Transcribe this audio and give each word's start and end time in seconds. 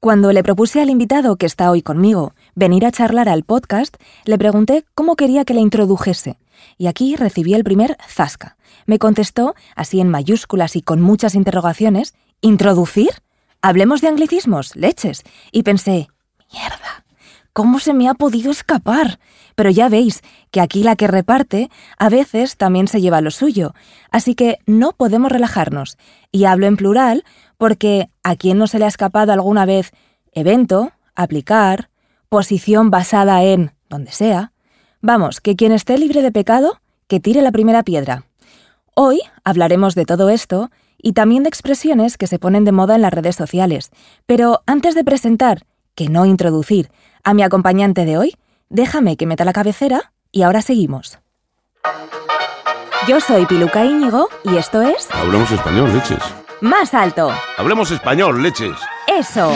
Cuando 0.00 0.32
le 0.32 0.42
propuse 0.42 0.80
al 0.80 0.88
invitado 0.88 1.36
que 1.36 1.44
está 1.44 1.70
hoy 1.70 1.82
conmigo 1.82 2.32
venir 2.54 2.86
a 2.86 2.90
charlar 2.90 3.28
al 3.28 3.44
podcast, 3.44 3.98
le 4.24 4.38
pregunté 4.38 4.86
cómo 4.94 5.14
quería 5.14 5.44
que 5.44 5.52
le 5.52 5.60
introdujese. 5.60 6.38
Y 6.78 6.86
aquí 6.86 7.16
recibí 7.16 7.52
el 7.52 7.64
primer 7.64 7.98
zasca. 8.08 8.56
Me 8.86 8.98
contestó, 8.98 9.54
así 9.76 10.00
en 10.00 10.08
mayúsculas 10.08 10.74
y 10.74 10.80
con 10.80 11.02
muchas 11.02 11.34
interrogaciones, 11.34 12.14
¿introducir? 12.40 13.10
Hablemos 13.60 14.00
de 14.00 14.08
anglicismos, 14.08 14.74
leches. 14.74 15.22
Y 15.52 15.64
pensé, 15.64 16.08
mierda, 16.50 17.04
¿cómo 17.52 17.78
se 17.78 17.92
me 17.92 18.08
ha 18.08 18.14
podido 18.14 18.52
escapar? 18.52 19.20
Pero 19.60 19.68
ya 19.68 19.90
veis 19.90 20.22
que 20.52 20.62
aquí 20.62 20.82
la 20.82 20.96
que 20.96 21.06
reparte 21.06 21.68
a 21.98 22.08
veces 22.08 22.56
también 22.56 22.88
se 22.88 23.02
lleva 23.02 23.20
lo 23.20 23.30
suyo, 23.30 23.74
así 24.10 24.34
que 24.34 24.56
no 24.64 24.92
podemos 24.92 25.30
relajarnos. 25.30 25.98
Y 26.32 26.46
hablo 26.46 26.64
en 26.64 26.78
plural 26.78 27.24
porque 27.58 28.08
a 28.22 28.36
quien 28.36 28.56
no 28.56 28.66
se 28.66 28.78
le 28.78 28.86
ha 28.86 28.88
escapado 28.88 29.34
alguna 29.34 29.66
vez 29.66 29.92
evento, 30.32 30.92
aplicar, 31.14 31.90
posición 32.30 32.90
basada 32.90 33.44
en 33.44 33.72
donde 33.90 34.12
sea. 34.12 34.52
Vamos, 35.02 35.42
que 35.42 35.56
quien 35.56 35.72
esté 35.72 35.98
libre 35.98 36.22
de 36.22 36.32
pecado, 36.32 36.80
que 37.06 37.20
tire 37.20 37.42
la 37.42 37.52
primera 37.52 37.82
piedra. 37.82 38.24
Hoy 38.94 39.20
hablaremos 39.44 39.94
de 39.94 40.06
todo 40.06 40.30
esto 40.30 40.70
y 40.96 41.12
también 41.12 41.42
de 41.42 41.50
expresiones 41.50 42.16
que 42.16 42.28
se 42.28 42.38
ponen 42.38 42.64
de 42.64 42.72
moda 42.72 42.94
en 42.94 43.02
las 43.02 43.12
redes 43.12 43.36
sociales. 43.36 43.90
Pero 44.24 44.62
antes 44.64 44.94
de 44.94 45.04
presentar, 45.04 45.66
que 45.94 46.08
no 46.08 46.24
introducir, 46.24 46.90
a 47.24 47.34
mi 47.34 47.42
acompañante 47.42 48.06
de 48.06 48.16
hoy, 48.16 48.34
déjame 48.70 49.16
que 49.16 49.26
meta 49.26 49.44
la 49.44 49.52
cabecera 49.52 50.12
y 50.32 50.42
ahora 50.42 50.62
seguimos. 50.62 51.18
Yo 53.06 53.20
soy 53.20 53.44
Piluca 53.46 53.84
Íñigo 53.84 54.28
y 54.44 54.56
esto 54.56 54.80
es... 54.80 55.08
Hablemos 55.12 55.50
español, 55.50 55.92
leches. 55.92 56.22
Más 56.60 56.94
alto. 56.94 57.30
Hablemos 57.58 57.90
español, 57.90 58.42
leches. 58.42 58.76
Eso. 59.06 59.52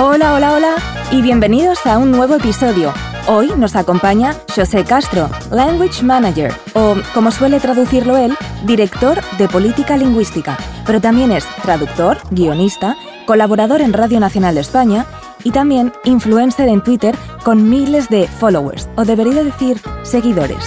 Hola, 0.00 0.34
hola, 0.34 0.52
hola 0.54 0.76
y 1.10 1.22
bienvenidos 1.22 1.86
a 1.86 1.98
un 1.98 2.12
nuevo 2.12 2.34
episodio. 2.36 2.92
Hoy 3.30 3.52
nos 3.58 3.76
acompaña 3.76 4.34
José 4.56 4.84
Castro, 4.84 5.28
Language 5.50 6.02
Manager, 6.02 6.50
o 6.72 6.96
como 7.12 7.30
suele 7.30 7.60
traducirlo 7.60 8.16
él, 8.16 8.34
director 8.64 9.20
de 9.36 9.46
política 9.48 9.98
lingüística, 9.98 10.56
pero 10.86 10.98
también 10.98 11.30
es 11.30 11.44
traductor, 11.60 12.16
guionista, 12.30 12.96
colaborador 13.26 13.82
en 13.82 13.92
Radio 13.92 14.18
Nacional 14.18 14.54
de 14.54 14.62
España 14.62 15.04
y 15.44 15.50
también 15.50 15.92
influencer 16.04 16.70
en 16.70 16.82
Twitter 16.82 17.14
con 17.44 17.68
miles 17.68 18.08
de 18.08 18.26
followers, 18.26 18.88
o 18.96 19.04
debería 19.04 19.44
decir 19.44 19.78
seguidores. 20.04 20.64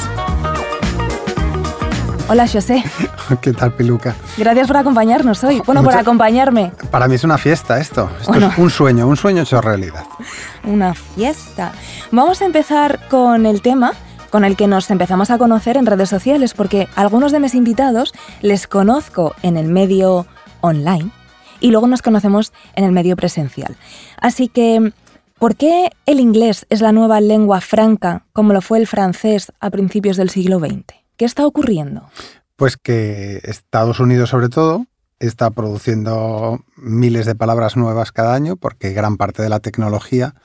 Hola, 2.30 2.48
José. 2.48 2.84
¿Qué 3.42 3.54
tal, 3.54 3.74
Piluca? 3.74 4.16
Gracias 4.38 4.68
por 4.68 4.78
acompañarnos 4.78 5.44
hoy. 5.44 5.62
Bueno, 5.66 5.84
por 5.84 5.96
acompañarme. 5.96 6.72
Para 6.90 7.08
mí 7.08 7.16
es 7.16 7.24
una 7.24 7.38
fiesta 7.38 7.80
esto. 7.80 8.10
Esto 8.20 8.32
Bueno. 8.32 8.48
es 8.48 8.58
un 8.58 8.70
sueño, 8.70 9.08
un 9.08 9.18
sueño 9.18 9.44
hecho 9.44 9.62
realidad. 9.62 10.04
Una 10.64 10.94
fiesta. 10.94 11.72
Vamos 12.12 12.42
a 12.42 12.46
empezar 12.46 13.00
con 13.10 13.46
el 13.46 13.62
tema 13.62 13.94
con 14.30 14.46
el 14.46 14.56
que 14.56 14.68
nos 14.68 14.90
empezamos 14.90 15.30
a 15.30 15.38
conocer 15.38 15.76
en 15.76 15.86
redes 15.86 16.10
sociales, 16.10 16.54
porque 16.54 16.88
algunos 16.96 17.34
de 17.34 17.42
mis 17.42 17.54
invitados 17.54 18.14
les 18.42 18.66
conozco 18.66 19.36
en 19.44 19.58
el 19.58 19.68
medio 19.68 20.26
online 20.62 21.12
y 21.60 21.72
luego 21.72 21.88
nos 21.88 22.02
conocemos 22.02 22.54
en 22.76 22.86
el 22.86 22.94
medio 22.94 23.18
presencial. 23.18 23.76
Así 24.22 24.48
que, 24.48 24.94
¿por 25.38 25.58
qué 25.58 25.90
el 26.06 26.22
inglés 26.22 26.66
es 26.70 26.80
la 26.80 26.94
nueva 26.94 27.20
lengua 27.20 27.60
franca 27.60 28.24
como 28.32 28.54
lo 28.54 28.62
fue 28.62 28.80
el 28.80 28.88
francés 28.88 29.52
a 29.60 29.70
principios 29.70 30.16
del 30.16 30.30
siglo 30.30 30.60
XX? 30.60 30.86
¿Qué 31.18 31.26
está 31.26 31.46
ocurriendo? 31.46 32.10
Pues 32.56 32.78
que 32.78 33.42
Estados 33.44 34.00
Unidos, 34.00 34.30
sobre 34.30 34.50
todo, 34.50 34.86
está 35.20 35.52
produciendo 35.52 36.64
miles 36.76 37.26
de 37.26 37.36
palabras 37.36 37.78
nuevas 37.78 38.12
cada 38.12 38.34
año 38.34 38.56
porque 38.56 38.94
gran 38.94 39.18
parte 39.18 39.44
de 39.44 39.50
la 39.50 39.60
tecnología 39.60 40.36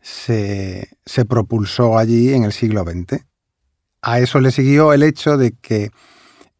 se, 0.00 0.88
se 1.06 1.24
propulsó 1.24 1.96
allí 1.96 2.34
en 2.34 2.44
el 2.44 2.52
siglo 2.52 2.84
XX. 2.84 3.24
A 4.02 4.20
eso 4.20 4.40
le 4.40 4.50
siguió 4.50 4.92
el 4.92 5.02
hecho 5.02 5.38
de 5.38 5.52
que 5.52 5.90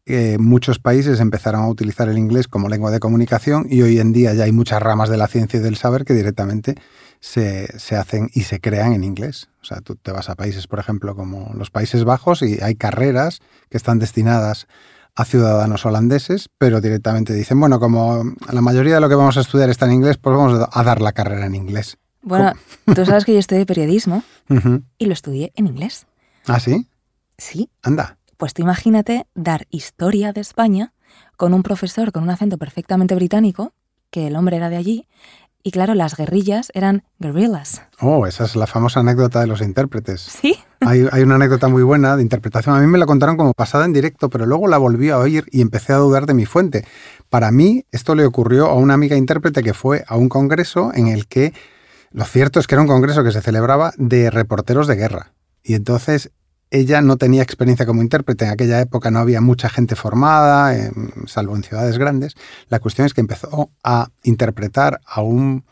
eh, 0.07 0.37
muchos 0.39 0.79
países 0.79 1.19
empezaron 1.19 1.61
a 1.61 1.67
utilizar 1.67 2.07
el 2.09 2.17
inglés 2.17 2.47
como 2.47 2.69
lengua 2.69 2.91
de 2.91 2.99
comunicación 2.99 3.65
y 3.69 3.81
hoy 3.81 3.99
en 3.99 4.13
día 4.13 4.33
ya 4.33 4.43
hay 4.43 4.51
muchas 4.51 4.81
ramas 4.81 5.09
de 5.09 5.17
la 5.17 5.27
ciencia 5.27 5.59
y 5.59 5.63
del 5.63 5.77
saber 5.77 6.05
que 6.05 6.13
directamente 6.13 6.75
se, 7.19 7.67
se 7.79 7.95
hacen 7.95 8.29
y 8.33 8.41
se 8.43 8.59
crean 8.59 8.93
en 8.93 9.03
inglés. 9.03 9.49
O 9.61 9.65
sea, 9.65 9.81
tú 9.81 9.95
te 9.95 10.11
vas 10.11 10.29
a 10.29 10.35
países, 10.35 10.67
por 10.67 10.79
ejemplo, 10.79 11.15
como 11.15 11.51
los 11.55 11.71
Países 11.71 12.03
Bajos 12.03 12.43
y 12.43 12.59
hay 12.61 12.75
carreras 12.75 13.39
que 13.69 13.77
están 13.77 13.97
destinadas 13.97 14.67
a 15.15 15.25
ciudadanos 15.25 15.85
holandeses, 15.85 16.49
pero 16.57 16.81
directamente 16.81 17.33
dicen, 17.33 17.59
bueno, 17.59 17.79
como 17.79 18.23
la 18.51 18.61
mayoría 18.61 18.95
de 18.95 19.01
lo 19.01 19.09
que 19.09 19.15
vamos 19.15 19.37
a 19.37 19.41
estudiar 19.41 19.69
está 19.69 19.85
en 19.85 19.93
inglés, 19.93 20.17
pues 20.17 20.35
vamos 20.35 20.67
a 20.71 20.83
dar 20.83 21.01
la 21.01 21.13
carrera 21.13 21.45
en 21.45 21.55
inglés. 21.55 21.97
Bueno, 22.21 22.53
tú 22.95 23.05
sabes 23.05 23.23
que 23.23 23.33
yo 23.33 23.39
estudié 23.39 23.65
periodismo 23.65 24.23
y 24.97 25.05
lo 25.05 25.13
estudié 25.13 25.51
en 25.55 25.67
inglés. 25.67 26.05
¿Ah, 26.47 26.59
sí? 26.59 26.87
Sí, 27.37 27.69
Anda. 27.81 28.17
Pues 28.37 28.53
tú 28.53 28.61
imagínate 28.61 29.27
dar 29.33 29.67
historia 29.69 30.33
de 30.33 30.41
España 30.41 30.93
con 31.37 31.53
un 31.53 31.63
profesor 31.63 32.11
con 32.11 32.23
un 32.23 32.29
acento 32.29 32.57
perfectamente 32.57 33.15
británico, 33.15 33.73
que 34.09 34.27
el 34.27 34.35
hombre 34.35 34.57
era 34.57 34.69
de 34.69 34.75
allí, 34.75 35.07
y 35.67 35.71
claro, 35.71 35.95
las 35.95 36.15
guerrillas 36.15 36.71
eran 36.75 37.03
guerrillas. 37.17 37.81
Oh, 37.99 38.27
esa 38.27 38.43
es 38.43 38.55
la 38.55 38.67
famosa 38.67 38.99
anécdota 38.99 39.39
de 39.39 39.47
los 39.47 39.61
intérpretes. 39.61 40.21
¿Sí? 40.21 40.55
Hay, 40.81 41.07
hay 41.11 41.23
una 41.23 41.35
anécdota 41.35 41.67
muy 41.67 41.81
buena 41.81 42.15
de 42.15 42.21
interpretación. 42.21 42.75
A 42.75 42.79
mí 42.79 42.85
me 42.85 42.99
la 42.99 43.07
contaron 43.07 43.37
como 43.37 43.53
pasada 43.53 43.85
en 43.85 43.93
directo, 43.93 44.29
pero 44.29 44.45
luego 44.45 44.67
la 44.67 44.77
volví 44.77 45.09
a 45.09 45.17
oír 45.17 45.45
y 45.49 45.61
empecé 45.61 45.93
a 45.93 45.97
dudar 45.97 46.27
de 46.27 46.35
mi 46.35 46.45
fuente. 46.45 46.85
Para 47.31 47.49
mí, 47.49 47.85
esto 47.91 48.13
le 48.13 48.23
ocurrió 48.23 48.67
a 48.67 48.75
una 48.75 48.93
amiga 48.93 49.17
intérprete 49.17 49.63
que 49.63 49.73
fue 49.73 50.03
a 50.07 50.15
un 50.15 50.29
congreso 50.29 50.91
en 50.93 51.07
el 51.07 51.25
que 51.25 51.53
lo 52.11 52.25
cierto 52.25 52.59
es 52.59 52.67
que 52.67 52.75
era 52.75 52.83
un 52.83 52.87
congreso 52.87 53.23
que 53.23 53.31
se 53.31 53.41
celebraba 53.41 53.93
de 53.97 54.29
reporteros 54.29 54.85
de 54.85 54.95
guerra. 54.95 55.33
Y 55.63 55.73
entonces 55.73 56.29
ella 56.75 57.01
no 57.01 57.15
tenía 57.17 57.41
experiencia 57.41 57.85
como 57.85 58.01
intérprete. 58.01 58.45
En 58.45 58.51
aquella 58.51 58.81
época 58.81 59.09
no 59.09 59.19
había 59.19 59.39
mucha 59.39 59.69
gente 59.69 59.95
formada, 59.95 60.75
eh, 60.75 60.91
salvo 61.25 61.55
en 61.55 61.63
ciudades 61.63 61.97
grandes. 61.97 62.35
La 62.67 62.79
cuestión 62.79 63.07
es 63.07 63.13
que 63.13 63.21
empezó 63.21 63.71
a 63.83 64.09
interpretar 64.23 64.99
a 65.05 65.21
un 65.21 65.63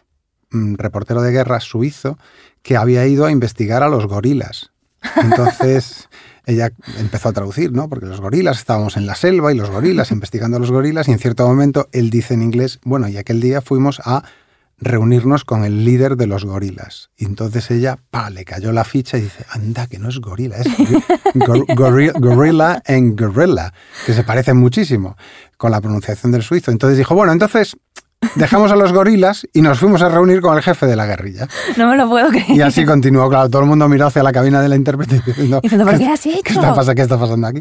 mm, 0.52 0.76
reportero 0.76 1.22
de 1.22 1.32
guerra 1.32 1.60
suizo 1.60 2.18
que 2.62 2.78
había 2.78 3.06
ido 3.06 3.26
a 3.26 3.32
investigar 3.32 3.84
a 3.84 3.90
los 3.90 4.08
gorilas. 4.08 4.72
Entonces 5.22 6.08
ella 6.46 6.72
empezó 6.98 7.30
a 7.30 7.34
traducir, 7.34 7.74
¿no? 7.74 7.90
Porque 7.90 8.06
los 8.06 8.22
gorilas 8.22 8.58
estábamos 8.60 8.96
en 8.96 9.06
la 9.06 9.16
selva 9.16 9.52
y 9.52 9.58
los 9.58 9.70
gorilas 9.70 10.12
investigando 10.12 10.56
a 10.56 10.60
los 10.62 10.72
gorilas 10.72 11.10
y 11.10 11.12
en 11.12 11.20
cierto 11.20 11.46
momento 11.46 11.90
él 11.92 12.10
dice 12.10 12.34
en 12.34 12.44
inglés, 12.44 12.80
bueno, 12.86 13.10
y 13.10 13.18
aquel 13.18 13.42
día 13.42 13.60
fuimos 13.60 14.02
a 14.06 14.24
reunirnos 14.80 15.46
con 15.46 15.64
el 15.64 15.86
líder 15.86 16.18
de 16.18 16.28
los 16.28 16.46
gorilas. 16.46 17.10
Y 17.18 17.26
entonces 17.26 17.70
ella, 17.72 17.98
pa, 18.10 18.30
le 18.30 18.44
cayó 18.46 18.72
la 18.72 18.84
ficha 18.84 19.18
y 19.18 19.22
dice, 19.22 19.46
anda, 19.50 19.88
que 19.88 20.00
no 20.00 20.10
es 20.10 20.20
gorila, 20.20 20.58
es 20.58 20.68
gor- 21.36 21.66
gorri- 21.76 22.12
gorilla 22.20 22.82
en 22.86 23.16
gorilla, 23.16 23.74
que 24.06 24.14
se 24.14 24.24
parecen 24.24 24.58
muchísimo 24.58 25.16
con 25.58 25.72
la 25.72 25.80
pronunciación 25.82 26.32
del 26.32 26.44
suizo. 26.44 26.72
Entonces 26.72 26.98
dijo, 26.98 27.16
bueno, 27.16 27.32
entonces 27.32 27.78
dejamos 28.36 28.72
a 28.72 28.76
los 28.78 28.94
gorilas 28.94 29.46
y 29.54 29.62
nos 29.62 29.80
fuimos 29.80 30.02
a 30.02 30.10
reunir 30.10 30.42
con 30.42 30.56
el 30.58 30.64
jefe 30.64 30.86
de 30.86 30.96
la 30.96 31.06
guerrilla. 31.06 31.48
No 31.78 31.88
me 31.88 31.96
lo 31.98 32.10
puedo 32.10 32.30
creer. 32.30 32.52
Y 32.52 32.62
así 32.62 32.84
continuó, 32.86 33.30
claro, 33.30 33.50
todo 33.50 33.62
el 33.62 33.68
mundo 33.68 33.88
miró 33.90 34.08
hacia 34.08 34.24
la 34.24 34.32
cabina 34.34 34.62
de 34.62 34.70
la 34.70 34.76
intérprete 34.76 35.22
diciendo, 35.26 35.60
Diciendo, 35.62 35.86
¿pero 35.86 35.98
qué 35.98 36.08
has 36.08 36.26
hecho? 36.26 36.40
¿qué 36.44 36.54
está, 36.54 36.74
pasa- 36.74 36.96
qué 36.96 37.02
está 37.04 37.18
pasando 37.20 37.48
aquí? 37.48 37.60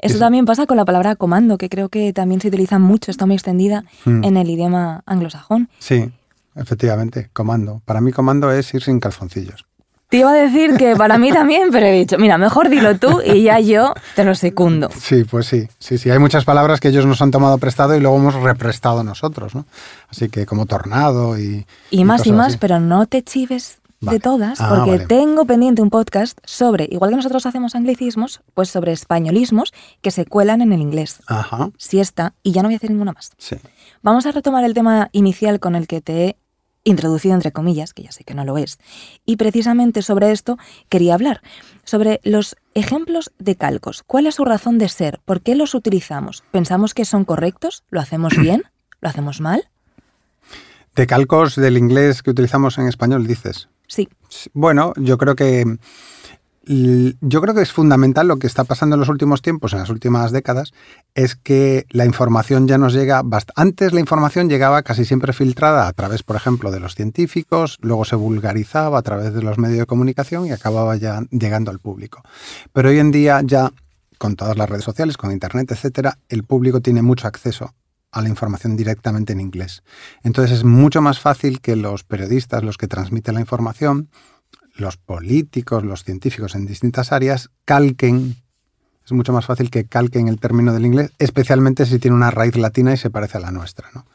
Eso 0.00 0.14
Eso. 0.14 0.18
también 0.18 0.44
pasa 0.44 0.66
con 0.66 0.76
la 0.76 0.84
palabra 0.84 1.14
comando, 1.16 1.58
que 1.58 1.68
creo 1.68 1.88
que 1.88 2.12
también 2.12 2.40
se 2.40 2.48
utiliza 2.48 2.78
mucho, 2.78 3.10
está 3.10 3.26
muy 3.26 3.34
extendida 3.34 3.84
Mm. 4.04 4.24
en 4.24 4.36
el 4.36 4.50
idioma 4.50 5.02
anglosajón. 5.06 5.68
Sí, 5.78 6.10
efectivamente, 6.56 7.30
comando. 7.32 7.82
Para 7.84 8.00
mí 8.00 8.12
comando 8.12 8.50
es 8.52 8.72
ir 8.74 8.82
sin 8.82 9.00
calzoncillos. 9.00 9.64
Te 10.10 10.18
iba 10.18 10.30
a 10.30 10.34
decir 10.34 10.76
que 10.76 10.94
para 10.94 11.18
mí 11.18 11.32
también, 11.32 11.70
pero 11.72 11.86
he 11.86 11.92
dicho, 11.92 12.18
mira, 12.18 12.38
mejor 12.38 12.68
dilo 12.68 12.96
tú 12.98 13.20
y 13.24 13.42
ya 13.42 13.58
yo 13.58 13.94
te 14.14 14.22
lo 14.22 14.34
secundo. 14.36 14.88
Sí, 14.96 15.24
pues 15.24 15.46
sí, 15.46 15.66
sí, 15.80 15.98
sí. 15.98 16.10
Hay 16.10 16.18
muchas 16.20 16.44
palabras 16.44 16.78
que 16.78 16.88
ellos 16.88 17.04
nos 17.06 17.20
han 17.20 17.32
tomado 17.32 17.58
prestado 17.58 17.96
y 17.96 18.00
luego 18.00 18.16
hemos 18.18 18.34
represtado 18.34 19.02
nosotros, 19.02 19.54
¿no? 19.56 19.66
Así 20.08 20.28
que 20.28 20.46
como 20.46 20.66
tornado 20.66 21.36
y... 21.38 21.66
Y 21.90 22.04
más 22.04 22.26
y 22.26 22.32
más, 22.32 22.48
así. 22.48 22.58
pero 22.60 22.78
no 22.78 23.06
te 23.06 23.22
chives 23.24 23.80
Vale. 24.00 24.18
de 24.18 24.20
todas, 24.22 24.60
Ah, 24.60 24.68
porque 24.68 24.90
vale. 24.92 25.06
tengo 25.06 25.46
pendiente 25.46 25.80
un 25.82 25.90
podcast 25.90 26.38
sobre, 26.44 26.86
igual 26.92 27.10
que 27.10 27.16
nosotros 27.16 27.46
hacemos 27.46 27.74
anglicismos, 27.74 28.42
pues 28.52 28.68
sobre 28.68 28.92
españolismos 28.92 29.72
que 30.02 30.10
se 30.12 30.26
cuelan 30.26 30.60
en 30.60 30.72
el 30.74 30.80
inglés. 30.80 31.22
Ajá, 31.26 31.70
Siesta, 31.78 32.34
y 32.42 32.52
ya 32.52 32.62
no 32.62 32.68
voy 32.68 32.74
a 32.74 32.76
hacer 32.76 32.90
ninguna 32.90 33.12
más. 33.12 33.32
sí. 33.38 33.56
Vamos 34.02 34.26
a 34.26 34.32
retomar 34.32 34.64
el 34.64 34.74
tema 34.74 35.08
inicial 35.12 35.58
con 35.60 35.74
el 35.74 35.86
que 35.86 36.02
te 36.02 36.24
he 36.26 36.36
introducido 36.84 37.34
entre 37.34 37.52
comillas, 37.52 37.92
que 37.92 38.02
ya 38.02 38.12
sé 38.12 38.24
que 38.24 38.34
no 38.34 38.44
lo 38.44 38.58
es. 38.58 38.78
Y 39.24 39.36
precisamente 39.36 40.02
sobre 40.02 40.30
esto 40.30 40.58
quería 40.88 41.14
hablar, 41.14 41.40
sobre 41.84 42.20
los 42.22 42.56
ejemplos 42.74 43.32
de 43.38 43.56
calcos. 43.56 44.02
¿Cuál 44.06 44.26
es 44.26 44.36
su 44.36 44.44
razón 44.44 44.78
de 44.78 44.88
ser? 44.88 45.20
¿Por 45.24 45.40
qué 45.40 45.54
los 45.54 45.74
utilizamos? 45.74 46.44
¿Pensamos 46.52 46.94
que 46.94 47.04
son 47.04 47.24
correctos? 47.24 47.84
¿Lo 47.90 48.00
hacemos 48.00 48.36
bien? 48.36 48.62
¿Lo 49.00 49.08
hacemos 49.08 49.40
mal? 49.40 49.68
De 50.94 51.06
calcos 51.06 51.56
del 51.56 51.76
inglés 51.76 52.22
que 52.22 52.30
utilizamos 52.30 52.78
en 52.78 52.86
español, 52.86 53.26
dices. 53.26 53.68
Sí. 53.88 54.08
Bueno, 54.52 54.92
yo 54.96 55.18
creo 55.18 55.34
que 55.34 55.64
yo 56.66 57.40
creo 57.40 57.54
que 57.54 57.62
es 57.62 57.72
fundamental 57.72 58.28
lo 58.28 58.38
que 58.38 58.46
está 58.46 58.64
pasando 58.64 58.94
en 58.94 59.00
los 59.00 59.08
últimos 59.08 59.42
tiempos, 59.42 59.72
en 59.72 59.80
las 59.80 59.90
últimas 59.90 60.32
décadas, 60.32 60.72
es 61.14 61.36
que 61.36 61.86
la 61.90 62.04
información 62.04 62.66
ya 62.66 62.78
nos 62.78 62.92
llega, 62.92 63.22
antes 63.56 63.92
la 63.92 64.00
información 64.00 64.48
llegaba 64.48 64.82
casi 64.82 65.04
siempre 65.04 65.32
filtrada 65.32 65.88
a 65.88 65.92
través, 65.92 66.22
por 66.22 66.36
ejemplo, 66.36 66.70
de 66.70 66.80
los 66.80 66.94
científicos, 66.94 67.78
luego 67.80 68.04
se 68.04 68.16
vulgarizaba 68.16 68.98
a 68.98 69.02
través 69.02 69.34
de 69.34 69.42
los 69.42 69.58
medios 69.58 69.80
de 69.80 69.86
comunicación 69.86 70.46
y 70.46 70.52
acababa 70.52 70.96
ya 70.96 71.22
llegando 71.30 71.70
al 71.70 71.78
público. 71.78 72.22
Pero 72.72 72.88
hoy 72.88 72.98
en 72.98 73.10
día 73.10 73.40
ya, 73.44 73.70
con 74.18 74.36
todas 74.36 74.56
las 74.56 74.68
redes 74.68 74.84
sociales, 74.84 75.16
con 75.16 75.32
Internet, 75.32 75.70
etcétera, 75.72 76.18
el 76.28 76.44
público 76.44 76.80
tiene 76.80 77.02
mucho 77.02 77.28
acceso 77.28 77.74
a 78.14 78.22
la 78.22 78.28
información 78.28 78.76
directamente 78.76 79.32
en 79.32 79.40
inglés. 79.40 79.82
Entonces 80.22 80.58
es 80.58 80.64
mucho 80.64 81.02
más 81.02 81.18
fácil 81.18 81.60
que 81.60 81.76
los 81.76 82.04
periodistas, 82.04 82.62
los 82.62 82.78
que 82.78 82.86
transmiten 82.86 83.34
la 83.34 83.40
información, 83.40 84.08
los 84.74 84.96
políticos, 84.96 85.84
los 85.84 86.04
científicos 86.04 86.54
en 86.54 86.66
distintas 86.66 87.12
áreas 87.12 87.50
calquen, 87.64 88.36
es 89.04 89.12
mucho 89.12 89.32
más 89.32 89.46
fácil 89.46 89.70
que 89.70 89.86
calquen 89.86 90.28
el 90.28 90.40
término 90.40 90.72
del 90.72 90.86
inglés, 90.86 91.12
especialmente 91.18 91.86
si 91.86 91.98
tiene 91.98 92.16
una 92.16 92.30
raíz 92.30 92.56
latina 92.56 92.92
y 92.92 92.96
se 92.96 93.10
parece 93.10 93.38
a 93.38 93.40
la 93.40 93.50
nuestra. 93.50 93.88
¿no? 93.94 94.06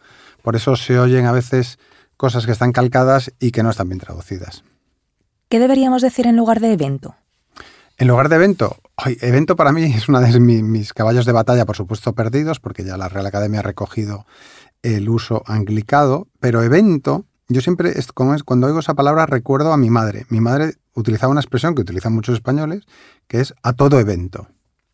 Por 0.42 0.56
eso 0.56 0.76
se 0.76 1.00
oyen 1.00 1.26
a 1.26 1.32
veces 1.32 1.80
cosas 2.18 2.46
que 2.46 2.52
están 2.52 2.72
calcadas 2.72 3.32
y 3.40 3.52
que 3.52 3.64
no 3.64 3.70
están 3.70 3.88
bien 3.88 4.00
traducidas. 4.00 4.64
¿Qué 5.48 5.60
deberíamos 5.60 6.02
decir 6.02 6.28
en 6.28 6.36
lugar 6.36 6.60
de 6.60 6.74
evento? 6.74 7.16
En 7.98 8.08
lugar 8.08 8.30
de 8.30 8.36
evento, 8.36 8.78
evento 9.22 9.56
para 9.56 9.72
mí 9.72 9.84
es 9.84 10.08
uno 10.08 10.22
de 10.22 10.40
mis, 10.40 10.94
caballos 10.94 11.26
de 11.26 11.34
batalla, 11.34 11.66
por 11.66 11.76
supuesto, 11.76 12.14
perdidos, 12.14 12.60
porque 12.60 12.84
ya 12.84 12.98
la 12.98 13.10
Real 13.10 13.26
Academia 13.26 13.60
ha 13.60 13.64
recogido 13.64 14.26
el 14.84 15.10
uso 15.10 15.44
anglicado, 15.46 16.28
pero 16.40 16.64
evento 16.64 17.26
yo 17.50 17.62
siempre, 17.62 17.94
cuando 18.46 18.68
oigo 18.68 18.80
esa 18.80 18.94
palabra, 18.94 19.26
recuerdo 19.26 19.74
a 19.74 19.78
mi 19.78 19.90
madre. 19.90 20.26
Mi 20.30 20.40
madre 20.40 20.76
utilizaba 20.94 21.32
una 21.32 21.42
expresión 21.42 21.74
que 21.74 21.82
utilizan 21.82 22.14
muchos 22.14 22.36
españoles, 22.36 22.86
que 23.28 23.42
es 23.42 23.56
a 23.64 23.74
todo 23.74 24.00
evento. 24.00 24.48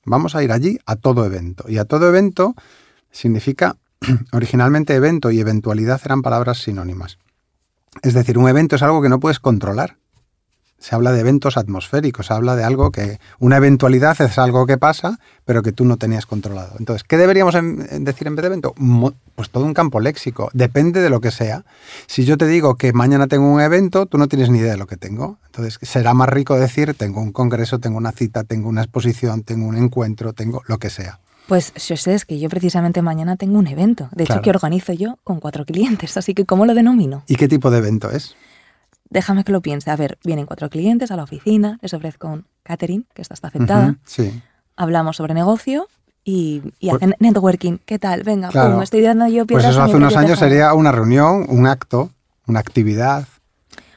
Vamos 0.06 0.36
a 0.36 0.44
ir 0.44 0.54
allí 0.54 0.80
a 0.86 0.96
todo 0.96 1.26
evento. 1.26 1.66
Y 1.68 1.78
a 1.80 1.86
todo 1.86 2.08
evento 2.08 2.56
significa, 3.12 3.76
originalmente 4.32 4.96
evento 4.96 5.32
y 5.32 5.42
eventualidad 5.42 6.00
eran 6.06 6.22
palabras 6.22 6.60
sinónimas. 6.60 7.18
Es 8.02 8.14
decir, 8.14 8.38
un 8.38 8.48
evento 8.48 8.78
es 8.78 8.84
algo 8.84 9.02
que 9.02 9.10
no 9.10 9.20
puedes 9.20 9.40
controlar 9.40 9.98
se 10.86 10.94
habla 10.94 11.12
de 11.12 11.22
eventos 11.22 11.58
atmosféricos, 11.58 12.28
se 12.28 12.34
habla 12.34 12.56
de 12.56 12.64
algo 12.64 12.92
que, 12.92 13.20
una 13.40 13.58
eventualidad 13.58 14.22
es 14.22 14.38
algo 14.38 14.68
que 14.68 14.78
pasa, 14.78 15.18
pero 15.44 15.64
que 15.64 15.72
tú 15.72 15.84
no 15.84 15.98
tenías 15.98 16.28
controlado. 16.28 16.76
Entonces, 16.78 17.04
¿qué 17.04 17.18
deberíamos 17.18 17.56
decir 17.56 18.28
en 18.28 18.36
vez 18.36 18.44
de 18.44 18.48
evento? 18.48 18.76
Pues 19.34 19.50
todo 19.50 19.66
un 19.66 19.74
campo 19.74 20.00
léxico, 20.00 20.52
depende 20.54 21.02
de 21.02 21.10
lo 21.10 21.22
que 21.22 21.32
sea. 21.32 21.66
Si 22.06 22.24
yo 22.24 22.38
te 22.38 22.46
digo 22.46 22.76
que 22.76 22.94
mañana 22.94 23.26
tengo 23.26 23.52
un 23.52 23.62
evento, 23.62 24.06
tú 24.06 24.20
no 24.20 24.28
tienes 24.28 24.52
ni 24.52 24.60
idea 24.60 24.74
de 24.74 24.78
lo 24.78 24.86
que 24.86 24.96
tengo. 24.96 25.40
Entonces, 25.48 25.80
será 25.82 26.14
más 26.14 26.30
rico 26.30 26.56
decir, 26.60 26.94
tengo 26.94 27.20
un 27.20 27.32
congreso, 27.32 27.80
tengo 27.80 27.98
una 27.98 28.12
cita, 28.12 28.44
tengo 28.44 28.70
una 28.70 28.84
exposición, 28.84 29.42
tengo 29.42 29.66
un 29.66 29.78
encuentro, 29.78 30.34
tengo 30.34 30.62
lo 30.68 30.78
que 30.78 30.92
sea. 30.92 31.20
Pues 31.48 31.74
yo 31.74 31.98
sé, 31.98 32.14
es 32.14 32.26
que 32.26 32.38
yo 32.38 32.48
precisamente 32.48 33.02
mañana 33.02 33.38
tengo 33.38 33.58
un 33.58 33.66
evento, 33.66 34.10
de 34.12 34.26
hecho 34.26 34.42
que 34.42 34.52
organizo 34.52 34.94
yo 34.94 35.18
con 35.24 35.40
cuatro 35.40 35.66
clientes, 35.66 36.16
así 36.18 36.36
que 36.36 36.46
¿cómo 36.46 36.66
lo 36.68 36.76
denomino? 36.76 37.24
¿Y 37.28 37.36
qué 37.36 37.48
tipo 37.48 37.72
de 37.72 37.80
evento 37.80 38.12
es? 38.12 38.36
Déjame 39.10 39.44
que 39.44 39.52
lo 39.52 39.62
piense. 39.62 39.92
A 39.92 39.96
ver, 39.96 40.18
vienen 40.24 40.46
cuatro 40.46 40.70
clientes 40.70 41.12
a 41.12 41.16
la 41.16 41.24
oficina, 41.24 41.80
les 41.82 41.94
ofrezco 41.94 42.28
un 42.28 42.46
catering, 42.64 43.06
que 43.14 43.22
esta 43.22 43.34
está 43.34 43.48
aceptada. 43.48 43.96
sí. 44.06 44.42
Hablamos 44.78 45.16
sobre 45.16 45.34
negocio 45.34 45.88
y, 46.26 46.60
pues 46.82 46.96
hacen 46.96 47.16
networking. 47.20 47.78
¿Qué 47.86 47.98
tal? 47.98 48.24
Venga, 48.24 48.50
pum, 48.50 48.82
estoy 48.82 49.02
dando 49.02 49.26
yo 49.28 49.46
Pues 49.46 49.64
eso 49.64 49.82
hace 49.82 49.96
unos 49.96 50.18
años 50.18 50.40
sería 50.40 50.74
una 50.74 50.92
reunión, 50.92 51.46
un 51.48 51.66
acto, 51.66 52.10
una 52.46 52.60
actividad. 52.60 53.26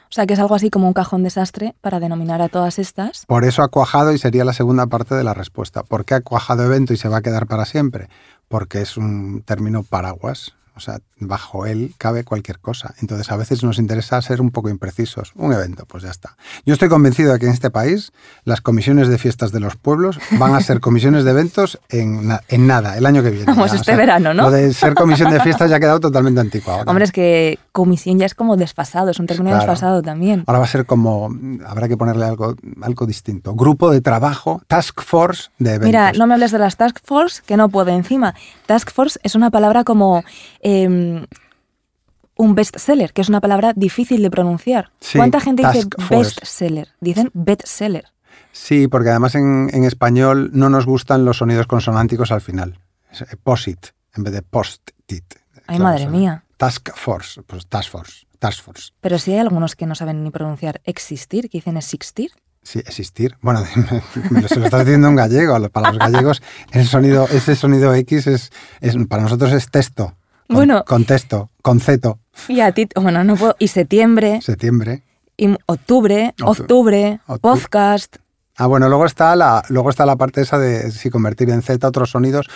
O 0.09 0.11
sea, 0.11 0.25
que 0.25 0.33
es 0.33 0.39
algo 0.39 0.55
así 0.55 0.69
como 0.69 0.87
un 0.87 0.93
cajón 0.93 1.21
desastre 1.21 1.75
para 1.81 1.99
denominar 1.99 2.41
a 2.41 2.49
todas 2.49 2.79
estas. 2.79 3.25
Por 3.25 3.43
eso 3.43 3.61
ha 3.61 3.67
cuajado 3.67 4.13
y 4.13 4.17
sería 4.17 4.45
la 4.45 4.53
segunda 4.53 4.87
parte 4.87 5.15
de 5.15 5.23
la 5.23 5.33
respuesta. 5.33 5.83
¿Por 5.83 6.05
qué 6.05 6.15
ha 6.15 6.21
cuajado 6.21 6.63
evento 6.63 6.93
y 6.93 6.97
se 6.97 7.09
va 7.09 7.17
a 7.17 7.21
quedar 7.21 7.45
para 7.45 7.65
siempre? 7.65 8.09
Porque 8.47 8.81
es 8.81 8.97
un 8.97 9.43
término 9.43 9.83
paraguas. 9.83 10.55
O 10.75 10.79
sea, 10.79 10.99
bajo 11.19 11.65
él 11.65 11.93
cabe 11.97 12.23
cualquier 12.23 12.59
cosa. 12.59 12.93
Entonces 13.01 13.31
a 13.31 13.35
veces 13.35 13.63
nos 13.63 13.79
interesa 13.79 14.21
ser 14.21 14.41
un 14.41 14.51
poco 14.51 14.69
imprecisos. 14.69 15.33
Un 15.35 15.53
evento, 15.53 15.85
pues 15.85 16.03
ya 16.03 16.09
está. 16.09 16.35
Yo 16.65 16.73
estoy 16.73 16.89
convencido 16.89 17.33
de 17.33 17.39
que 17.39 17.45
en 17.45 17.51
este 17.51 17.69
país 17.69 18.11
las 18.45 18.61
comisiones 18.61 19.07
de 19.07 19.17
fiestas 19.17 19.51
de 19.51 19.59
los 19.59 19.75
pueblos 19.75 20.19
van 20.31 20.55
a 20.55 20.61
ser 20.61 20.79
comisiones 20.89 21.23
de 21.23 21.31
eventos 21.31 21.79
en, 21.89 22.31
en 22.47 22.67
nada, 22.67 22.97
el 22.97 23.05
año 23.05 23.21
que 23.23 23.29
viene. 23.29 23.45
Vamos, 23.45 23.73
este 23.73 23.95
verano, 23.95 24.33
¿no? 24.33 24.43
Lo 24.43 24.51
de 24.51 24.73
ser 24.73 24.93
comisión 24.93 25.31
de 25.31 25.39
fiestas 25.41 25.69
ya 25.69 25.77
ha 25.77 25.79
quedado 25.79 25.99
totalmente 25.99 26.39
anticuado. 26.39 26.83
Hombre, 26.87 27.05
es 27.05 27.11
que 27.11 27.59
comisión 27.71 28.19
ya 28.19 28.25
es 28.25 28.35
como 28.35 28.57
desfasado, 28.57 29.09
es 29.09 29.19
un 29.19 29.27
término 29.27 29.55
desfasado 29.55 30.01
también. 30.01 30.43
Ahora 30.47 30.59
va 30.59 30.65
a 30.65 30.69
ser 30.69 30.85
como, 30.85 31.29
habrá 31.65 31.87
que 31.87 31.97
ponerle 31.97 32.25
algo, 32.25 32.55
algo 32.81 33.05
distinto. 33.05 33.53
Grupo 33.55 33.91
de 33.91 34.01
trabajo, 34.01 34.61
task 34.67 35.01
force 35.01 35.49
de 35.59 35.71
eventos. 35.71 35.87
Mira, 35.87 36.11
no 36.13 36.27
me 36.27 36.33
hables 36.33 36.51
de 36.51 36.59
las 36.59 36.77
task 36.77 36.99
force, 37.03 37.41
que 37.45 37.57
no 37.57 37.69
puedo 37.69 37.89
encima. 37.89 38.35
Task 38.65 38.91
force 38.91 39.19
es 39.23 39.35
una 39.35 39.49
palabra 39.49 39.83
como... 39.83 40.23
Em, 40.61 41.25
un 42.39 42.55
bestseller, 42.55 43.11
que 43.11 43.21
es 43.21 43.29
una 43.29 43.41
palabra 43.41 43.73
difícil 43.75 44.21
de 44.21 44.31
pronunciar. 44.31 44.91
¿Cuánta 45.13 45.41
gente 45.41 45.63
dice 45.67 45.87
bestseller? 46.09 46.87
Dicen 47.01 47.31
bestseller. 47.33 48.05
Sí, 48.53 48.87
porque 48.87 49.09
además 49.09 49.35
en, 49.35 49.83
español 49.83 50.49
no 50.53 50.69
nos 50.69 50.85
gustan 50.85 51.25
los 51.25 51.37
sonidos 51.37 51.67
consonánticos 51.67 52.31
al 52.31 52.41
final. 52.41 52.79
Eh, 53.11 53.35
posit 53.43 53.87
en 54.15 54.23
vez 54.23 54.33
de 54.33 54.41
post-it. 54.41 55.35
Ay, 55.67 55.79
madre 55.79 56.07
mía. 56.07 56.45
Task 56.57 56.89
force, 56.95 57.41
pues 57.43 57.67
task 57.67 57.91
force, 57.91 58.25
task 58.39 58.63
force. 58.63 58.91
Pero 59.01 59.19
sí 59.19 59.33
hay 59.33 59.39
algunos 59.39 59.75
que 59.75 59.85
no 59.85 59.95
saben 59.95 60.23
ni 60.23 60.31
pronunciar 60.31 60.81
existir, 60.85 61.49
que 61.49 61.59
dicen 61.59 61.77
existir. 61.77 62.31
Sí, 62.63 62.79
existir. 62.79 63.37
Bueno, 63.41 63.63
me 64.31 64.41
lo, 64.41 64.47
se 64.47 64.59
lo 64.59 64.65
estás 64.65 64.85
diciendo 64.85 65.09
en 65.09 65.15
gallego. 65.15 65.69
Para 65.69 65.91
los 65.91 65.99
gallegos, 65.99 66.41
el 66.71 66.85
sonido, 66.85 67.27
ese 67.29 67.55
sonido 67.55 67.93
X 67.95 68.27
es, 68.27 68.51
es 68.81 68.95
para 69.07 69.23
nosotros 69.23 69.51
es 69.51 69.69
texto. 69.69 70.15
Bueno. 70.49 70.83
Con 70.85 71.05
texto, 71.05 71.49
con 71.61 71.79
ceto. 71.79 72.19
Y 72.47 72.59
a 72.61 72.71
ti, 72.71 72.87
bueno, 72.95 73.23
no 73.23 73.35
puedo. 73.35 73.55
Y 73.59 73.67
septiembre. 73.69 74.41
Septiembre. 74.41 75.03
Y 75.37 75.55
octubre, 75.67 76.33
octubre, 76.43 77.21
podcast. 77.41 78.17
Ah, 78.55 78.67
bueno, 78.67 78.89
luego 78.89 79.05
está 79.05 79.37
la, 79.37 79.63
luego 79.69 79.89
está 79.89 80.05
la 80.05 80.17
parte 80.17 80.41
esa 80.41 80.59
de 80.59 80.91
si 80.91 81.09
convertir 81.09 81.49
en 81.49 81.61
Z 81.61 81.87
otros 81.87 82.09
sonidos. 82.09 82.49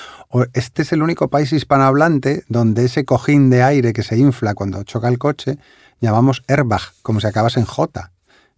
Este 0.52 0.82
es 0.82 0.92
el 0.92 1.02
único 1.02 1.30
país 1.30 1.54
hispanohablante 1.54 2.44
donde 2.50 2.84
ese 2.84 3.06
cojín 3.06 3.50
de 3.50 3.64
aire 3.64 3.94
que 3.94 4.04
se 4.04 4.18
infla 4.18 4.54
cuando 4.54 4.84
choca 4.84 5.08
el 5.08 5.18
coche 5.18 5.60
llamamos 6.02 6.44
airbag, 6.50 6.82
como 7.04 7.22
si 7.22 7.28
acabas 7.28 7.56
en 7.56 7.64
J. 7.64 8.12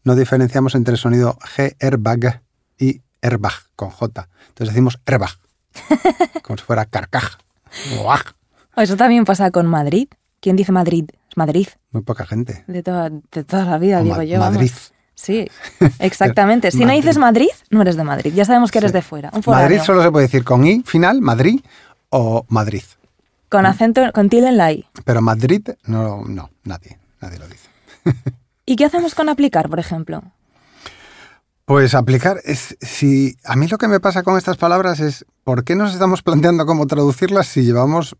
No 0.04 0.16
diferenciamos 0.16 0.74
entre 0.74 0.94
el 0.94 0.98
sonido 0.98 1.38
G 1.56 1.76
airbag 1.80 2.42
y 2.80 3.02
airbag 3.22 3.54
con 3.76 3.92
J. 3.92 4.28
Entonces 4.48 4.74
decimos 4.74 5.00
airbag, 5.06 5.38
como 6.42 6.58
si 6.58 6.64
fuera 6.64 6.86
carcaj. 6.86 7.38
Eso 8.78 8.98
también 8.98 9.26
pasa 9.26 9.52
con 9.52 9.68
Madrid. 9.68 10.08
¿Quién 10.40 10.56
dice 10.56 10.72
Madrid? 10.72 11.10
Es 11.30 11.38
Madrid. 11.38 11.68
Muy 11.92 12.04
poca 12.04 12.26
gente. 12.26 12.64
De 12.68 12.84
toda, 12.84 13.10
de 13.10 13.44
toda 13.44 13.66
la 13.66 13.78
vida, 13.78 14.02
digo 14.02 14.22
yo. 14.22 14.40
Madrid. 14.40 14.72
Sí, 15.16 15.48
exactamente. 16.00 16.72
si 16.72 16.86
no 16.86 16.94
dices 16.94 17.18
Madrid, 17.18 17.50
no 17.70 17.82
eres 17.82 17.96
de 17.96 18.04
Madrid. 18.04 18.34
Ya 18.36 18.46
sabemos 18.46 18.72
que 18.72 18.80
eres 18.80 18.94
de 18.94 19.02
fuera. 19.02 19.32
Madrid 19.46 19.80
solo 19.84 20.04
se 20.04 20.12
puede 20.12 20.26
decir 20.26 20.44
con 20.44 20.66
I 20.66 20.84
final, 20.86 21.22
Madrid 21.22 21.62
o 22.10 22.46
Madrid. 22.50 22.84
Con 23.50 23.64
¿Mm? 23.64 23.68
acento, 23.68 24.02
con 24.14 24.30
tilde 24.30 24.50
en 24.50 24.58
la 24.58 24.74
I. 24.74 24.86
Pero 25.06 25.22
Madrid, 25.22 25.70
no, 25.86 26.24
no, 26.26 26.50
nadie, 26.64 27.00
nadie 27.22 27.40
lo 27.40 27.48
dice. 27.48 27.70
¿Y 28.66 28.76
qué 28.76 28.86
hacemos 28.86 29.16
con 29.16 29.30
aplicar, 29.30 29.70
por 29.70 29.80
ejemplo? 29.80 30.24
Pues 31.66 31.96
aplicar 31.96 32.42
es 32.44 32.78
si 32.80 33.38
a 33.44 33.56
mí 33.56 33.68
lo 33.68 33.80
que 33.80 33.88
me 33.88 34.00
pasa 34.00 34.22
con 34.22 34.38
estas 34.38 34.58
palabras 34.58 35.00
es 35.00 35.26
¿por 35.44 35.64
qué 35.64 35.76
nos 35.76 35.94
estamos 35.94 36.22
planteando 36.22 36.68
cómo 36.68 36.86
traducirlas 36.86 37.48
si 37.48 37.64
llevamos 37.64 38.16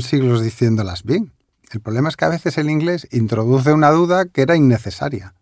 siglos 0.00 0.42
diciéndolas 0.42 1.02
bien? 1.02 1.32
El 1.72 1.80
problema 1.80 2.08
es 2.08 2.16
que 2.16 2.24
a 2.24 2.28
veces 2.28 2.58
el 2.58 2.70
inglés 2.70 3.08
introduce 3.10 3.72
una 3.72 3.90
duda 3.90 4.26
que 4.26 4.42
era 4.42 4.56
innecesaria. 4.56 5.34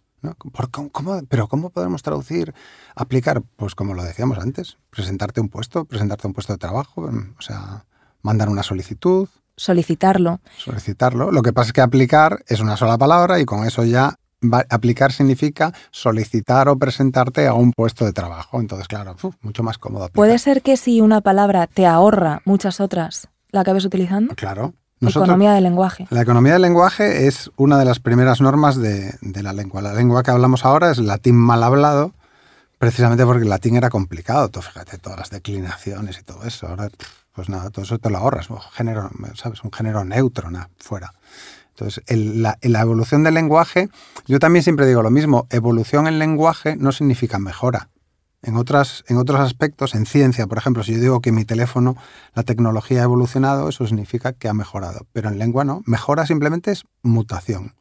¿Pero 1.28 1.48
cómo 1.48 1.70
podemos 1.70 2.02
traducir, 2.02 2.54
aplicar? 2.94 3.42
Pues 3.56 3.74
como 3.74 3.94
lo 3.94 4.02
decíamos 4.02 4.38
antes, 4.38 4.78
presentarte 4.90 5.40
un 5.40 5.48
puesto, 5.48 5.84
presentarte 5.84 6.26
un 6.26 6.32
puesto 6.32 6.52
de 6.52 6.58
trabajo, 6.58 7.02
mm, 7.02 7.34
o 7.38 7.42
sea, 7.42 7.84
mandar 8.22 8.48
una 8.48 8.62
solicitud. 8.62 9.28
Solicitarlo. 9.56 10.40
Solicitarlo. 10.56 11.30
Lo 11.30 11.42
que 11.42 11.52
pasa 11.52 11.68
es 11.68 11.72
que 11.74 11.82
aplicar 11.82 12.42
es 12.48 12.60
una 12.60 12.76
sola 12.76 12.96
palabra 12.96 13.38
y 13.38 13.44
con 13.44 13.66
eso 13.66 13.84
ya 13.84 14.16
aplicar 14.68 15.12
significa 15.12 15.72
solicitar 15.90 16.68
o 16.68 16.76
presentarte 16.76 17.46
a 17.46 17.54
un 17.54 17.72
puesto 17.72 18.04
de 18.04 18.12
trabajo. 18.12 18.60
Entonces, 18.60 18.88
claro, 18.88 19.16
mucho 19.40 19.62
más 19.62 19.78
cómodo. 19.78 20.08
Puede 20.08 20.38
ser 20.38 20.62
que 20.62 20.76
si 20.76 21.00
una 21.00 21.20
palabra 21.20 21.66
te 21.66 21.86
ahorra 21.86 22.42
muchas 22.44 22.80
otras, 22.80 23.28
la 23.54 23.60
acabes 23.60 23.84
utilizando. 23.84 24.34
Claro, 24.34 24.74
economía 25.00 25.52
del 25.52 25.64
lenguaje. 25.64 26.06
La 26.10 26.22
economía 26.22 26.54
del 26.54 26.62
lenguaje 26.62 27.28
es 27.28 27.50
una 27.56 27.78
de 27.78 27.84
las 27.84 28.00
primeras 28.00 28.40
normas 28.40 28.76
de, 28.76 29.14
la 29.22 29.52
lengua. 29.52 29.80
La 29.80 29.94
lengua 29.94 30.22
que 30.22 30.32
hablamos 30.32 30.64
ahora 30.64 30.90
es 30.90 30.98
latín 30.98 31.36
mal 31.36 31.62
hablado, 31.62 32.12
precisamente 32.78 33.24
porque 33.24 33.44
el 33.44 33.48
latín 33.48 33.76
era 33.76 33.90
complicado. 33.90 34.48
Tú 34.48 34.60
fíjate, 34.60 34.98
todas 34.98 35.18
las 35.18 35.30
declinaciones 35.30 36.18
y 36.18 36.24
todo 36.24 36.42
eso. 36.44 36.66
Ahora, 36.66 36.90
pues 37.32 37.48
nada, 37.48 37.70
todo 37.70 37.84
eso 37.84 37.98
te 37.98 38.10
lo 38.10 38.18
ahorras. 38.18 38.50
Un 38.50 38.60
género, 38.60 39.08
¿sabes? 39.34 39.62
Un 39.62 39.72
género 39.72 40.04
neutro, 40.04 40.50
nada, 40.50 40.68
fuera. 40.78 41.14
Entonces, 41.70 42.02
la, 42.08 42.58
la, 42.60 42.80
evolución 42.80 43.22
del 43.22 43.34
lenguaje, 43.34 43.88
yo 44.26 44.38
también 44.38 44.62
siempre 44.62 44.86
digo 44.86 45.02
lo 45.02 45.10
mismo, 45.10 45.46
evolución 45.50 46.06
en 46.06 46.18
lenguaje 46.18 46.76
no 46.76 46.92
significa 46.92 47.38
mejora. 47.38 47.88
En, 48.44 48.56
otras, 48.56 49.04
en 49.08 49.16
otros 49.16 49.40
aspectos, 49.40 49.94
en 49.94 50.06
ciencia, 50.06 50.46
por 50.46 50.58
ejemplo, 50.58 50.82
si 50.82 50.92
yo 50.92 51.00
digo 51.00 51.20
que 51.20 51.32
mi 51.32 51.44
teléfono, 51.44 51.96
la 52.34 52.42
tecnología 52.42 53.00
ha 53.00 53.04
evolucionado, 53.04 53.68
eso 53.68 53.86
significa 53.86 54.32
que 54.32 54.48
ha 54.48 54.54
mejorado. 54.54 55.06
Pero 55.12 55.30
en 55.30 55.38
lengua 55.38 55.64
no. 55.64 55.82
Mejora 55.86 56.26
simplemente 56.26 56.70
es 56.70 56.84
mutación. 57.02 57.74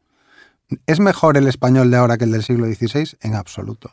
¿Es 0.86 1.00
mejor 1.00 1.36
el 1.36 1.46
español 1.46 1.90
de 1.90 1.98
ahora 1.98 2.16
que 2.16 2.24
el 2.24 2.32
del 2.32 2.42
siglo 2.42 2.66
XVI? 2.66 3.16
En 3.20 3.34
absoluto. 3.34 3.90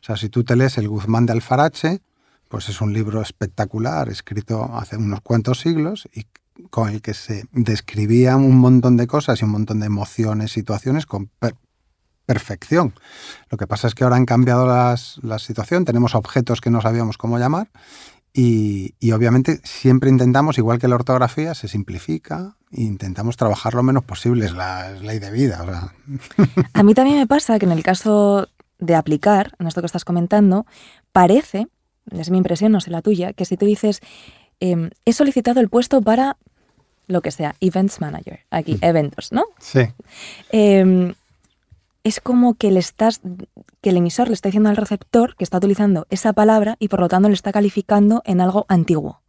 O 0.00 0.04
sea, 0.06 0.16
si 0.16 0.28
tú 0.28 0.44
te 0.44 0.56
lees 0.56 0.78
el 0.78 0.88
Guzmán 0.88 1.26
de 1.26 1.32
Alfarache, 1.32 2.00
pues 2.48 2.68
es 2.68 2.80
un 2.80 2.92
libro 2.92 3.20
espectacular, 3.20 4.08
escrito 4.08 4.70
hace 4.74 4.96
unos 4.96 5.20
cuantos 5.20 5.60
siglos 5.60 6.08
y 6.14 6.26
con 6.70 6.88
el 6.88 7.02
que 7.02 7.12
se 7.12 7.44
describían 7.52 8.42
un 8.42 8.56
montón 8.56 8.96
de 8.96 9.06
cosas 9.06 9.40
y 9.40 9.44
un 9.44 9.50
montón 9.50 9.80
de 9.80 9.86
emociones, 9.86 10.52
situaciones 10.52 11.06
con 11.06 11.30
perfección. 12.26 12.92
Lo 13.50 13.56
que 13.56 13.66
pasa 13.66 13.86
es 13.86 13.94
que 13.94 14.04
ahora 14.04 14.16
han 14.16 14.26
cambiado 14.26 14.66
las, 14.66 15.18
la 15.22 15.38
situación, 15.38 15.84
tenemos 15.84 16.14
objetos 16.14 16.60
que 16.60 16.70
no 16.70 16.80
sabíamos 16.80 17.16
cómo 17.16 17.38
llamar 17.38 17.68
y, 18.38 19.12
obviamente 19.12 19.60
siempre 19.64 20.10
intentamos, 20.10 20.58
igual 20.58 20.78
que 20.78 20.88
la 20.88 20.96
ortografía, 20.96 21.54
se 21.54 21.68
simplifica 21.68 22.56
e 22.70 22.82
intentamos 22.82 23.38
trabajar 23.38 23.72
lo 23.72 23.82
menos 23.82 24.04
posible, 24.04 24.44
es 24.44 24.52
la 24.52 24.90
ley 24.90 25.18
de 25.18 25.30
vida. 25.30 25.90
A 26.74 26.82
mí 26.82 26.92
también 26.92 27.16
me 27.16 27.26
pasa 27.26 27.58
que 27.58 27.64
en 27.64 27.72
el 27.72 27.82
caso 27.82 28.48
de 28.78 28.94
aplicar, 28.94 29.54
en 29.58 29.68
esto 29.68 29.80
que 29.80 29.86
estás 29.86 30.04
comentando, 30.04 30.66
parece, 31.12 31.68
es 32.10 32.28
mi 32.28 32.36
impresión, 32.36 32.72
no 32.72 32.80
sé 32.80 32.90
la 32.90 33.00
tuya, 33.00 33.32
que 33.32 33.46
si 33.46 33.56
tú 33.56 33.64
dices, 33.64 34.02
em, 34.60 34.90
he 35.06 35.14
solicitado 35.14 35.60
el 35.60 35.70
puesto 35.70 36.02
para 36.02 36.36
lo 37.06 37.22
que 37.22 37.30
sea, 37.30 37.54
Events 37.60 38.02
Manager, 38.02 38.40
aquí, 38.50 38.74
mm. 38.74 38.78
eventos, 38.82 39.32
¿no? 39.32 39.44
Sí. 39.60 39.80
Em, 40.50 41.14
es 42.06 42.20
como 42.20 42.54
que 42.54 42.70
le 42.70 42.78
estás, 42.78 43.20
que 43.80 43.90
el 43.90 43.96
emisor 43.96 44.28
le 44.28 44.34
está 44.34 44.48
diciendo 44.48 44.68
al 44.68 44.76
receptor 44.76 45.34
que 45.34 45.42
está 45.42 45.56
utilizando 45.58 46.06
esa 46.08 46.32
palabra 46.32 46.76
y 46.78 46.86
por 46.86 47.00
lo 47.00 47.08
tanto 47.08 47.28
le 47.28 47.34
está 47.34 47.50
calificando 47.50 48.22
en 48.24 48.40
algo 48.40 48.64
antiguo. 48.68 49.22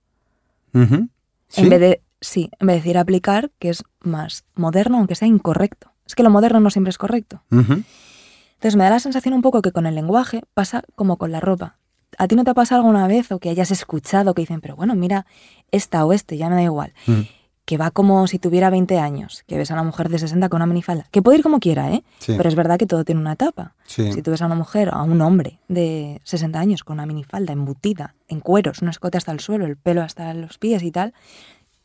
En 0.74 1.10
vez 1.55 1.79
de, 1.79 2.01
sí, 2.22 2.51
en 2.60 2.67
vez 2.67 2.75
de 2.75 2.79
decir 2.81 3.00
aplicar, 3.00 3.50
que 3.57 3.69
es 3.69 3.84
más 4.01 4.46
moderno, 4.53 4.98
aunque 4.98 5.15
sea 5.15 5.27
incorrecto. 5.27 5.91
Es 6.05 6.13
que 6.13 6.22
lo 6.22 6.29
moderno 6.29 6.60
no 6.60 6.69
siempre 6.69 6.91
es 6.91 7.00
correcto. 7.00 7.41
Entonces 7.50 8.75
me 8.75 8.84
da 8.84 8.91
la 8.91 9.00
sensación 9.00 9.34
un 9.34 9.41
poco 9.41 9.63
que 9.63 9.72
con 9.72 9.88
el 9.88 9.96
lenguaje 9.96 10.43
pasa 10.53 10.84
como 10.93 11.17
con 11.17 11.31
la 11.31 11.39
ropa. 11.39 11.77
¿A 12.19 12.27
ti 12.27 12.36
no 12.36 12.43
te 12.43 12.51
ha 12.51 12.53
pasado 12.53 12.81
alguna 12.81 13.07
vez 13.07 13.31
o 13.31 13.39
que 13.39 13.50
hayas 13.50 13.72
escuchado 13.72 14.36
que 14.36 14.43
dicen, 14.43 14.62
pero 14.62 14.75
bueno, 14.75 14.93
mira, 14.93 15.25
esta 15.72 16.05
o 16.05 16.13
este, 16.13 16.38
ya 16.38 16.48
me 16.50 16.55
da 16.55 16.63
igual? 16.63 16.93
Mm 17.07 17.37
que 17.67 17.75
va 17.75 17.91
como 17.91 18.25
si 18.27 18.39
tuviera 18.39 18.69
20 18.69 18.97
años, 18.97 19.43
que 19.45 19.57
ves 19.57 19.71
a 19.71 19.74
una 19.74 19.83
mujer 19.83 20.07
de 20.07 20.17
60 20.17 20.47
con 20.47 20.59
una 20.59 20.67
minifalda, 20.67 21.05
que 21.12 21.21
puede 21.21 21.39
ir 21.39 21.43
como 21.43 21.59
quiera, 21.59 21.91
¿eh? 21.91 22.01
Pero 22.25 22.47
es 22.47 22.55
verdad 22.55 22.79
que 22.79 22.86
todo 22.86 23.03
tiene 23.03 23.19
una 23.19 23.33
etapa. 23.33 23.75
Si 23.86 24.21
tú 24.21 24.31
ves 24.31 24.41
a 24.41 24.45
una 24.45 24.55
mujer, 24.55 24.89
a 24.93 25.03
un 25.03 25.19
hombre 25.19 25.59
de 25.67 26.21
60 26.24 26.57
años 26.57 26.86
con 26.86 26.93
una 26.93 27.05
minifalda 27.05 27.51
embutida, 27.51 28.15
en 28.29 28.39
cueros, 28.39 28.81
un 28.81 28.88
escote 28.88 29.17
hasta 29.17 29.33
el 29.33 29.41
suelo, 29.41 29.65
el 29.65 29.75
pelo 29.75 30.01
hasta 30.01 30.33
los 30.33 30.57
pies 30.57 30.81
y 30.81 30.91
tal, 30.91 31.13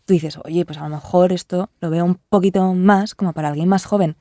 tú 0.05 0.12
dices, 0.12 0.39
oye, 0.45 0.65
pues 0.65 0.79
a 0.79 0.85
lo 0.85 0.91
mejor 0.91 1.33
esto 1.33 1.69
lo 1.81 1.91
veo 1.91 2.05
un 2.05 2.15
poquito 2.29 2.75
más 2.75 3.17
como 3.17 3.33
para 3.33 3.49
alguien 3.49 3.69
más 3.69 3.85
joven, 3.85 4.15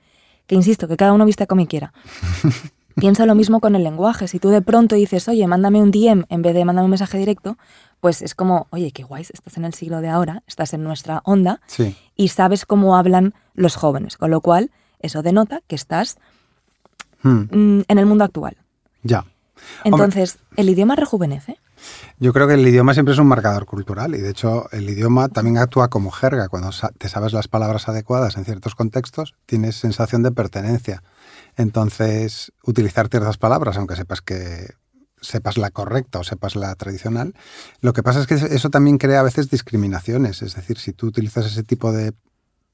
que 0.47 0.55
insisto, 0.55 0.87
que 0.87 0.97
cada 0.97 1.13
uno 1.13 1.25
viste 1.25 1.45
como 1.45 1.67
quiera. 1.67 1.93
Piensa 3.01 3.25
lo 3.25 3.33
mismo 3.33 3.59
con 3.59 3.75
el 3.75 3.83
lenguaje. 3.83 4.27
Si 4.27 4.37
tú 4.37 4.49
de 4.49 4.61
pronto 4.61 4.95
dices, 4.95 5.27
oye, 5.27 5.47
mándame 5.47 5.81
un 5.81 5.89
DM 5.89 6.25
en 6.29 6.41
vez 6.43 6.53
de 6.53 6.63
mándame 6.63 6.85
un 6.85 6.91
mensaje 6.91 7.17
directo, 7.17 7.57
pues 7.99 8.21
es 8.21 8.35
como, 8.35 8.67
oye, 8.69 8.91
qué 8.91 9.03
guay, 9.03 9.23
estás 9.23 9.57
en 9.57 9.65
el 9.65 9.73
siglo 9.73 10.01
de 10.01 10.09
ahora, 10.09 10.43
estás 10.45 10.73
en 10.75 10.83
nuestra 10.83 11.21
onda 11.25 11.61
y 12.15 12.27
sabes 12.27 12.65
cómo 12.65 12.95
hablan 12.95 13.33
los 13.55 13.75
jóvenes, 13.75 14.17
con 14.17 14.29
lo 14.29 14.41
cual 14.41 14.69
eso 14.99 15.23
denota 15.23 15.61
que 15.67 15.75
estás 15.75 16.17
hmm. 17.23 17.39
mm, 17.51 17.83
en 17.87 17.97
el 17.97 18.05
mundo 18.05 18.23
actual. 18.23 18.55
Ya. 19.01 19.25
Entonces, 19.83 20.37
¿el 20.55 20.69
idioma 20.69 20.95
rejuvenece? 20.95 21.59
Yo 22.19 22.33
creo 22.33 22.47
que 22.47 22.53
el 22.53 22.67
idioma 22.67 22.93
siempre 22.93 23.13
es 23.13 23.19
un 23.19 23.27
marcador 23.27 23.65
cultural 23.65 24.13
y 24.13 24.19
de 24.19 24.29
hecho 24.29 24.67
el 24.71 24.87
idioma 24.89 25.29
también 25.29 25.57
actúa 25.57 25.87
como 25.87 26.11
jerga. 26.11 26.49
Cuando 26.49 26.69
te 26.97 27.09
sabes 27.09 27.33
las 27.33 27.47
palabras 27.47 27.89
adecuadas 27.89 28.37
en 28.37 28.45
ciertos 28.45 28.75
contextos, 28.75 29.33
tienes 29.47 29.75
sensación 29.75 30.21
de 30.21 30.31
pertenencia. 30.31 31.01
Entonces, 31.57 32.51
utilizar 32.63 33.07
ciertas 33.09 33.37
palabras, 33.37 33.77
aunque 33.77 33.95
sepas 33.95 34.21
que 34.21 34.75
sepas 35.21 35.57
la 35.57 35.69
correcta 35.69 36.19
o 36.19 36.23
sepas 36.23 36.55
la 36.55 36.73
tradicional. 36.75 37.35
Lo 37.79 37.93
que 37.93 38.03
pasa 38.03 38.19
es 38.19 38.27
que 38.27 38.33
eso 38.33 38.69
también 38.69 38.97
crea 38.97 39.19
a 39.19 39.23
veces 39.23 39.49
discriminaciones. 39.49 40.41
Es 40.41 40.55
decir, 40.55 40.79
si 40.79 40.93
tú 40.93 41.07
utilizas 41.07 41.45
ese 41.45 41.63
tipo 41.63 41.91
de 41.91 42.13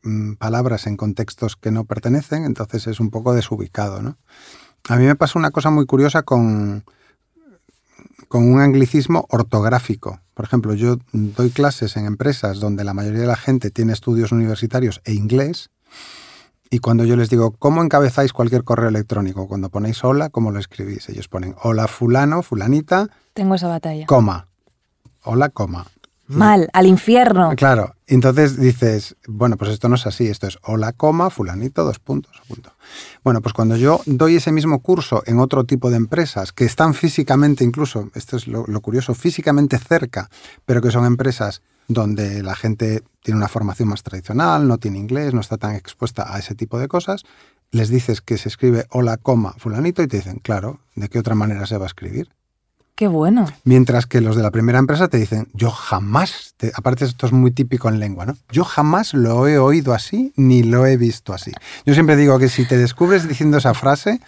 mm, 0.03 0.33
palabras 0.33 0.87
en 0.87 0.97
contextos 0.97 1.55
que 1.55 1.71
no 1.71 1.83
pertenecen, 1.83 2.45
entonces 2.45 2.87
es 2.87 2.99
un 2.99 3.09
poco 3.09 3.33
desubicado. 3.33 4.01
¿no? 4.01 4.17
A 4.87 4.95
mí 4.95 5.05
me 5.05 5.15
pasa 5.15 5.37
una 5.37 5.51
cosa 5.51 5.69
muy 5.69 5.85
curiosa 5.85 6.23
con, 6.23 6.85
con 8.29 8.49
un 8.49 8.61
anglicismo 8.61 9.25
ortográfico. 9.29 10.21
Por 10.33 10.45
ejemplo, 10.45 10.73
yo 10.73 10.97
doy 11.11 11.49
clases 11.49 11.97
en 11.97 12.05
empresas 12.05 12.59
donde 12.59 12.83
la 12.83 12.93
mayoría 12.93 13.21
de 13.21 13.27
la 13.27 13.35
gente 13.35 13.71
tiene 13.71 13.93
estudios 13.93 14.31
universitarios 14.31 15.01
e 15.03 15.13
inglés 15.13 15.69
y 16.69 16.79
cuando 16.79 17.05
yo 17.05 17.15
les 17.15 17.29
digo, 17.29 17.51
¿cómo 17.51 17.81
encabezáis 17.81 18.33
cualquier 18.33 18.63
correo 18.63 18.89
electrónico? 18.89 19.47
Cuando 19.47 19.69
ponéis 19.69 20.03
hola, 20.03 20.29
¿cómo 20.29 20.51
lo 20.51 20.59
escribís? 20.59 21.09
Ellos 21.09 21.27
ponen 21.27 21.55
hola 21.63 21.87
fulano, 21.87 22.41
fulanita. 22.41 23.07
Tengo 23.33 23.55
esa 23.55 23.67
batalla. 23.67 24.05
Coma. 24.05 24.47
Hola, 25.23 25.49
coma. 25.49 25.85
Mal, 26.27 26.69
al 26.73 26.87
infierno. 26.87 27.53
Claro. 27.55 27.95
Entonces 28.05 28.59
dices, 28.59 29.15
bueno, 29.27 29.55
pues 29.55 29.71
esto 29.71 29.87
no 29.87 29.95
es 29.95 30.05
así, 30.05 30.27
esto 30.27 30.47
es 30.47 30.57
hola, 30.63 30.91
coma, 30.91 31.29
fulanito, 31.29 31.85
dos 31.85 31.99
puntos, 31.99 32.41
punto. 32.47 32.73
Bueno, 33.23 33.41
pues 33.41 33.53
cuando 33.53 33.77
yo 33.77 34.01
doy 34.05 34.35
ese 34.35 34.51
mismo 34.51 34.79
curso 34.79 35.23
en 35.25 35.39
otro 35.39 35.63
tipo 35.63 35.89
de 35.89 35.95
empresas 35.95 36.51
que 36.51 36.65
están 36.65 36.93
físicamente, 36.93 37.63
incluso, 37.63 38.09
esto 38.13 38.35
es 38.35 38.47
lo 38.47 38.81
curioso, 38.81 39.13
físicamente 39.13 39.77
cerca, 39.77 40.29
pero 40.65 40.81
que 40.81 40.91
son 40.91 41.05
empresas 41.05 41.61
donde 41.87 42.43
la 42.43 42.55
gente 42.55 43.03
tiene 43.23 43.37
una 43.37 43.47
formación 43.47 43.89
más 43.89 44.03
tradicional, 44.03 44.67
no 44.67 44.77
tiene 44.77 44.99
inglés, 44.99 45.33
no 45.33 45.41
está 45.41 45.57
tan 45.57 45.75
expuesta 45.75 46.33
a 46.33 46.39
ese 46.39 46.55
tipo 46.55 46.79
de 46.79 46.87
cosas, 46.87 47.23
les 47.71 47.89
dices 47.89 48.21
que 48.21 48.37
se 48.37 48.49
escribe 48.49 48.85
hola, 48.89 49.17
coma, 49.17 49.53
fulanito 49.57 50.01
y 50.01 50.07
te 50.07 50.17
dicen, 50.17 50.39
claro, 50.39 50.79
¿de 50.95 51.09
qué 51.09 51.19
otra 51.19 51.35
manera 51.35 51.65
se 51.65 51.77
va 51.77 51.85
a 51.85 51.87
escribir? 51.87 52.29
Qué 52.95 53.07
bueno. 53.07 53.45
Mientras 53.63 54.07
que 54.07 54.21
los 54.21 54.35
de 54.35 54.41
la 54.41 54.49
primera 54.49 54.79
empresa 54.79 55.07
te 55.07 55.17
dicen, 55.17 55.49
yo 55.53 55.69
jamás, 55.69 56.55
aparte 56.73 57.05
esto 57.05 57.27
es 57.27 57.31
muy 57.31 57.51
típico 57.51 57.89
en 57.89 57.99
lengua, 57.99 58.25
¿no? 58.25 58.35
Yo 58.49 58.63
jamás 58.63 59.13
lo 59.13 59.47
he 59.47 59.59
oído 59.59 59.93
así 59.93 60.33
ni 60.35 60.63
lo 60.63 60.87
he 60.87 60.97
visto 60.97 61.31
así. 61.31 61.51
Yo 61.85 61.93
siempre 61.93 62.15
digo 62.15 62.39
que 62.39 62.49
si 62.49 62.65
te 62.65 62.75
descubres 62.75 63.27
diciendo 63.27 63.57
esa 63.57 63.75
frase, 63.75 64.19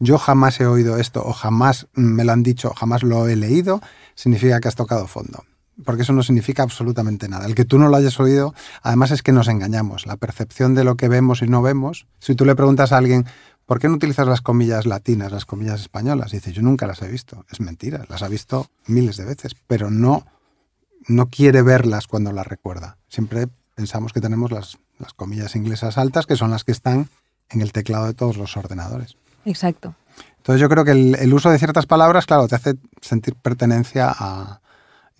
yo 0.00 0.18
jamás 0.18 0.60
he 0.60 0.66
oído 0.66 0.98
esto 0.98 1.24
o 1.24 1.32
jamás 1.32 1.86
me 1.94 2.24
lo 2.24 2.32
han 2.32 2.42
dicho, 2.42 2.74
jamás 2.74 3.02
lo 3.02 3.26
he 3.26 3.36
leído, 3.36 3.80
significa 4.14 4.60
que 4.60 4.68
has 4.68 4.76
tocado 4.76 5.06
fondo 5.06 5.44
porque 5.84 6.02
eso 6.02 6.12
no 6.12 6.22
significa 6.22 6.62
absolutamente 6.62 7.28
nada. 7.28 7.46
El 7.46 7.54
que 7.54 7.64
tú 7.64 7.78
no 7.78 7.88
lo 7.88 7.96
hayas 7.96 8.18
oído, 8.20 8.54
además 8.82 9.10
es 9.10 9.22
que 9.22 9.32
nos 9.32 9.48
engañamos. 9.48 10.06
La 10.06 10.16
percepción 10.16 10.74
de 10.74 10.84
lo 10.84 10.96
que 10.96 11.08
vemos 11.08 11.42
y 11.42 11.46
no 11.46 11.62
vemos, 11.62 12.06
si 12.18 12.34
tú 12.34 12.44
le 12.44 12.54
preguntas 12.54 12.92
a 12.92 12.98
alguien, 12.98 13.26
¿por 13.66 13.78
qué 13.78 13.88
no 13.88 13.94
utilizas 13.94 14.26
las 14.26 14.40
comillas 14.40 14.86
latinas, 14.86 15.32
las 15.32 15.44
comillas 15.44 15.80
españolas? 15.80 16.32
dice, 16.32 16.52
yo 16.52 16.62
nunca 16.62 16.86
las 16.86 17.02
he 17.02 17.08
visto. 17.08 17.44
Es 17.50 17.60
mentira, 17.60 18.04
las 18.08 18.22
ha 18.22 18.28
visto 18.28 18.68
miles 18.86 19.16
de 19.16 19.24
veces, 19.24 19.54
pero 19.66 19.90
no, 19.90 20.26
no 21.08 21.28
quiere 21.28 21.62
verlas 21.62 22.06
cuando 22.06 22.32
las 22.32 22.46
recuerda. 22.46 22.96
Siempre 23.08 23.48
pensamos 23.74 24.12
que 24.12 24.20
tenemos 24.20 24.50
las, 24.50 24.78
las 24.98 25.14
comillas 25.14 25.56
inglesas 25.56 25.98
altas, 25.98 26.26
que 26.26 26.36
son 26.36 26.50
las 26.50 26.64
que 26.64 26.72
están 26.72 27.08
en 27.48 27.60
el 27.60 27.72
teclado 27.72 28.06
de 28.06 28.14
todos 28.14 28.36
los 28.36 28.56
ordenadores. 28.56 29.16
Exacto. 29.44 29.94
Entonces 30.36 30.60
yo 30.60 30.68
creo 30.68 30.84
que 30.84 30.92
el 30.92 31.34
uso 31.34 31.50
de 31.50 31.58
ciertas 31.58 31.86
palabras, 31.86 32.26
claro, 32.26 32.48
te 32.48 32.56
hace 32.56 32.74
sentir 33.00 33.34
pertenencia 33.34 34.10
a, 34.10 34.59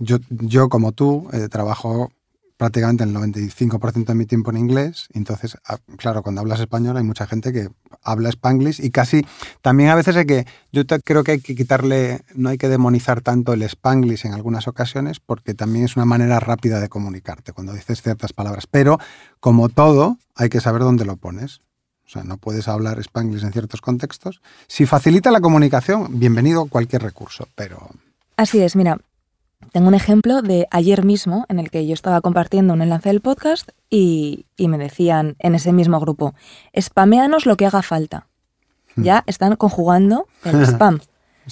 yo, 0.01 0.19
yo 0.29 0.69
como 0.69 0.93
tú, 0.93 1.29
eh, 1.33 1.49
trabajo 1.49 2.11
prácticamente 2.57 3.05
el 3.05 3.15
95% 3.15 4.05
de 4.05 4.15
mi 4.15 4.27
tiempo 4.27 4.51
en 4.51 4.59
inglés, 4.59 5.09
entonces, 5.15 5.57
ah, 5.65 5.79
claro, 5.97 6.23
cuando 6.23 6.43
hablas 6.43 6.61
español 6.61 6.95
hay 6.99 7.05
mucha 7.05 7.27
gente 7.27 7.55
que 7.55 7.71
habla 8.03 8.29
spanglish 8.29 8.85
y 8.85 8.91
casi, 8.91 9.25
también 9.63 9.89
a 9.89 9.95
veces 9.95 10.15
hay 10.17 10.27
que, 10.27 10.47
yo 10.71 10.83
creo 11.03 11.25
que 11.25 11.33
hay 11.33 11.41
que 11.41 11.55
quitarle, 11.55 12.21
no 12.35 12.51
hay 12.51 12.59
que 12.59 12.69
demonizar 12.69 13.23
tanto 13.23 13.55
el 13.55 13.63
spanglish 13.63 14.27
en 14.27 14.35
algunas 14.35 14.69
ocasiones, 14.69 15.21
porque 15.21 15.55
también 15.55 15.87
es 15.87 15.97
una 15.97 16.05
manera 16.05 16.39
rápida 16.39 16.81
de 16.81 16.91
comunicarte 16.91 17.55
cuando 17.55 17.73
dices 17.73 18.03
ciertas 18.03 18.35
palabras, 18.35 18.67
pero 18.67 18.99
como 19.41 19.71
todo, 19.71 20.19
hay 20.35 20.51
que 20.51 20.61
saber 20.61 20.83
dónde 20.83 21.07
lo 21.07 21.17
pones. 21.17 21.61
O 22.05 22.13
sea, 22.13 22.25
no 22.25 22.37
puedes 22.37 22.69
hablar 22.69 22.99
spanglish 22.99 23.45
en 23.45 23.53
ciertos 23.53 23.81
contextos. 23.81 24.43
Si 24.67 24.85
facilita 24.85 25.31
la 25.31 25.41
comunicación, 25.41 26.19
bienvenido 26.19 26.67
cualquier 26.67 27.03
recurso, 27.03 27.49
pero... 27.55 27.89
Así 28.37 28.61
es, 28.61 28.75
mira, 28.77 28.99
tengo 29.73 29.89
un 29.89 29.95
ejemplo 29.95 30.43
de 30.43 30.67
ayer 30.71 31.05
mismo 31.05 31.45
en 31.49 31.59
el 31.59 31.71
que 31.71 31.87
yo 31.87 31.95
estaba 31.95 32.21
compartiendo 32.21 32.75
un 32.75 32.83
enlace 32.83 33.09
del 33.11 33.21
podcast 33.21 33.71
y, 33.89 34.47
me 34.59 34.79
decían 34.79 35.37
en 35.39 35.55
ese 35.55 35.73
mismo 35.73 36.01
grupo, 36.01 36.35
spameanos 36.79 37.47
lo 37.47 37.57
que 37.57 37.67
haga 37.67 37.83
falta. 37.83 38.27
Hmm. 38.97 39.03
Ya 39.03 39.25
están 39.27 39.57
conjugando 39.57 40.27
el 40.45 40.61
spam. 40.67 41.01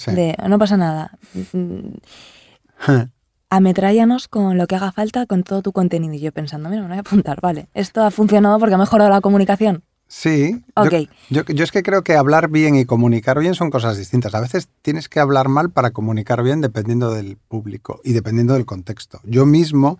De 0.07 0.35
no 0.47 0.59
pasa 0.59 0.77
nada. 0.77 1.17
Ametráyanos 3.49 4.27
con 4.27 4.57
lo 4.57 4.67
que 4.67 4.75
haga 4.75 4.91
falta 4.91 5.25
con 5.25 5.43
todo 5.43 5.61
tu 5.61 5.71
contenido. 5.71 6.13
Y 6.13 6.19
yo 6.19 6.31
pensando, 6.31 6.69
mira, 6.69 6.83
me 6.83 6.89
voy 6.89 6.97
a 6.97 7.01
apuntar, 7.01 7.41
vale. 7.41 7.67
Esto 7.73 8.03
ha 8.03 8.11
funcionado 8.11 8.59
porque 8.59 8.75
ha 8.75 8.77
mejorado 8.77 9.09
la 9.09 9.21
comunicación. 9.21 9.83
Sí. 10.11 10.63
Ok. 10.75 10.89
Yo, 11.29 11.43
yo, 11.45 11.53
yo 11.53 11.63
es 11.63 11.71
que 11.71 11.83
creo 11.83 12.03
que 12.03 12.15
hablar 12.15 12.49
bien 12.49 12.75
y 12.75 12.85
comunicar 12.85 13.37
bien 13.39 13.53
son 13.53 13.69
cosas 13.69 13.95
distintas. 13.95 14.33
A 14.33 14.39
veces 14.41 14.67
tienes 14.81 15.07
que 15.07 15.19
hablar 15.19 15.49
mal 15.49 15.69
para 15.69 15.91
comunicar 15.91 16.41
bien 16.41 16.61
dependiendo 16.61 17.13
del 17.13 17.37
público 17.37 18.01
y 18.03 18.13
dependiendo 18.13 18.55
del 18.55 18.65
contexto. 18.65 19.19
Yo 19.23 19.45
mismo, 19.45 19.99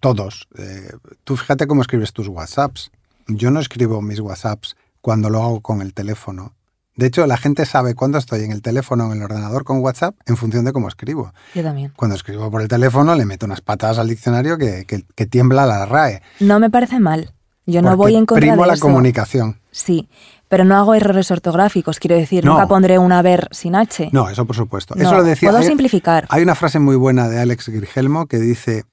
todos, 0.00 0.48
eh, 0.58 0.90
tú 1.24 1.36
fíjate 1.36 1.66
cómo 1.66 1.82
escribes 1.82 2.12
tus 2.12 2.28
WhatsApps. 2.28 2.90
Yo 3.28 3.50
no 3.50 3.60
escribo 3.60 4.00
mis 4.02 4.20
WhatsApps 4.20 4.76
cuando 5.00 5.30
lo 5.30 5.42
hago 5.42 5.60
con 5.60 5.82
el 5.82 5.94
teléfono. 5.94 6.54
De 6.96 7.06
hecho, 7.06 7.24
la 7.28 7.36
gente 7.36 7.64
sabe 7.64 7.94
cuándo 7.94 8.18
estoy 8.18 8.42
en 8.42 8.50
el 8.50 8.60
teléfono 8.62 9.06
o 9.06 9.12
en 9.12 9.18
el 9.18 9.22
ordenador 9.24 9.62
con 9.62 9.78
WhatsApp 9.78 10.16
en 10.26 10.36
función 10.36 10.64
de 10.64 10.72
cómo 10.72 10.88
escribo. 10.88 11.32
Yo 11.54 11.62
también. 11.62 11.92
Cuando 11.94 12.16
escribo 12.16 12.50
por 12.50 12.60
el 12.62 12.66
teléfono 12.68 13.14
le 13.14 13.24
meto 13.24 13.46
unas 13.46 13.60
patadas 13.60 13.98
al 13.98 14.08
diccionario 14.08 14.58
que, 14.58 14.84
que- 14.84 15.04
que 15.14 15.26
tiembla 15.26 15.64
la 15.66 15.86
RAE. 15.86 16.22
No 16.40 16.58
me 16.58 16.70
parece 16.70 16.98
mal. 16.98 17.32
Yo 17.70 17.82
no 17.82 17.96
voy 17.96 18.16
en 18.16 18.26
contra 18.26 18.40
primo 18.48 18.62
de 18.62 18.68
la 18.68 18.74
eso. 18.74 18.82
comunicación. 18.82 19.60
Sí, 19.70 20.08
pero 20.48 20.64
no 20.64 20.76
hago 20.76 20.94
errores 20.94 21.30
ortográficos. 21.30 21.98
Quiero 22.00 22.16
decir, 22.16 22.44
No. 22.44 22.52
nunca 22.54 22.66
pondré 22.66 22.98
un 22.98 23.12
haber 23.12 23.48
sin 23.52 23.74
H. 23.76 24.08
No, 24.12 24.28
eso 24.30 24.46
por 24.46 24.56
supuesto. 24.56 24.94
No, 24.94 25.02
eso 25.02 25.14
lo 25.14 25.22
decía. 25.22 25.50
puedo 25.50 25.60
hay- 25.62 25.68
simplificar. 25.68 26.26
Hay 26.30 26.42
una 26.42 26.54
frase 26.54 26.78
muy 26.78 26.96
buena 26.96 27.28
de 27.28 27.38
Alex 27.40 27.68
Grigelmo 27.68 28.26
que 28.26 28.38
dice, 28.38 28.84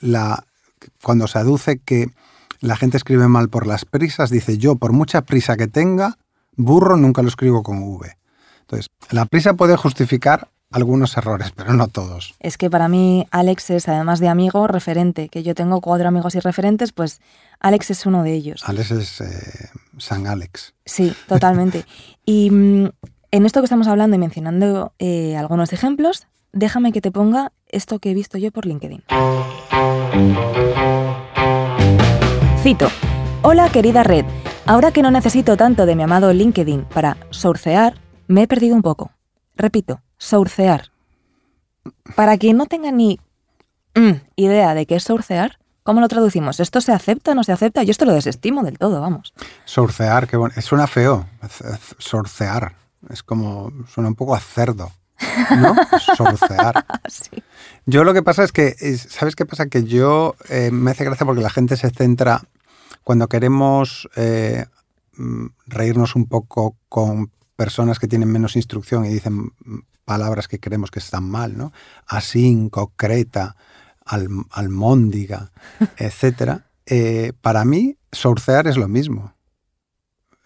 la, 0.00 0.44
cuando 1.02 1.26
se 1.28 1.38
aduce 1.38 1.78
que 1.78 2.08
la 2.60 2.76
gente 2.76 2.96
escribe 2.96 3.28
mal 3.28 3.48
por 3.48 3.66
las 3.66 3.84
prisas, 3.84 4.30
dice 4.30 4.58
yo, 4.58 4.76
por 4.76 4.92
mucha 4.92 5.22
prisa 5.22 5.56
que 5.56 5.68
tenga, 5.68 6.18
burro 6.56 6.96
nunca 6.96 7.22
lo 7.22 7.28
escribo 7.28 7.62
con 7.62 7.82
V. 7.82 8.16
Entonces, 8.62 8.88
la 9.10 9.26
prisa 9.26 9.54
puede 9.54 9.76
justificar 9.76 10.48
algunos 10.74 11.16
errores, 11.16 11.52
pero 11.54 11.72
no 11.72 11.86
todos. 11.86 12.34
Es 12.40 12.58
que 12.58 12.68
para 12.68 12.88
mí 12.88 13.28
Alex 13.30 13.70
es, 13.70 13.88
además 13.88 14.18
de 14.18 14.28
amigo, 14.28 14.66
referente. 14.66 15.28
Que 15.28 15.44
yo 15.44 15.54
tengo 15.54 15.80
cuatro 15.80 16.08
amigos 16.08 16.34
y 16.34 16.40
referentes, 16.40 16.90
pues 16.90 17.20
Alex 17.60 17.90
es 17.90 18.06
uno 18.06 18.24
de 18.24 18.34
ellos. 18.34 18.62
Alex 18.66 18.90
es 18.90 19.20
eh, 19.20 19.70
San 19.98 20.26
Alex. 20.26 20.74
Sí, 20.84 21.14
totalmente. 21.28 21.86
y 22.26 22.50
mm, 22.50 22.88
en 23.30 23.46
esto 23.46 23.60
que 23.60 23.66
estamos 23.66 23.86
hablando 23.86 24.16
y 24.16 24.18
mencionando 24.18 24.92
eh, 24.98 25.36
algunos 25.36 25.72
ejemplos, 25.72 26.26
déjame 26.52 26.90
que 26.90 27.00
te 27.00 27.12
ponga 27.12 27.52
esto 27.68 28.00
que 28.00 28.10
he 28.10 28.14
visto 28.14 28.36
yo 28.36 28.50
por 28.50 28.66
LinkedIn. 28.66 29.04
Cito. 32.62 32.88
Hola 33.42 33.68
querida 33.68 34.02
red. 34.02 34.24
Ahora 34.66 34.90
que 34.90 35.02
no 35.02 35.12
necesito 35.12 35.56
tanto 35.56 35.86
de 35.86 35.94
mi 35.94 36.02
amado 36.02 36.32
LinkedIn 36.32 36.86
para 36.86 37.16
sourcear, 37.30 37.94
me 38.26 38.42
he 38.42 38.48
perdido 38.48 38.74
un 38.74 38.82
poco. 38.82 39.12
Repito, 39.54 40.00
sourcear. 40.24 40.90
Para 42.16 42.38
quien 42.38 42.56
no 42.56 42.66
tenga 42.66 42.90
ni 42.92 43.18
mm, 43.94 44.12
idea 44.36 44.74
de 44.74 44.86
qué 44.86 44.96
es 44.96 45.04
sourcear, 45.04 45.58
¿cómo 45.82 46.00
lo 46.00 46.08
traducimos? 46.08 46.60
¿Esto 46.60 46.80
se 46.80 46.92
acepta 46.92 47.32
o 47.32 47.34
no 47.34 47.44
se 47.44 47.52
acepta? 47.52 47.82
Yo 47.82 47.90
esto 47.90 48.04
lo 48.04 48.12
desestimo 48.14 48.62
del 48.62 48.78
todo, 48.78 49.00
vamos. 49.00 49.34
Sorcear, 49.64 50.26
que 50.26 50.36
bueno, 50.36 50.54
suena 50.60 50.86
feo. 50.86 51.26
Sorcear. 51.98 52.74
Es 53.10 53.22
como, 53.22 53.70
suena 53.92 54.08
un 54.08 54.14
poco 54.14 54.34
a 54.34 54.40
cerdo. 54.40 54.90
¿No? 55.58 55.74
Sorcear. 56.16 56.84
Sí. 57.08 57.30
Yo 57.86 58.02
lo 58.04 58.14
que 58.14 58.22
pasa 58.22 58.44
es 58.44 58.52
que, 58.52 58.74
es- 58.80 59.06
¿sabes 59.10 59.36
qué 59.36 59.44
pasa? 59.44 59.66
Que 59.66 59.84
yo 59.84 60.34
eh, 60.48 60.70
me 60.72 60.90
hace 60.90 61.04
gracia 61.04 61.26
porque 61.26 61.42
la 61.42 61.50
gente 61.50 61.76
se 61.76 61.90
centra, 61.90 62.42
cuando 63.02 63.28
queremos 63.28 64.08
eh, 64.16 64.64
mm, 65.16 65.46
reírnos 65.66 66.16
un 66.16 66.26
poco 66.26 66.76
con 66.88 67.30
personas 67.56 67.98
que 67.98 68.08
tienen 68.08 68.30
menos 68.30 68.56
instrucción 68.56 69.04
y 69.04 69.08
dicen 69.08 69.52
palabras 70.04 70.48
que 70.48 70.60
creemos 70.60 70.90
que 70.90 70.98
están 70.98 71.28
mal, 71.28 71.56
¿no? 71.56 71.72
Así, 72.06 72.68
concreta, 72.70 73.56
al, 74.04 74.28
almóndiga, 74.50 75.50
etcétera. 75.96 76.66
Eh, 76.86 77.32
para 77.40 77.64
mí, 77.64 77.96
sorcear 78.12 78.66
es 78.66 78.76
lo 78.76 78.88
mismo. 78.88 79.34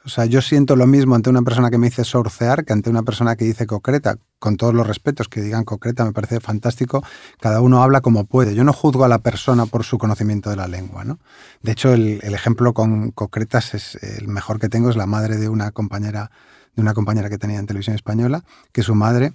O 0.09 0.11
sea, 0.11 0.25
yo 0.25 0.41
siento 0.41 0.75
lo 0.75 0.87
mismo 0.87 1.17
ante 1.17 1.29
una 1.29 1.43
persona 1.43 1.71
que 1.71 1.77
me 1.77 1.89
dice 1.89 2.03
sorcear 2.03 2.65
que 2.65 2.73
ante 2.73 2.89
una 2.89 3.03
persona 3.03 3.37
que 3.37 3.45
dice 3.45 3.67
concreta. 3.67 4.17
Con 4.39 4.57
todos 4.57 4.73
los 4.73 4.87
respetos 4.87 5.29
que 5.29 5.43
digan 5.43 5.65
concreta, 5.65 6.03
me 6.05 6.13
parece 6.13 6.41
fantástico. 6.41 7.05
Cada 7.41 7.61
uno 7.61 7.83
habla 7.83 8.01
como 8.01 8.25
puede. 8.25 8.55
Yo 8.55 8.65
no 8.65 8.73
juzgo 8.73 9.05
a 9.05 9.09
la 9.09 9.19
persona 9.19 9.67
por 9.67 9.85
su 9.85 9.99
conocimiento 9.99 10.49
de 10.49 10.57
la 10.57 10.67
lengua. 10.67 11.05
¿no? 11.05 11.19
De 11.61 11.73
hecho, 11.73 11.93
el, 11.93 12.21
el 12.23 12.35
ejemplo 12.35 12.73
con 12.73 13.11
concretas 13.11 13.75
es 13.75 13.97
el 13.97 14.29
mejor 14.29 14.61
que 14.61 14.71
tengo. 14.71 14.89
Es 14.89 14.97
la 14.97 15.05
madre 15.05 15.37
de 15.37 15.51
una 15.51 15.73
compañera, 15.73 16.31
de 16.79 16.83
una 16.83 16.95
compañera 16.95 17.29
que 17.29 17.39
tenía 17.39 17.59
en 17.59 17.67
televisión 17.67 17.97
española, 17.97 18.45
que 18.71 18.85
su 18.85 18.95
madre 18.95 19.33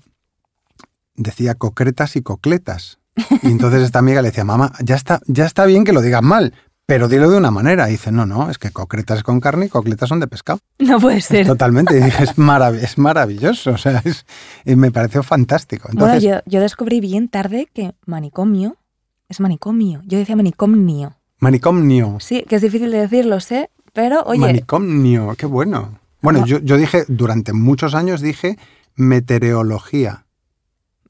decía 1.16 1.56
concretas 1.56 2.16
y 2.16 2.22
cocletas. 2.22 3.00
Y 3.44 3.48
entonces 3.52 3.82
esta 3.84 4.00
amiga 4.00 4.22
le 4.22 4.30
decía, 4.30 4.46
mamá, 4.46 4.72
ya 4.82 4.96
está, 4.96 5.20
ya 5.28 5.46
está 5.46 5.66
bien 5.66 5.84
que 5.84 5.92
lo 5.92 6.02
digas 6.02 6.24
mal, 6.24 6.54
pero 6.86 7.10
dilo 7.10 7.30
de 7.30 7.38
una 7.38 7.52
manera. 7.52 7.90
Y 7.90 7.92
dice, 7.94 8.14
no, 8.14 8.26
no, 8.26 8.50
es 8.50 8.58
que 8.58 8.72
concretas 8.72 9.18
es 9.18 9.24
con 9.24 9.42
carne 9.42 9.66
y 9.66 9.70
cocletas 9.70 10.08
son 10.08 10.22
de 10.22 10.28
pescado. 10.28 10.60
No 10.80 11.02
puede 11.02 11.20
ser. 11.20 11.46
Totalmente. 11.46 11.98
Y 12.00 12.02
dije, 12.02 12.24
es, 12.24 12.38
marav- 12.38 12.80
es 12.82 12.98
maravilloso. 12.98 13.72
O 13.72 13.78
sea, 13.78 14.02
es- 14.06 14.26
y 14.64 14.78
me 14.78 14.90
pareció 14.90 15.22
fantástico. 15.22 15.90
Bueno, 15.92 16.18
yo, 16.20 16.38
yo 16.46 16.62
descubrí 16.62 17.02
bien 17.02 17.28
tarde 17.28 17.68
que 17.74 17.94
manicomio 18.06 18.78
es 19.28 19.42
manicomio. 19.42 20.02
Yo 20.06 20.18
decía 20.18 20.38
manicomnio. 20.38 21.18
manicomnio. 21.40 22.18
Sí, 22.22 22.46
que 22.48 22.56
es 22.56 22.62
difícil 22.62 22.90
de 22.90 23.00
decir, 23.00 23.26
lo 23.26 23.42
sé, 23.42 23.70
pero 23.92 24.24
oye, 24.24 24.40
Manicomnio, 24.40 25.36
qué 25.38 25.46
bueno. 25.46 26.00
Bueno, 26.24 26.40
No. 26.40 26.46
yo, 26.48 26.60
yo 26.60 26.78
dije, 26.78 27.06
durante 27.08 27.54
muchos 27.54 27.94
años 27.94 28.22
dije 28.22 28.58
meteorología. 28.96 30.26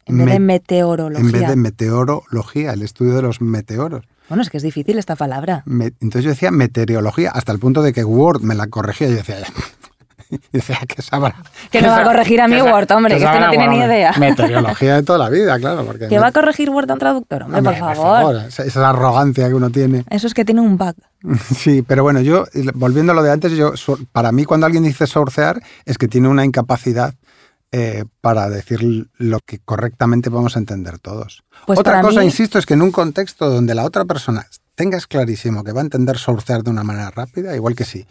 en 0.05 0.17
vez 0.17 0.25
de 0.27 0.39
me- 0.39 0.45
meteorología. 0.55 1.25
En 1.25 1.31
vez 1.31 1.47
de 1.47 1.55
meteorología, 1.55 2.73
el 2.73 2.81
estudio 2.81 3.13
de 3.13 3.21
los 3.21 3.39
meteoros. 3.39 4.05
Bueno, 4.27 4.41
es 4.43 4.49
que 4.49 4.57
es 4.57 4.63
difícil 4.63 4.97
esta 4.99 5.15
palabra. 5.15 5.63
Me- 5.65 5.93
entonces 6.01 6.25
yo 6.25 6.29
decía 6.31 6.51
meteorología, 6.51 7.29
hasta 7.31 7.51
el 7.53 7.59
punto 7.59 7.81
de 7.81 7.93
que 7.93 8.03
Word 8.03 8.41
me 8.41 8.53
la 8.55 8.67
corregía. 8.67 9.07
Y 9.07 9.11
yo 9.11 9.17
decía, 9.17 9.37
decía 10.51 10.79
que 10.87 11.01
sabrá. 11.01 11.35
Que 11.71 11.81
no 11.81 11.89
va 11.89 12.01
a 12.01 12.03
corregir 12.03 12.41
a 12.41 12.47
mi 12.47 12.61
Word, 12.61 12.91
hombre, 12.91 13.17
que 13.17 13.23
este 13.23 13.39
no 13.39 13.49
tiene 13.49 13.67
ni 13.67 13.77
idea. 13.79 14.13
Meteorología 14.17 14.95
de 14.95 15.03
toda 15.03 15.19
la 15.19 15.29
vida, 15.29 15.57
claro. 15.59 15.85
Porque 15.85 16.07
¿Que 16.09 16.19
va 16.19 16.27
a 16.27 16.31
corregir 16.31 16.69
Word 16.69 16.89
a 16.89 16.93
un 16.93 16.99
traductor? 16.99 17.43
Hombre, 17.43 17.61
por 17.61 17.73
Hombre, 17.73 17.95
favor. 17.95 18.35
esa, 18.47 18.63
esa 18.63 18.89
arrogancia 18.89 19.47
que 19.47 19.53
uno 19.53 19.69
tiene. 19.69 20.03
Eso 20.09 20.27
es 20.27 20.33
que 20.33 20.45
tiene 20.45 20.61
un 20.61 20.77
bug. 20.77 20.95
Sí, 21.55 21.81
pero 21.81 22.03
bueno, 22.03 22.19
yo, 22.21 22.45
volviendo 22.73 23.11
a 23.13 23.15
lo 23.15 23.23
de 23.23 23.31
antes, 23.31 23.53
yo, 23.53 23.73
para 24.11 24.31
mí 24.31 24.43
cuando 24.45 24.65
alguien 24.65 24.83
dice 24.83 25.07
sorcear 25.07 25.61
es 25.85 25.97
que 25.97 26.07
tiene 26.07 26.27
una 26.27 26.43
incapacidad 26.43 27.13
eh, 27.71 28.03
para 28.21 28.49
decir 28.49 29.07
lo 29.17 29.39
que 29.39 29.59
correctamente 29.59 30.29
vamos 30.29 30.55
a 30.55 30.59
entender 30.59 30.99
todos. 30.99 31.43
Pues 31.65 31.79
otra 31.79 32.01
cosa, 32.01 32.19
mí- 32.19 32.25
insisto, 32.27 32.59
es 32.59 32.65
que 32.65 32.73
en 32.75 32.81
un 32.83 32.91
contexto 32.91 33.49
donde 33.49 33.73
la 33.73 33.83
otra 33.85 34.05
persona 34.05 34.45
tengas 34.75 35.07
clarísimo 35.07 35.63
que 35.63 35.71
va 35.71 35.81
a 35.81 35.83
entender 35.83 36.17
sorcear 36.17 36.63
de 36.63 36.71
una 36.71 36.83
manera 36.83 37.11
rápida, 37.11 37.55
igual 37.55 37.75
que 37.75 37.85
sí, 37.85 38.05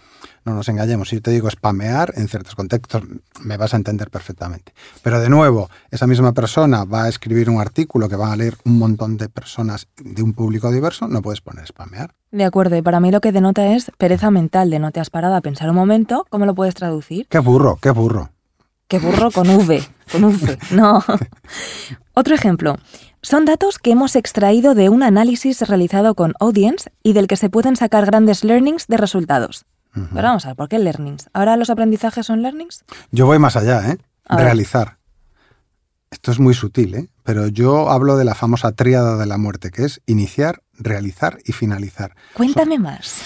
no 0.45 0.55
nos 0.55 0.69
engañemos, 0.69 1.09
si 1.09 1.17
yo 1.17 1.23
te 1.23 1.31
digo 1.31 1.51
spamear, 1.51 2.13
en 2.17 2.29
ciertos 2.29 2.55
contextos 2.55 3.03
me 3.41 3.57
vas 3.57 3.75
a 3.75 3.77
entender 3.77 4.11
perfectamente. 4.11 4.73
Pero 5.03 5.21
de 5.21 5.29
nuevo, 5.29 5.71
esa 5.91 6.07
misma 6.07 6.33
persona 6.33 6.85
va 6.85 7.05
a 7.05 7.09
escribir 7.09 7.51
un 7.51 7.61
artículo 7.61 8.09
que 8.09 8.17
van 8.17 8.33
a 8.33 8.37
leer 8.37 8.57
un 8.65 8.79
montón 8.79 9.17
de 9.17 9.29
personas 9.29 9.89
de 9.97 10.23
un 10.23 10.33
público 10.33 10.71
diverso, 10.71 11.09
no 11.09 11.23
puedes 11.23 11.41
poner 11.41 11.67
spamear. 11.67 12.15
De 12.31 12.45
acuerdo, 12.45 12.77
y 12.77 12.83
para 12.83 13.01
mí 13.01 13.11
lo 13.11 13.21
que 13.21 13.33
denota 13.33 13.75
es 13.75 13.91
pereza 13.99 14.31
mental 14.31 14.71
de 14.71 14.79
no 14.79 14.91
te 14.91 15.01
has 15.01 15.11
parado 15.11 15.35
a 15.35 15.41
pensar 15.41 15.69
un 15.69 15.77
momento, 15.77 16.27
¿cómo 16.31 16.47
lo 16.47 16.55
puedes 16.55 16.75
traducir? 16.75 17.27
Qué 17.29 17.39
burro, 17.39 17.79
qué 17.81 17.91
burro. 17.91 18.31
Que 18.89 18.99
burro 18.99 19.31
con 19.31 19.49
V, 19.49 19.83
con. 20.13 20.39
No. 20.71 21.03
Otro 22.15 22.35
ejemplo. 22.35 22.77
Son 23.23 23.45
datos 23.45 23.79
que 23.79 23.93
hemos 23.93 24.17
extraído 24.17 24.75
de 24.75 24.89
un 24.89 25.03
análisis 25.03 25.61
realizado 25.63 26.15
con 26.15 26.35
Audience 26.41 26.91
y 27.03 27.13
del 27.13 27.29
que 27.29 27.37
se 27.37 27.51
pueden 27.51 27.77
sacar 27.77 28.05
grandes 28.05 28.45
learnings 28.45 28.87
de 28.89 28.97
resultados. 28.97 29.65
Pero 29.95 30.29
vamos 30.29 30.45
a 30.47 30.49
ver, 30.49 30.57
¿por 30.57 30.69
qué 30.69 30.79
learnings? 30.79 31.29
¿Ahora 31.35 31.57
los 31.57 31.69
aprendizajes 31.69 32.27
son 32.27 32.43
learnings? 32.43 32.85
Yo 33.11 33.27
voy 33.27 33.39
más 33.39 33.57
allá, 33.57 33.91
¿eh? 33.91 33.99
Realizar. 34.29 34.99
Esto 36.11 36.31
es 36.31 36.39
muy 36.39 36.55
sutil, 36.55 36.95
¿eh? 36.95 37.09
Pero 37.25 37.47
yo 37.49 37.91
hablo 37.91 38.17
de 38.17 38.25
la 38.25 38.35
famosa 38.35 38.73
tríada 38.73 39.17
de 39.17 39.27
la 39.27 39.39
muerte, 39.39 39.71
que 39.71 39.85
es 39.85 40.01
iniciar, 40.07 40.63
realizar 40.75 41.39
y 41.45 41.53
finalizar. 41.53 42.15
Cuéntame 42.35 42.79
más. 42.79 43.21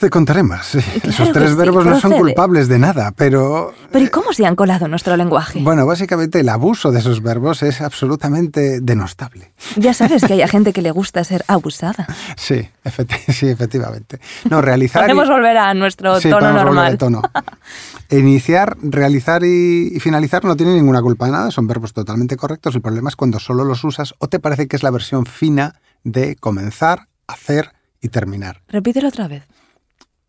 Te 0.00 0.08
contaré 0.08 0.42
más. 0.42 0.66
sí. 0.66 0.78
Claro 0.80 1.08
Esos 1.10 1.32
tres 1.32 1.50
sí, 1.50 1.56
verbos 1.56 1.84
no 1.84 2.00
son 2.00 2.12
culpables 2.12 2.68
de 2.68 2.78
nada, 2.78 3.12
pero... 3.14 3.74
Pero 3.92 4.04
¿y 4.04 4.08
cómo 4.08 4.32
se 4.32 4.46
han 4.46 4.56
colado 4.56 4.86
en 4.86 4.90
nuestro 4.92 5.14
lenguaje? 5.16 5.60
Bueno, 5.62 5.84
básicamente 5.84 6.40
el 6.40 6.48
abuso 6.48 6.90
de 6.90 7.00
esos 7.00 7.22
verbos 7.22 7.62
es 7.62 7.82
absolutamente 7.82 8.80
denostable. 8.80 9.52
Ya 9.76 9.92
sabes 9.92 10.24
que 10.24 10.32
hay 10.32 10.42
a 10.42 10.48
gente 10.54 10.72
que 10.72 10.80
le 10.80 10.90
gusta 10.90 11.22
ser 11.24 11.44
abusada. 11.48 12.06
Sí, 12.36 12.66
efecti- 12.84 13.32
sí 13.32 13.48
efectivamente. 13.48 14.20
No, 14.48 14.62
realizar... 14.62 15.02
y- 15.02 15.04
Podemos 15.04 15.28
volver 15.28 15.58
a 15.58 15.74
nuestro 15.74 16.18
Sí, 16.18 16.30
tono 16.30 16.50
normal. 16.52 16.96
tono. 16.96 17.20
Iniciar, 18.10 18.76
realizar 18.82 19.44
y, 19.44 19.92
y 19.94 20.00
finalizar 20.00 20.44
no 20.44 20.56
tiene 20.56 20.74
ninguna 20.74 21.02
culpa 21.02 21.26
de 21.26 21.32
nada, 21.32 21.50
son 21.50 21.66
verbos 21.66 21.92
totalmente 21.92 22.36
correctos. 22.36 22.74
El 22.74 22.80
problema 22.80 23.08
es 23.10 23.16
cuando 23.16 23.38
solo 23.38 23.64
los 23.64 23.84
usas 23.84 24.14
o 24.18 24.28
te 24.28 24.40
parece 24.40 24.66
que 24.66 24.76
es 24.76 24.82
la 24.82 24.90
versión 24.90 25.26
fina 25.26 25.80
de 26.04 26.36
comenzar, 26.36 27.06
hacer 27.26 27.72
y 28.00 28.08
terminar. 28.08 28.62
Repítelo 28.68 29.08
otra 29.08 29.28
vez. 29.28 29.44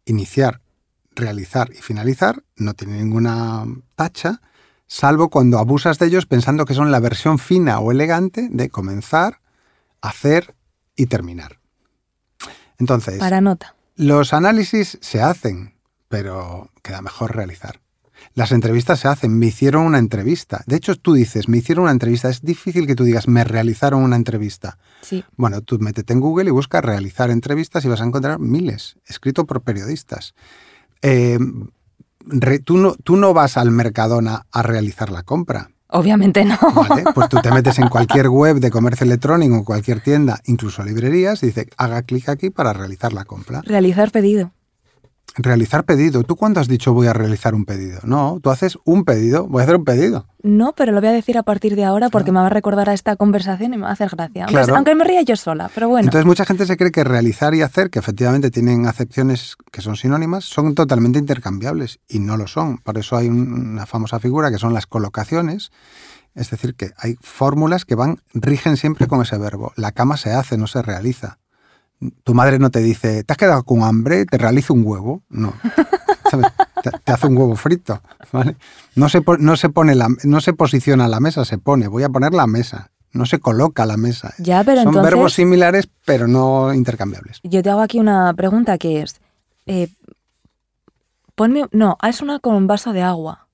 Iniciar, 0.06 0.62
realizar 1.16 1.72
y 1.72 1.82
finalizar 1.82 2.44
no 2.56 2.74
tiene 2.74 2.98
ninguna 2.98 3.66
tacha, 3.96 4.42
salvo 4.88 5.30
cuando 5.30 5.60
abusas 5.60 6.00
de 6.00 6.08
ellos 6.08 6.26
pensando 6.26 6.66
que 6.66 6.74
son 6.74 6.92
la 6.92 7.00
versión 7.00 7.40
fina 7.40 7.80
o 7.80 7.92
elegante 7.92 8.48
de 8.52 8.70
comenzar, 8.70 9.42
hacer 10.02 10.56
y 10.96 11.06
terminar. 11.06 11.60
Entonces, 12.78 13.20
Para 13.20 13.42
nota. 13.42 13.76
los 13.96 14.34
análisis 14.34 14.98
se 15.02 15.22
hacen 15.22 15.76
pero 16.12 16.70
queda 16.84 17.02
mejor 17.02 17.36
realizar. 17.36 17.80
Las 18.36 18.52
entrevistas 18.52 19.00
se 19.00 19.08
hacen, 19.08 19.40
me 19.40 19.48
hicieron 19.48 19.84
una 19.86 19.98
entrevista. 19.98 20.62
De 20.68 20.76
hecho, 20.76 20.96
tú 20.96 21.14
dices, 21.14 21.48
me 21.48 21.58
hicieron 21.58 21.84
una 21.84 21.94
entrevista. 21.94 22.30
Es 22.30 22.42
difícil 22.42 22.86
que 22.86 22.96
tú 22.96 23.04
digas, 23.04 23.28
me 23.28 23.44
realizaron 23.44 24.04
una 24.04 24.18
entrevista. 24.18 24.78
Sí. 25.02 25.24
Bueno, 25.38 25.62
tú 25.62 25.78
métete 25.80 26.14
en 26.14 26.20
Google 26.20 26.50
y 26.50 26.52
busca 26.52 26.82
realizar 26.82 27.30
entrevistas 27.32 27.84
y 27.86 27.88
vas 27.88 28.02
a 28.02 28.06
encontrar 28.06 28.40
miles, 28.40 28.98
escrito 29.08 29.46
por 29.46 29.62
periodistas. 29.62 30.34
Eh, 31.02 31.40
re- 32.20 32.60
tú, 32.60 32.78
no, 32.78 32.96
tú 32.96 33.16
no 33.18 33.34
vas 33.34 33.58
al 33.58 33.72
Mercadona 33.72 34.46
a 34.52 34.62
realizar 34.62 35.10
la 35.12 35.24
compra. 35.24 35.72
Obviamente 35.94 36.46
no. 36.46 36.58
¿vale? 36.74 37.04
Pues 37.14 37.28
tú 37.30 37.42
te 37.42 37.52
metes 37.54 37.78
en 37.80 37.90
cualquier 37.90 38.30
web 38.30 38.58
de 38.60 38.72
comercio 38.72 39.04
electrónico, 39.06 39.66
cualquier 39.66 40.00
tienda, 40.02 40.40
incluso 40.46 40.84
librerías, 40.84 41.44
y 41.44 41.48
dice, 41.48 41.68
haga 41.78 42.04
clic 42.04 42.30
aquí 42.30 42.50
para 42.50 42.72
realizar 42.74 43.12
la 43.12 43.26
compra. 43.26 43.62
Realizar 43.66 44.12
pedido. 44.12 44.52
Realizar 45.36 45.86
pedido. 45.86 46.24
¿Tú 46.24 46.36
cuándo 46.36 46.60
has 46.60 46.68
dicho 46.68 46.94
voy 46.94 47.08
a 47.08 47.14
realizar 47.14 47.56
un 47.56 47.64
pedido? 47.66 48.00
No, 48.04 48.40
tú 48.44 48.50
haces 48.50 48.78
un 48.84 49.06
pedido, 49.06 49.48
voy 49.48 49.62
a 49.62 49.64
hacer 49.64 49.78
un 49.78 49.86
pedido. 49.86 50.28
No, 50.44 50.74
pero 50.76 50.92
lo 50.92 51.00
voy 51.00 51.10
a 51.10 51.14
decir 51.14 51.38
a 51.38 51.44
partir 51.44 51.76
de 51.78 51.86
ahora 51.86 52.10
porque 52.10 52.32
me 52.34 52.40
va 52.40 52.48
a 52.48 52.50
recordar 52.50 52.90
a 52.90 52.94
esta 52.94 53.16
conversación 53.16 53.74
y 53.74 53.78
me 53.78 53.84
va 53.84 53.90
a 53.90 53.94
hacer 53.94 54.10
gracia. 54.10 54.44
Aunque, 54.44 54.54
Claro. 54.56 54.76
aunque 54.76 54.94
me 54.96 55.04
ría 55.06 55.22
yo 55.22 55.36
sola, 55.38 55.72
pero 55.74 55.88
bueno. 55.88 56.06
Entonces 56.06 56.26
mucha 56.26 56.44
gente 56.46 56.66
se 56.66 56.76
cree 56.76 56.92
que 56.92 57.04
realizar 57.04 57.54
y 57.56 57.62
hacer, 57.62 57.90
que 57.90 58.00
efectivamente 58.00 58.52
tienen 58.52 58.88
acepciones 58.88 59.56
que 59.72 59.82
son 59.82 59.96
sinónimas, 59.96 60.44
son 60.44 60.76
totalmente 60.76 61.20
intercambiables 61.20 62.00
y 62.10 62.20
no 62.20 62.36
lo 62.36 62.48
son. 62.48 62.80
Por 62.80 62.98
eso 62.98 63.16
hay 63.16 63.28
un- 63.30 63.54
una 63.72 63.86
famosa 63.86 64.20
figura 64.20 64.52
que 64.52 64.58
son 64.58 64.74
las 64.74 64.86
colocaciones. 64.88 65.72
Es 66.36 66.50
decir, 66.50 66.76
que 66.76 66.92
hay 66.98 67.16
fórmulas 67.22 67.86
que 67.86 67.96
van, 67.96 68.22
rigen 68.34 68.78
siempre 68.78 69.08
con 69.08 69.22
ese 69.22 69.38
verbo. 69.38 69.74
La 69.76 69.92
cama 69.92 70.18
se 70.18 70.32
hace, 70.34 70.58
no 70.58 70.68
se 70.68 70.82
realiza. 70.82 71.40
Tu 72.24 72.34
madre 72.34 72.58
no 72.60 72.70
te 72.72 72.80
dice, 72.80 73.24
¿te 73.24 73.34
has 73.34 73.38
quedado 73.38 73.64
con 73.64 73.84
hambre? 73.84 74.26
¿Te 74.26 74.38
realizo 74.38 74.74
un 74.74 74.84
huevo? 74.86 75.22
No. 75.30 75.54
¿Sabes? 76.30 76.48
Te, 76.82 76.90
te 77.04 77.12
hace 77.12 77.28
un 77.28 77.38
huevo 77.38 77.56
frito. 77.56 78.02
¿vale? 78.32 78.56
No, 78.96 79.08
se, 79.10 79.22
no, 79.40 79.56
se 79.56 79.70
pone 79.70 79.94
la, 79.96 80.08
no 80.24 80.42
se 80.42 80.54
posiciona 80.54 81.08
la 81.08 81.20
mesa, 81.20 81.46
se 81.46 81.58
pone. 81.58 81.88
Voy 81.88 82.04
a 82.04 82.10
poner 82.10 82.34
la 82.34 82.48
mesa. 82.48 82.92
No 83.14 83.26
se 83.26 83.40
coloca 83.40 83.86
la 83.86 83.98
mesa. 83.98 84.34
Ya, 84.40 84.64
pero 84.64 84.78
Son 84.84 84.88
entonces- 84.88 85.12
verbos 85.14 85.34
similares, 85.34 85.90
pero 86.06 86.28
no 86.28 86.74
intercambiables. 86.74 87.40
Yo 87.44 87.62
te 87.62 87.70
hago 87.70 87.82
aquí 87.82 88.00
una 88.00 88.34
pregunta 88.34 88.78
que 88.78 89.02
es, 89.02 89.20
eh, 89.66 89.90
ponme, 91.36 91.66
no, 91.72 91.98
es 92.08 92.22
una 92.22 92.40
con 92.40 92.56
un 92.56 92.68
vaso 92.68 92.94
de 92.94 93.02
agua. 93.02 93.48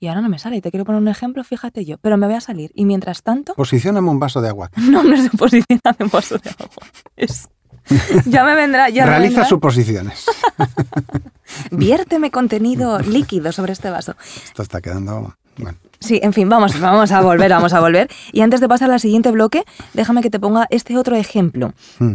Y 0.00 0.08
ahora 0.08 0.20
no 0.20 0.28
me 0.28 0.38
sale, 0.40 0.56
y 0.56 0.60
te 0.60 0.70
quiero 0.72 0.84
poner 0.84 1.00
un 1.00 1.06
ejemplo, 1.08 1.44
fíjate 1.44 1.84
yo, 1.84 1.96
pero 1.98 2.16
me 2.16 2.26
voy 2.26 2.34
a 2.34 2.40
salir. 2.40 2.72
Y 2.74 2.84
mientras 2.86 3.22
tanto, 3.22 3.54
Posicióname 3.54 4.08
un 4.10 4.18
vaso 4.18 4.40
de 4.40 4.48
agua. 4.48 4.70
no, 4.76 5.02
no 5.04 5.16
se 5.16 5.30
posiciona 5.30 5.92
de 5.96 6.04
un 6.04 6.10
vaso 6.10 6.38
de 6.38 6.50
agua. 6.50 6.68
Es- 7.16 7.48
ya 8.26 8.44
me 8.44 8.54
vendrá, 8.54 8.88
ya 8.88 9.04
me 9.04 9.10
Realiza 9.10 9.30
vendrá. 9.40 9.48
suposiciones. 9.48 10.24
Viérteme 11.70 12.30
contenido 12.30 12.98
líquido 13.06 13.52
sobre 13.52 13.72
este 13.72 13.90
vaso. 13.90 14.14
Esto 14.44 14.62
está 14.62 14.80
quedando. 14.80 15.34
Bueno, 15.58 15.78
Sí, 16.00 16.18
en 16.22 16.32
fin, 16.32 16.48
vamos, 16.48 16.80
vamos 16.80 17.12
a 17.12 17.20
volver, 17.20 17.50
vamos 17.50 17.72
a 17.74 17.80
volver. 17.80 18.08
Y 18.32 18.40
antes 18.40 18.60
de 18.60 18.68
pasar 18.68 18.90
al 18.90 18.98
siguiente 18.98 19.30
bloque, 19.30 19.64
déjame 19.94 20.20
que 20.22 20.30
te 20.30 20.40
ponga 20.40 20.66
este 20.70 20.96
otro 20.98 21.14
ejemplo. 21.14 21.74
hmm, 22.00 22.14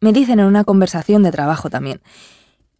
Me 0.00 0.12
dicen 0.12 0.38
en 0.40 0.46
una 0.46 0.64
conversación 0.64 1.22
de 1.22 1.30
trabajo 1.30 1.70
también. 1.70 2.02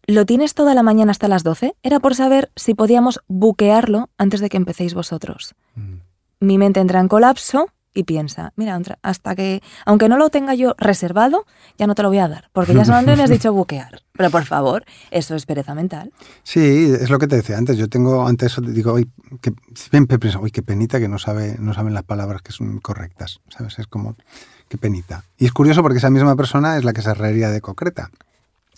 ¿Lo 0.05 0.25
tienes 0.25 0.53
toda 0.53 0.75
la 0.75 0.83
mañana 0.83 1.11
hasta 1.11 1.27
las 1.29 1.43
12? 1.43 1.75
Era 1.81 1.99
por 2.01 2.13
saber 2.13 2.51
si 2.55 2.75
podíamos 2.75 3.21
buquearlo 3.27 4.09
antes 4.17 4.41
de 4.41 4.49
que 4.49 4.57
empecéis 4.57 4.93
vosotros. 4.93 5.55
hmm. 5.75 5.95
Mi 6.41 6.57
mente 6.57 6.81
entra 6.81 6.99
en 6.99 7.07
colapso 7.07 7.69
y 7.93 8.03
piensa, 8.03 8.53
mira, 8.55 8.79
hasta 9.01 9.35
que, 9.35 9.61
aunque 9.85 10.09
no 10.09 10.17
lo 10.17 10.29
tenga 10.29 10.55
yo 10.55 10.73
reservado, 10.77 11.45
ya 11.77 11.87
no 11.87 11.95
te 11.95 12.01
lo 12.01 12.09
voy 12.09 12.17
a 12.17 12.27
dar, 12.27 12.49
porque 12.53 12.73
ya 12.73 12.85
solamente 12.85 13.15
me 13.15 13.23
has 13.23 13.29
dicho 13.29 13.53
buquear. 13.53 14.01
Pero 14.13 14.29
por 14.29 14.45
favor, 14.45 14.85
eso 15.09 15.35
es 15.35 15.45
pereza 15.47 15.73
mental. 15.73 16.11
Sí, 16.43 16.93
es 16.99 17.09
lo 17.09 17.17
que 17.17 17.27
te 17.27 17.35
decía 17.35 17.57
antes. 17.57 17.77
Yo 17.77 17.89
tengo, 17.89 18.27
antes 18.27 18.51
eso, 18.51 18.61
digo, 18.61 18.93
hoy 18.93 19.09
que 19.41 19.53
siempre 19.73 20.19
pienso, 20.19 20.39
uy, 20.39 20.51
qué 20.51 20.61
penita 20.61 20.99
que 20.99 21.07
no, 21.07 21.17
sabe, 21.17 21.55
no 21.59 21.73
saben 21.73 21.95
las 21.95 22.03
palabras 22.03 22.43
que 22.43 22.51
son 22.51 22.79
correctas. 22.79 23.41
¿Sabes? 23.49 23.79
Es 23.79 23.87
como, 23.87 24.15
qué 24.69 24.77
penita. 24.77 25.23
Y 25.37 25.45
es 25.45 25.51
curioso 25.51 25.81
porque 25.81 25.97
esa 25.97 26.11
misma 26.11 26.35
persona 26.35 26.77
es 26.77 26.83
la 26.83 26.93
que 26.93 27.01
se 27.01 27.13
reiría 27.15 27.49
de 27.49 27.59
concreta. 27.59 28.11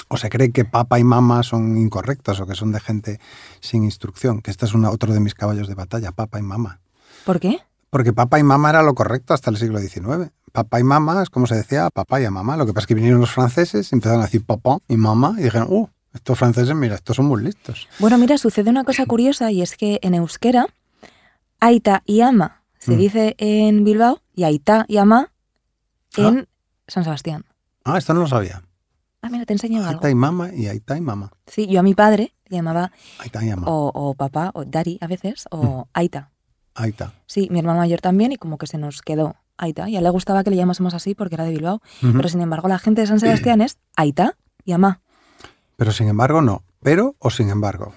O 0.08 0.16
se 0.16 0.30
cree 0.30 0.52
que 0.52 0.64
papá 0.64 1.00
y 1.00 1.04
mamá 1.04 1.44
son 1.44 1.78
incorrectos 1.78 2.40
o 2.40 2.48
que 2.48 2.56
son 2.56 2.72
de 2.72 2.80
gente 2.80 3.20
sin 3.60 3.84
instrucción. 3.84 4.42
Que 4.42 4.52
este 4.52 4.66
es 4.66 4.74
una, 4.74 4.90
otro 4.90 5.14
de 5.14 5.20
mis 5.20 5.36
caballos 5.36 5.68
de 5.68 5.76
batalla, 5.76 6.14
papá 6.14 6.40
y 6.40 6.44
mamá. 6.44 6.80
¿Por 7.26 7.42
qué? 7.42 7.60
Porque 7.96 8.12
papá 8.12 8.40
y 8.40 8.44
mamá 8.44 8.72
era 8.72 8.84
lo 8.84 8.94
correcto 8.94 9.34
hasta 9.34 9.50
el 9.50 9.56
siglo 9.56 9.80
XIX. 9.80 10.30
Papá 10.52 10.82
y 10.82 10.84
mamá 10.84 11.24
es 11.24 11.30
como 11.30 11.48
se 11.48 11.56
decía 11.56 11.90
papá 11.90 12.20
y 12.20 12.26
a 12.26 12.30
mamá. 12.30 12.58
Lo 12.58 12.66
que 12.66 12.74
pasa 12.74 12.84
es 12.84 12.88
que 12.88 12.94
vinieron 12.94 13.22
los 13.22 13.32
franceses, 13.32 13.94
empezaron 13.94 14.20
a 14.20 14.26
decir 14.26 14.44
papá 14.46 14.80
y 14.90 14.98
mamá 14.98 15.36
y 15.38 15.44
dijeron, 15.44 15.68
uh, 15.70 15.88
estos 16.14 16.38
franceses, 16.38 16.76
mira, 16.76 16.96
estos 16.96 17.16
son 17.16 17.28
muy 17.28 17.42
listos. 17.42 17.88
Bueno, 18.00 18.18
mira, 18.18 18.38
sucede 18.38 18.70
una 18.70 18.84
cosa 18.84 19.06
curiosa 19.06 19.50
y 19.50 19.62
es 19.62 19.78
que 19.78 20.00
en 20.02 20.14
euskera, 20.14 20.68
aita 21.62 22.04
y 22.06 22.20
ama 22.20 22.64
se 22.80 22.96
Mm. 22.96 22.98
dice 22.98 23.36
en 23.38 23.86
Bilbao 23.86 24.22
y 24.36 24.44
aita 24.44 24.84
y 24.90 24.98
ama 24.98 25.32
en 26.18 26.50
San 26.90 27.06
Sebastián. 27.06 27.46
Ah, 27.86 27.98
esto 27.98 28.14
no 28.14 28.20
lo 28.20 28.28
sabía. 28.28 28.62
Ah, 29.22 29.30
mira, 29.30 29.46
te 29.46 29.54
enseño 29.54 29.80
algo. 29.80 29.94
está 29.94 30.10
y 30.10 30.16
mamá 30.16 30.54
y 30.54 30.66
está 30.66 30.98
y 30.98 31.02
mamá. 31.02 31.32
Sí, 31.48 31.66
yo 31.68 31.80
a 31.80 31.84
mi 31.84 31.94
padre 31.96 32.34
le 32.50 32.58
llamaba 32.58 32.92
está 33.24 33.42
y 33.42 33.50
mamá. 33.52 33.68
o, 33.68 33.90
o 33.96 34.14
papá 34.16 34.52
o 34.54 34.66
daddy 34.66 34.98
a 35.00 35.08
veces 35.08 35.46
o 35.50 35.88
aita. 35.94 36.32
Está. 36.84 37.14
Sí, 37.26 37.48
mi 37.52 37.60
hermano 37.60 37.80
mayor 37.80 38.02
también 38.02 38.32
y 38.32 38.38
como 38.38 38.58
que 38.58 38.68
se 38.68 38.78
nos 38.78 39.02
quedó 39.02 39.36
aita. 39.58 39.90
Y 39.90 39.96
a 39.96 40.00
él 40.00 40.04
le 40.04 40.10
gustaba 40.10 40.44
que 40.44 40.50
le 40.50 40.56
llamásemos 40.58 40.94
así 40.94 41.16
porque 41.16 41.36
era 41.36 41.46
de 41.46 41.52
Bilbao. 41.52 41.82
Pero 42.02 42.30
sin 42.30 42.42
embargo 42.42 42.68
la 42.68 42.80
gente 42.80 43.02
de 43.02 43.08
San 43.08 43.20
Sebastián 43.20 43.62
es 43.62 43.78
aita 43.96 44.38
y 44.66 44.74
ama. 44.74 45.02
Pero 45.78 45.92
sin 45.92 46.08
embargo, 46.08 46.42
no. 46.42 46.64
Pero 46.82 47.16
o 47.20 47.30
sin 47.30 47.50
embargo. 47.50 47.94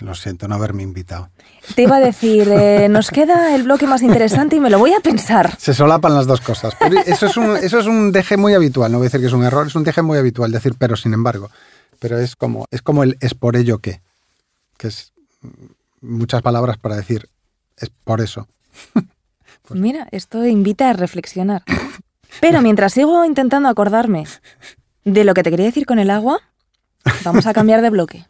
Lo 0.00 0.14
siento 0.14 0.46
no 0.46 0.56
haberme 0.56 0.82
invitado. 0.82 1.30
Te 1.74 1.82
iba 1.82 1.96
a 1.96 2.00
decir, 2.00 2.48
eh, 2.48 2.88
nos 2.88 3.10
queda 3.10 3.54
el 3.54 3.62
bloque 3.62 3.86
más 3.86 4.02
interesante 4.02 4.56
y 4.56 4.60
me 4.60 4.68
lo 4.68 4.78
voy 4.78 4.92
a 4.92 5.00
pensar. 5.00 5.56
Se 5.58 5.72
solapan 5.72 6.14
las 6.14 6.26
dos 6.26 6.40
cosas. 6.40 6.74
Pero 6.78 7.00
eso 7.00 7.26
es 7.26 7.36
un, 7.36 7.56
eso 7.56 7.78
es 7.78 7.86
un 7.86 8.12
deje 8.12 8.36
muy 8.36 8.52
habitual. 8.52 8.92
No 8.92 8.98
voy 8.98 9.06
a 9.06 9.08
decir 9.08 9.20
que 9.20 9.28
es 9.28 9.32
un 9.32 9.44
error, 9.44 9.66
es 9.66 9.74
un 9.74 9.84
deje 9.84 10.02
muy 10.02 10.18
habitual 10.18 10.52
decir 10.52 10.74
pero 10.78 10.96
sin 10.96 11.14
embargo. 11.14 11.50
Pero 11.98 12.18
es 12.18 12.36
como, 12.36 12.66
es 12.70 12.82
como 12.82 13.04
el 13.04 13.16
es 13.20 13.34
por 13.34 13.56
ello 13.56 13.78
que. 13.78 14.02
Que 14.76 14.88
es 14.88 15.14
muchas 16.06 16.42
palabras 16.42 16.78
para 16.78 16.96
decir 16.96 17.28
es 17.76 17.90
por 18.04 18.20
eso. 18.20 18.48
Pues 19.68 19.80
Mira, 19.80 20.06
esto 20.12 20.44
invita 20.46 20.90
a 20.90 20.92
reflexionar. 20.92 21.64
Pero 22.40 22.62
mientras 22.62 22.92
sigo 22.92 23.24
intentando 23.24 23.68
acordarme 23.68 24.24
de 25.04 25.24
lo 25.24 25.34
que 25.34 25.42
te 25.42 25.50
quería 25.50 25.66
decir 25.66 25.86
con 25.86 25.98
el 25.98 26.08
agua, 26.08 26.38
vamos 27.24 27.46
a 27.48 27.52
cambiar 27.52 27.82
de 27.82 27.90
bloque. 27.90 28.26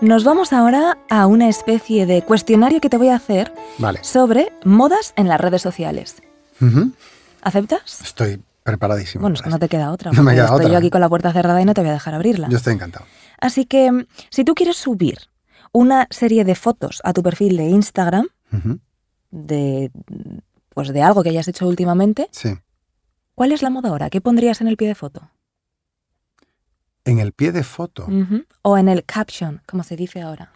Nos 0.00 0.22
vamos 0.22 0.52
ahora 0.52 0.98
a 1.10 1.26
una 1.26 1.48
especie 1.48 2.06
de 2.06 2.22
cuestionario 2.22 2.80
que 2.80 2.88
te 2.88 2.98
voy 2.98 3.08
a 3.08 3.16
hacer 3.16 3.52
Vale. 3.78 3.98
sobre 4.04 4.52
modas 4.64 5.12
en 5.16 5.26
las 5.26 5.40
redes 5.40 5.62
sociales. 5.62 6.22
¿Aceptas? 7.42 8.00
Estoy 8.02 8.40
preparadísimo. 8.62 9.22
Bueno, 9.22 9.34
es 9.34 9.42
que 9.42 9.50
no 9.50 9.58
te 9.58 9.68
queda 9.68 9.90
otra. 9.90 10.12
No 10.12 10.22
me 10.22 10.34
queda 10.34 10.44
estoy 10.44 10.60
otra. 10.66 10.72
yo 10.72 10.78
aquí 10.78 10.90
con 10.90 11.00
la 11.00 11.08
puerta 11.08 11.32
cerrada 11.32 11.60
y 11.60 11.64
no 11.64 11.74
te 11.74 11.80
voy 11.80 11.90
a 11.90 11.94
dejar 11.94 12.14
abrirla. 12.14 12.48
Yo 12.48 12.58
estoy 12.58 12.74
encantado. 12.74 13.06
Así 13.40 13.66
que, 13.66 13.90
mm, 13.92 14.06
si 14.30 14.44
tú 14.44 14.54
quieres 14.54 14.76
subir 14.76 15.18
una 15.72 16.06
serie 16.10 16.44
de 16.44 16.54
fotos 16.54 17.00
a 17.04 17.12
tu 17.12 17.22
perfil 17.22 17.56
de 17.56 17.64
Instagram, 17.68 18.28
de, 19.30 19.90
pues 20.70 20.88
de 20.92 21.02
algo 21.02 21.22
que 21.22 21.28
hayas 21.30 21.48
hecho 21.48 21.66
últimamente, 21.66 22.28
Sí. 22.30 22.54
¿cuál 23.34 23.52
es 23.52 23.62
la 23.62 23.70
moda 23.70 23.90
ahora? 23.90 24.08
¿Qué 24.10 24.20
pondrías 24.20 24.60
en 24.60 24.68
el 24.68 24.76
pie 24.76 24.88
de 24.88 24.94
foto? 24.94 25.30
En 27.04 27.18
el 27.18 27.32
pie 27.32 27.52
de 27.52 27.62
foto. 27.62 28.08
O 28.62 28.78
en 28.78 28.88
el 28.88 29.04
caption, 29.04 29.60
como 29.66 29.82
se 29.82 29.96
dice 29.96 30.22
ahora. 30.22 30.52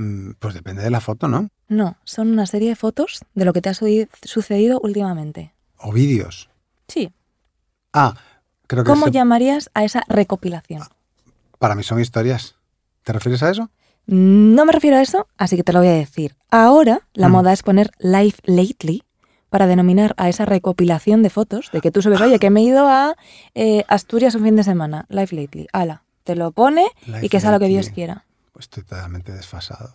mm, 0.00 0.32
pues 0.38 0.54
depende 0.54 0.82
de 0.82 0.90
la 0.90 1.00
foto, 1.00 1.26
¿no? 1.28 1.50
No, 1.68 1.96
son 2.04 2.30
una 2.30 2.46
serie 2.46 2.68
de 2.70 2.76
fotos 2.76 3.24
de 3.34 3.44
lo 3.44 3.52
que 3.52 3.60
te 3.60 3.68
ha 3.68 3.74
sucedido 3.74 4.80
últimamente. 4.80 5.52
O 5.76 5.92
vídeos. 5.92 6.48
Sí. 6.86 7.12
Ah, 7.92 8.14
creo 8.68 8.84
que 8.84 8.90
¿Cómo 8.90 9.06
se- 9.06 9.10
llamarías 9.12 9.70
a 9.74 9.82
esa 9.84 10.02
recopilación? 10.08 10.82
Para 11.58 11.74
mí 11.74 11.82
son 11.82 12.00
historias. 12.00 12.56
¿Te 13.02 13.12
refieres 13.12 13.42
a 13.42 13.50
eso? 13.50 13.70
No 14.06 14.64
me 14.64 14.72
refiero 14.72 14.96
a 14.96 15.02
eso, 15.02 15.26
así 15.36 15.56
que 15.56 15.62
te 15.64 15.72
lo 15.72 15.80
voy 15.80 15.88
a 15.88 15.92
decir. 15.92 16.34
Ahora 16.50 17.00
la 17.14 17.28
Mm. 17.28 17.32
moda 17.32 17.52
es 17.52 17.62
poner 17.62 17.90
Life 17.98 18.40
Lately 18.44 19.02
para 19.50 19.66
denominar 19.66 20.14
a 20.18 20.28
esa 20.28 20.44
recopilación 20.46 21.22
de 21.22 21.30
fotos 21.30 21.70
de 21.72 21.80
que 21.80 21.90
tú 21.90 22.00
subes, 22.02 22.20
oye, 22.20 22.38
que 22.38 22.50
me 22.50 22.60
he 22.60 22.64
ido 22.64 22.86
a 22.88 23.16
eh, 23.54 23.84
Asturias 23.88 24.34
un 24.34 24.44
fin 24.44 24.56
de 24.56 24.64
semana. 24.64 25.06
Life 25.08 25.34
Lately. 25.34 25.66
Ala, 25.72 26.04
te 26.24 26.36
lo 26.36 26.52
pone 26.52 26.86
y 27.22 27.28
que 27.28 27.40
sea 27.40 27.50
lo 27.52 27.58
que 27.58 27.66
Dios 27.68 27.90
quiera. 27.90 28.24
Pues 28.52 28.64
estoy 28.64 28.82
totalmente 28.84 29.32
desfasado. 29.32 29.92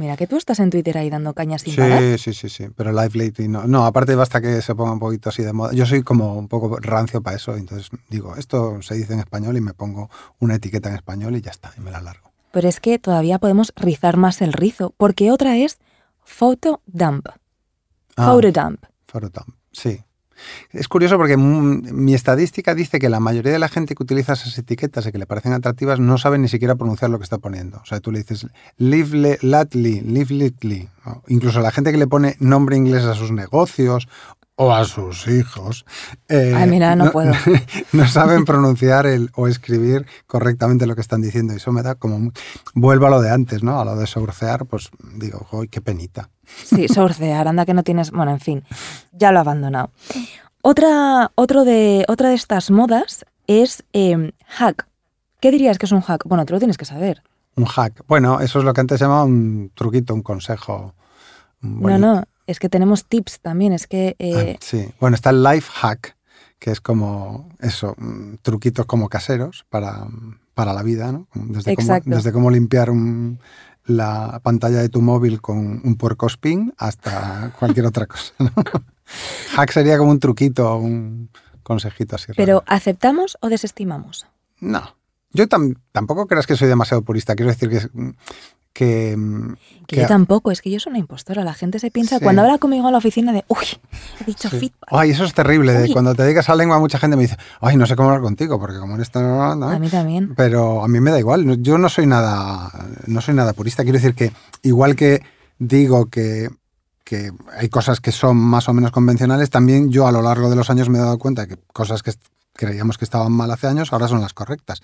Mira, 0.00 0.16
que 0.16 0.26
tú 0.26 0.36
estás 0.38 0.58
en 0.60 0.70
Twitter 0.70 0.96
ahí 0.96 1.10
dando 1.10 1.34
cañas 1.34 1.60
sin 1.60 1.74
Sí, 1.74 1.80
parar. 1.80 2.18
sí, 2.18 2.32
sí, 2.32 2.48
sí. 2.48 2.68
Pero 2.74 2.90
Live 2.90 3.10
Lately 3.14 3.48
no. 3.48 3.66
No, 3.66 3.84
aparte 3.84 4.14
basta 4.14 4.40
que 4.40 4.62
se 4.62 4.74
ponga 4.74 4.92
un 4.92 4.98
poquito 4.98 5.28
así 5.28 5.42
de 5.42 5.52
moda. 5.52 5.72
Yo 5.74 5.84
soy 5.84 6.02
como 6.02 6.36
un 6.38 6.48
poco 6.48 6.78
rancio 6.80 7.22
para 7.22 7.36
eso. 7.36 7.54
Entonces 7.54 7.90
digo, 8.08 8.34
esto 8.36 8.80
se 8.80 8.94
dice 8.94 9.12
en 9.12 9.18
español 9.18 9.58
y 9.58 9.60
me 9.60 9.74
pongo 9.74 10.08
una 10.38 10.54
etiqueta 10.54 10.88
en 10.88 10.94
español 10.94 11.36
y 11.36 11.42
ya 11.42 11.50
está. 11.50 11.72
Y 11.76 11.80
me 11.82 11.90
la 11.90 12.00
largo. 12.00 12.32
Pero 12.50 12.66
es 12.66 12.80
que 12.80 12.98
todavía 12.98 13.38
podemos 13.38 13.72
rizar 13.76 14.16
más 14.16 14.40
el 14.40 14.54
rizo, 14.54 14.94
porque 14.96 15.30
otra 15.30 15.56
es 15.58 15.78
photo 16.24 16.80
dump. 16.86 17.28
Ah, 18.16 18.32
Photo 18.32 18.50
dump. 18.52 18.84
Photodump. 19.06 19.54
Sí. 19.72 20.00
Es 20.72 20.88
curioso 20.88 21.16
porque 21.16 21.36
mi 21.36 22.14
estadística 22.14 22.74
dice 22.74 22.98
que 22.98 23.08
la 23.08 23.20
mayoría 23.20 23.52
de 23.52 23.58
la 23.58 23.68
gente 23.68 23.94
que 23.94 24.02
utiliza 24.02 24.32
esas 24.34 24.56
etiquetas 24.58 25.06
y 25.06 25.12
que 25.12 25.18
le 25.18 25.26
parecen 25.26 25.52
atractivas 25.52 26.00
no 26.00 26.18
sabe 26.18 26.38
ni 26.38 26.48
siquiera 26.48 26.74
pronunciar 26.74 27.10
lo 27.10 27.18
que 27.18 27.24
está 27.24 27.38
poniendo. 27.38 27.78
O 27.78 27.86
sea, 27.86 28.00
tú 28.00 28.12
le 28.12 28.20
dices 28.20 28.46
live 28.78 29.38
lately, 29.42 30.00
live 30.00 30.34
lately. 30.34 30.88
¿no? 31.04 31.22
Incluso 31.28 31.60
la 31.60 31.70
gente 31.70 31.92
que 31.92 31.98
le 31.98 32.06
pone 32.06 32.36
nombre 32.40 32.76
inglés 32.76 33.04
a 33.04 33.14
sus 33.14 33.32
negocios 33.32 34.08
o 34.62 34.74
a 34.74 34.84
sus 34.84 35.26
hijos. 35.26 35.86
eh, 36.28 36.52
Ay, 36.54 36.68
mira, 36.68 36.94
no 36.94 37.10
puedo. 37.10 37.32
no 37.94 38.06
saben 38.06 38.44
pronunciar 38.44 39.06
el, 39.06 39.30
o 39.34 39.48
escribir 39.48 40.04
correctamente 40.26 40.86
lo 40.86 40.94
que 40.94 41.00
están 41.00 41.22
diciendo. 41.22 41.54
Y 41.54 41.56
eso 41.56 41.72
me 41.72 41.82
da 41.82 41.94
como... 41.94 42.30
Vuelvo 42.74 43.06
a 43.06 43.10
lo 43.10 43.22
de 43.22 43.30
antes, 43.30 43.62
¿no? 43.62 43.80
A 43.80 43.86
lo 43.86 43.96
de 43.96 44.06
sourcear, 44.06 44.66
pues 44.66 44.90
digo, 45.14 45.46
¡ay, 45.50 45.68
qué 45.68 45.80
penita! 45.80 46.28
Sí, 46.44 46.88
sourcear, 46.88 47.48
anda 47.48 47.64
que 47.64 47.72
no 47.72 47.82
tienes. 47.82 48.10
Bueno, 48.10 48.32
en 48.32 48.40
fin, 48.40 48.64
ya 49.12 49.32
lo 49.32 49.38
he 49.38 49.40
abandonado. 49.40 49.92
Otra, 50.60 51.32
otro 51.36 51.64
de, 51.64 52.04
otra 52.08 52.28
de 52.28 52.34
estas 52.34 52.70
modas 52.70 53.24
es 53.46 53.82
eh, 53.94 54.30
hack. 54.46 54.86
¿Qué 55.40 55.50
dirías 55.50 55.78
que 55.78 55.86
es 55.86 55.92
un 55.92 56.02
hack? 56.02 56.24
Bueno, 56.26 56.44
tú 56.44 56.52
lo 56.52 56.58
tienes 56.58 56.76
que 56.76 56.84
saber. 56.84 57.22
Un 57.56 57.64
hack. 57.64 58.04
Bueno, 58.06 58.40
eso 58.40 58.58
es 58.58 58.66
lo 58.66 58.74
que 58.74 58.82
antes 58.82 58.98
se 58.98 59.06
llamaba 59.06 59.24
un 59.24 59.72
truquito, 59.74 60.12
un 60.12 60.22
consejo. 60.22 60.92
un 61.62 61.80
No, 61.80 61.96
no, 61.98 62.24
es 62.50 62.58
que 62.58 62.68
tenemos 62.68 63.06
tips 63.06 63.40
también. 63.40 63.72
Es 63.72 63.86
que. 63.86 64.16
eh, 64.18 64.54
Ah, 64.56 64.58
sí. 64.60 64.88
Bueno, 65.00 65.14
está 65.14 65.30
el 65.30 65.42
life 65.42 65.70
hack, 65.72 66.16
que 66.58 66.70
es 66.70 66.80
como 66.80 67.48
eso, 67.60 67.94
mm, 67.98 68.34
truquitos 68.42 68.86
como 68.86 69.08
caseros 69.08 69.64
para, 69.70 70.06
para 70.54 70.72
la 70.72 70.82
vida, 70.82 71.10
¿no? 71.12 71.26
Desde 71.34 71.74
cómo, 71.74 71.86
Exacto. 71.86 72.10
desde 72.10 72.32
cómo 72.32 72.50
limpiar 72.50 72.90
un- 72.90 73.38
la 73.86 74.40
pantalla 74.42 74.78
de 74.80 74.88
tu 74.90 75.00
móvil 75.00 75.40
con 75.40 75.80
un 75.84 75.96
puerco 75.96 76.26
spin 76.26 76.72
hasta 76.76 77.52
cualquier 77.58 77.86
otra 77.86 78.06
cosa. 78.06 78.34
¿no? 78.38 78.50
Hack 79.56 79.72
sería 79.72 79.98
como 79.98 80.10
un 80.10 80.20
truquito, 80.20 80.76
un 80.76 81.30
consejito 81.62 82.16
así. 82.16 82.26
raro. 82.26 82.36
pero, 82.36 82.62
¿aceptamos 82.66 83.36
o 83.40 83.48
desestimamos? 83.48 84.26
No. 84.60 84.96
Yo 85.32 85.48
tam- 85.48 85.76
tampoco 85.92 86.26
creas 86.26 86.46
que 86.46 86.56
soy 86.56 86.68
demasiado 86.68 87.02
purista. 87.02 87.34
Quiero 87.34 87.50
decir 87.50 87.68
que, 87.70 87.80
que, 88.72 89.16
Que, 89.86 89.96
que- 89.96 90.02
yo 90.02 90.06
tampoco, 90.06 90.50
es 90.50 90.62
que 90.62 90.70
yo 90.70 90.78
soy 90.78 90.90
una 90.90 91.00
impostora. 91.00 91.44
La 91.44 91.54
gente 91.54 91.78
se 91.78 91.90
piensa, 91.90 92.18
Sí. 92.18 92.24
cuando 92.24 92.42
habla 92.42 92.58
conmigo 92.58 92.86
a 92.86 92.90
la 92.90 92.98
oficina, 92.98 93.32
de, 93.32 93.44
uy, 93.48 93.66
he 94.20 94.24
dicho 94.24 94.48
Sí. 94.48 94.58
feedback. 94.58 94.88
Ay, 94.88 95.10
eso 95.10 95.24
es 95.24 95.34
terrible. 95.34 95.72
de 95.72 95.92
cuando 95.92 96.14
te 96.14 96.22
dedicas 96.22 96.48
a 96.48 96.54
lengua, 96.54 96.78
mucha 96.78 96.98
gente 96.98 97.16
me 97.16 97.22
dice, 97.22 97.36
ay, 97.60 97.76
no 97.76 97.86
sé 97.86 97.96
cómo 97.96 98.08
hablar 98.10 98.22
contigo, 98.22 98.58
porque 98.60 98.78
como 98.78 98.94
en 98.94 99.00
esto 99.02 99.20
no, 99.20 99.54
no". 99.56 99.68
A 99.68 99.78
mí 99.78 99.88
también. 99.88 100.34
Pero 100.36 100.84
a 100.84 100.88
mí 100.88 101.00
me 101.00 101.10
da 101.10 101.18
igual. 101.18 101.60
Yo 101.62 101.78
no 101.78 101.88
soy 101.88 102.06
nada, 102.06 102.70
no 103.06 103.20
soy 103.20 103.34
nada 103.34 103.52
purista. 103.52 103.82
Quiero 103.82 103.98
decir 103.98 104.14
que 104.14 104.32
igual 104.62 104.94
que 104.96 105.22
digo 105.58 106.06
que, 106.06 106.48
que 107.04 107.32
hay 107.58 107.68
cosas 107.68 108.00
que 108.00 108.12
son 108.12 108.36
más 108.36 108.68
o 108.68 108.72
menos 108.72 108.92
convencionales, 108.92 109.50
también 109.50 109.90
yo 109.90 110.06
a 110.06 110.12
lo 110.12 110.22
largo 110.22 110.48
de 110.48 110.56
los 110.56 110.70
años 110.70 110.88
me 110.88 110.98
he 110.98 111.00
dado 111.00 111.18
cuenta 111.18 111.46
que 111.48 111.56
cosas 111.72 112.02
que 112.04 112.12
creíamos 112.54 112.98
que 112.98 113.04
estaban 113.04 113.32
mal 113.32 113.50
hace 113.50 113.66
años 113.66 113.92
ahora 113.92 114.06
son 114.08 114.20
las 114.20 114.32
correctas. 114.32 114.80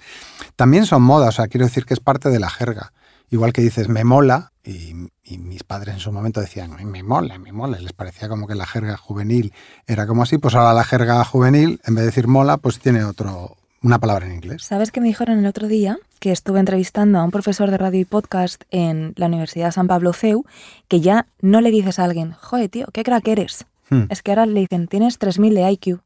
También 0.57 0.87
son 0.87 1.03
modas, 1.03 1.29
o 1.29 1.33
sea, 1.37 1.47
quiero 1.49 1.67
decir 1.67 1.85
que 1.85 1.95
es 1.95 2.01
parte 2.01 2.31
de 2.31 2.41
la 2.41 2.51
jerga. 2.51 2.93
Igual 3.31 3.53
que 3.53 3.63
dices, 3.63 3.89
me 3.89 4.05
mola, 4.05 4.53
y, 4.65 4.95
y 5.25 5.39
mis 5.39 5.65
padres 5.65 5.95
en 5.95 6.01
su 6.01 6.13
momento 6.13 6.41
decían, 6.41 6.73
"Ay, 6.79 6.85
me 6.85 7.03
mola, 7.03 7.39
me 7.39 7.53
mola, 7.53 7.79
les 7.81 7.93
parecía 7.93 8.29
como 8.29 8.47
que 8.47 8.55
la 8.55 8.67
jerga 8.67 8.97
juvenil 8.97 9.53
era 9.87 10.07
como 10.07 10.23
así, 10.23 10.39
pues 10.39 10.55
ahora 10.55 10.73
la 10.73 10.85
jerga 10.85 11.25
juvenil, 11.25 11.81
en 11.85 11.95
vez 11.95 12.03
de 12.03 12.07
decir 12.07 12.29
mola, 12.29 12.57
pues 12.57 12.79
tiene 12.81 13.05
otro, 13.05 13.57
una 13.83 13.99
palabra 13.99 14.27
en 14.27 14.35
inglés. 14.35 14.63
¿Sabes 14.65 14.91
qué 14.93 15.01
me 15.01 15.09
dijeron 15.09 15.39
el 15.39 15.47
otro 15.47 15.67
día? 15.69 15.99
Que 16.21 16.33
estuve 16.33 16.61
entrevistando 16.61 17.19
a 17.19 17.25
un 17.25 17.31
profesor 17.31 17.71
de 17.71 17.79
radio 17.79 18.01
y 18.01 18.05
podcast 18.05 18.63
en 18.71 19.13
la 19.17 19.27
Universidad 19.27 19.71
San 19.73 19.87
Pablo 19.87 20.13
CEU, 20.13 20.45
que 20.89 21.01
ya 21.01 21.27
no 21.41 21.61
le 21.61 21.71
dices 21.71 21.99
a 21.99 22.05
alguien, 22.05 22.33
joder, 22.33 22.69
tío, 22.69 22.87
qué 22.93 23.03
crack 23.05 23.27
eres. 23.29 23.67
Hmm. 23.91 24.05
Es 24.09 24.23
que 24.23 24.33
ahora 24.33 24.47
le 24.47 24.61
dicen, 24.61 24.89
tienes 24.89 25.19
3.000 25.21 25.55
de 25.55 25.71
IQ. 25.73 26.01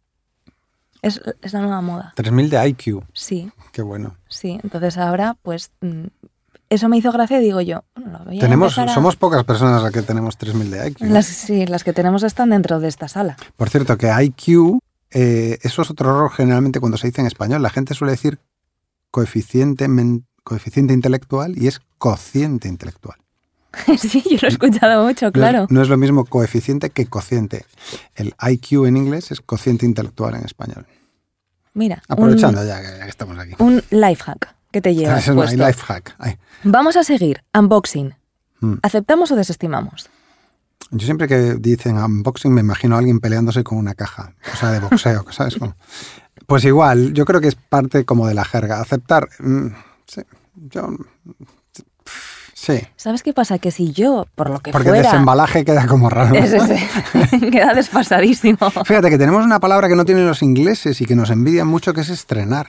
Es, 1.02 1.20
es 1.40 1.52
la 1.54 1.60
nueva 1.62 1.80
moda. 1.80 2.12
3000 2.16 2.50
de 2.50 2.68
IQ, 2.68 3.04
Sí, 3.14 3.50
qué 3.72 3.80
bueno. 3.80 4.16
sí. 4.28 4.60
Entonces 4.62 4.98
ahora, 4.98 5.36
pues, 5.42 5.70
mm, 5.80 6.06
eso 6.70 6.88
me 6.88 6.96
hizo 6.96 7.12
gracia 7.12 7.38
y 7.40 7.44
digo 7.44 7.60
yo, 7.60 7.84
bueno, 7.96 8.18
lo 8.20 8.24
voy 8.24 8.38
a 8.38 8.40
Tenemos, 8.40 8.78
a- 8.78 8.88
somos 8.88 9.16
pocas 9.16 9.44
personas 9.44 9.82
las 9.82 9.92
que 9.92 10.02
tenemos 10.02 10.38
3000 10.38 10.70
de 10.70 10.88
IQ. 10.88 11.00
Las, 11.02 11.26
sí, 11.26 11.66
las 11.66 11.84
que 11.84 11.92
tenemos 11.92 12.22
están 12.22 12.50
dentro 12.50 12.80
de 12.80 12.88
esta 12.88 13.08
sala. 13.08 13.36
Por 13.56 13.68
cierto, 13.70 13.98
que 13.98 14.08
IQ, 14.22 14.78
eh, 15.10 15.58
eso 15.62 15.82
es 15.82 15.90
otro 15.90 16.10
error 16.10 16.30
generalmente 16.30 16.80
cuando 16.80 16.96
se 16.96 17.08
dice 17.08 17.20
en 17.20 17.26
español. 17.26 17.60
La 17.62 17.70
gente 17.70 17.94
suele 17.94 18.12
decir 18.12 18.38
coeficiente, 19.10 19.88
men- 19.88 20.24
coeficiente 20.44 20.94
intelectual 20.94 21.58
y 21.60 21.66
es 21.66 21.80
cociente 21.98 22.68
intelectual. 22.68 23.18
sí, 23.98 24.22
yo 24.30 24.38
lo 24.42 24.48
he 24.48 24.50
escuchado 24.50 25.04
mucho, 25.04 25.26
No 25.26 25.28
es- 25.28 25.32
claro. 25.32 25.66
No 25.70 25.82
es, 25.82 25.88
lo 25.88 25.96
mismo 25.96 26.24
coeficiente 26.24 26.90
que 26.90 27.06
cociente. 27.06 27.66
El 28.14 28.34
IQ 28.40 28.86
en 28.86 28.96
inglés 28.96 29.30
es 29.32 29.40
cociente 29.40 29.86
intelectual 29.86 30.34
en 30.34 30.44
español. 30.44 30.86
Mira, 31.74 32.02
un, 32.08 32.12
Aprovechando 32.14 32.64
ya, 32.64 32.80
que, 32.80 32.98
ya 32.98 33.04
que 33.04 33.10
estamos 33.10 33.38
aquí. 33.38 33.54
un 33.58 33.82
life 33.90 34.22
hack 34.24 34.54
que 34.70 34.80
te 34.80 34.94
llevas 34.94 35.20
Ese 35.22 35.30
es 35.30 35.36
puesto. 35.36 35.66
life 35.66 35.82
hack. 35.86 36.14
Ay. 36.18 36.36
Vamos 36.64 36.96
a 36.96 37.04
seguir. 37.04 37.42
Unboxing. 37.56 38.14
Mm. 38.60 38.74
¿Aceptamos 38.82 39.30
o 39.32 39.36
desestimamos? 39.36 40.08
Yo 40.90 41.04
siempre 41.04 41.28
que 41.28 41.54
dicen 41.58 41.96
unboxing 41.96 42.52
me 42.52 42.60
imagino 42.62 42.96
a 42.96 42.98
alguien 42.98 43.20
peleándose 43.20 43.62
con 43.62 43.78
una 43.78 43.94
caja, 43.94 44.34
o 44.52 44.56
sea, 44.56 44.70
de 44.72 44.80
boxeo, 44.80 45.24
¿sabes? 45.30 45.56
Como- 45.56 45.74
Pues 46.46 46.64
igual, 46.64 47.12
yo 47.12 47.24
creo 47.24 47.40
que 47.40 47.48
es 47.48 47.54
parte 47.54 48.04
como 48.04 48.26
de 48.26 48.34
la 48.34 48.44
jerga. 48.44 48.80
Aceptar, 48.80 49.28
mm, 49.38 49.66
sí, 50.06 50.22
yo, 50.54 50.88
sí, 52.54 52.80
¿Sabes 52.96 53.22
qué 53.22 53.32
pasa? 53.32 53.58
Que 53.58 53.70
si 53.70 53.92
yo, 53.92 54.26
por 54.34 54.50
lo 54.50 54.58
que 54.60 54.72
porque 54.72 54.88
fuera... 54.88 55.04
desembalaje 55.10 55.64
queda 55.64 55.86
como 55.86 56.10
raro. 56.10 56.34
Es 56.38 56.52
ese. 56.52 56.78
Queda 57.50 57.72
desfasadísimo. 57.74 58.58
Fíjate 58.84 59.10
que 59.10 59.18
tenemos 59.18 59.44
una 59.44 59.60
palabra 59.60 59.88
que 59.88 59.96
no 59.96 60.04
tienen 60.04 60.26
los 60.26 60.42
ingleses 60.42 61.00
y 61.00 61.06
que 61.06 61.14
nos 61.16 61.30
envidian 61.30 61.66
mucho, 61.68 61.94
que 61.94 62.00
es 62.02 62.10
estrenar. 62.10 62.68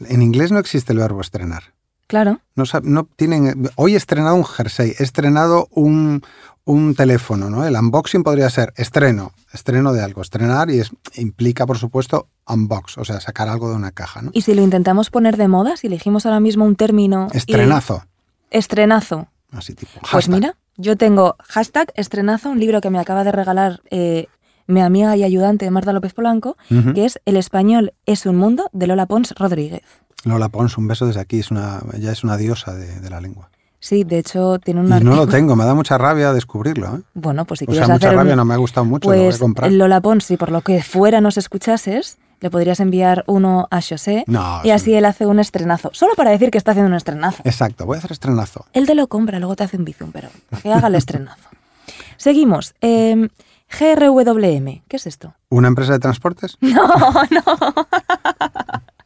En 0.00 0.22
inglés 0.22 0.52
no 0.52 0.58
existe 0.58 0.92
el 0.92 0.98
verbo 0.98 1.20
estrenar. 1.20 1.72
Claro. 2.06 2.40
No, 2.54 3.08
tienen. 3.16 3.70
Hoy 3.76 3.94
he 3.94 3.96
estrenado 3.96 4.34
un 4.34 4.44
jersey, 4.44 4.94
he 4.98 5.02
estrenado 5.02 5.68
un, 5.70 6.22
un 6.64 6.94
teléfono, 6.94 7.48
¿no? 7.48 7.64
El 7.66 7.74
unboxing 7.76 8.22
podría 8.22 8.50
ser 8.50 8.72
estreno, 8.76 9.32
estreno 9.52 9.92
de 9.92 10.02
algo, 10.02 10.20
estrenar 10.20 10.70
y 10.70 10.80
es, 10.80 10.90
implica, 11.14 11.64
por 11.66 11.78
supuesto, 11.78 12.28
unbox, 12.46 12.98
o 12.98 13.04
sea, 13.04 13.20
sacar 13.20 13.48
algo 13.48 13.70
de 13.70 13.76
una 13.76 13.90
caja, 13.90 14.20
¿no? 14.20 14.30
Y 14.34 14.42
si 14.42 14.54
lo 14.54 14.62
intentamos 14.62 15.08
poner 15.10 15.36
de 15.38 15.48
moda, 15.48 15.76
si 15.78 15.86
elegimos 15.86 16.26
ahora 16.26 16.40
mismo 16.40 16.64
un 16.66 16.76
término... 16.76 17.28
y- 17.32 17.38
Estrenazo, 17.38 18.04
Estrenazo. 18.50 19.28
así 19.52 19.74
tipo. 19.74 19.92
Pues 20.12 20.28
mira, 20.28 20.56
yo 20.76 20.96
tengo 20.96 21.36
hashtag 21.48 21.90
estrenazo, 21.96 22.50
un 22.50 22.60
libro 22.60 22.80
que 22.82 22.90
me 22.90 22.98
acaba 22.98 23.24
de 23.24 23.32
regalar 23.32 23.80
eh, 23.90 24.28
mi 24.66 24.80
amiga 24.80 25.16
y 25.16 25.24
ayudante 25.24 25.70
Marta 25.70 25.92
López 25.92 26.14
Polanco, 26.14 26.56
que 26.94 27.04
es 27.04 27.20
El 27.24 27.36
español 27.36 27.92
es 28.06 28.26
un 28.26 28.36
mundo 28.36 28.68
de 28.72 28.86
Lola 28.86 29.06
Pons 29.06 29.32
Rodríguez. 29.38 29.82
Lola 30.24 30.48
Pons, 30.48 30.78
un 30.78 30.88
beso 30.88 31.06
desde 31.06 31.20
aquí, 31.20 31.38
es 31.40 31.50
una, 31.50 31.80
ella 31.92 32.10
es 32.12 32.24
una 32.24 32.36
diosa 32.36 32.74
de, 32.74 33.00
de 33.00 33.10
la 33.10 33.20
lengua. 33.20 33.50
Sí, 33.78 34.02
de 34.04 34.18
hecho 34.18 34.58
tiene 34.58 34.80
un 34.80 34.86
Y 34.86 34.88
no 34.88 34.94
artículo... 34.96 35.16
lo 35.16 35.26
tengo, 35.28 35.56
me 35.56 35.64
da 35.66 35.74
mucha 35.74 35.98
rabia 35.98 36.32
descubrirlo, 36.32 36.96
¿eh? 36.96 37.00
Bueno, 37.12 37.44
pues 37.44 37.58
si 37.58 37.64
O 37.64 37.68
quieres 37.68 37.84
sea, 37.86 37.94
mucha 37.94 38.06
hacer 38.06 38.16
un- 38.18 38.24
rabia, 38.24 38.36
no 38.36 38.46
me 38.46 38.54
ha 38.54 38.56
gustado 38.56 38.86
mucho, 38.86 39.10
lo 39.10 39.16
voy 39.16 39.26
Pues 39.26 39.36
a 39.36 39.38
comprar. 39.40 39.70
Lola 39.72 40.00
Pons, 40.00 40.24
si 40.24 40.38
por 40.38 40.50
lo 40.50 40.62
que 40.62 40.82
fuera 40.82 41.20
nos 41.20 41.36
escuchases, 41.36 42.16
le 42.40 42.48
podrías 42.50 42.80
enviar 42.80 43.24
uno 43.26 43.68
a 43.70 43.82
José 43.82 44.24
No, 44.26 44.60
y 44.62 44.68
sí. 44.68 44.70
así 44.70 44.94
él 44.94 45.04
hace 45.04 45.26
un 45.26 45.38
estrenazo. 45.38 45.90
Solo 45.92 46.14
para 46.14 46.30
decir 46.30 46.50
que 46.50 46.56
está 46.56 46.70
haciendo 46.70 46.88
un 46.88 46.96
estrenazo. 46.96 47.42
Exacto, 47.44 47.84
voy 47.84 47.96
a 47.96 47.98
hacer 47.98 48.12
estrenazo. 48.12 48.64
Él 48.72 48.86
te 48.86 48.94
lo 48.94 49.06
compra, 49.08 49.38
luego 49.38 49.54
te 49.56 49.64
hace 49.64 49.76
un 49.76 49.84
bizum, 49.84 50.10
pero 50.12 50.28
que 50.62 50.72
haga 50.72 50.88
el 50.88 50.94
estrenazo. 50.94 51.50
Seguimos. 52.16 52.74
Eh, 52.80 53.28
GRWM, 53.70 54.82
¿qué 54.88 54.96
es 54.96 55.06
esto? 55.06 55.34
¿Una 55.48 55.68
empresa 55.68 55.92
de 55.92 55.98
transportes? 55.98 56.56
No, 56.60 56.88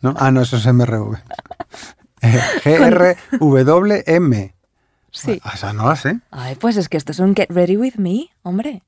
¿No? 0.00 0.14
Ah, 0.16 0.30
no, 0.30 0.42
eso 0.42 0.56
es 0.56 0.66
MRV. 0.66 1.16
Eh, 2.22 2.40
GRWM. 2.64 4.52
Sí. 5.10 5.40
Ah, 5.42 5.52
esa 5.54 5.72
no 5.72 5.88
la 5.88 5.96
sé. 5.96 6.20
Ay, 6.30 6.54
pues 6.54 6.76
es 6.76 6.88
que 6.88 6.96
esto 6.96 7.12
es 7.12 7.18
un 7.18 7.34
Get 7.34 7.50
Ready 7.50 7.76
With 7.76 7.94
Me, 7.96 8.28
hombre. 8.42 8.82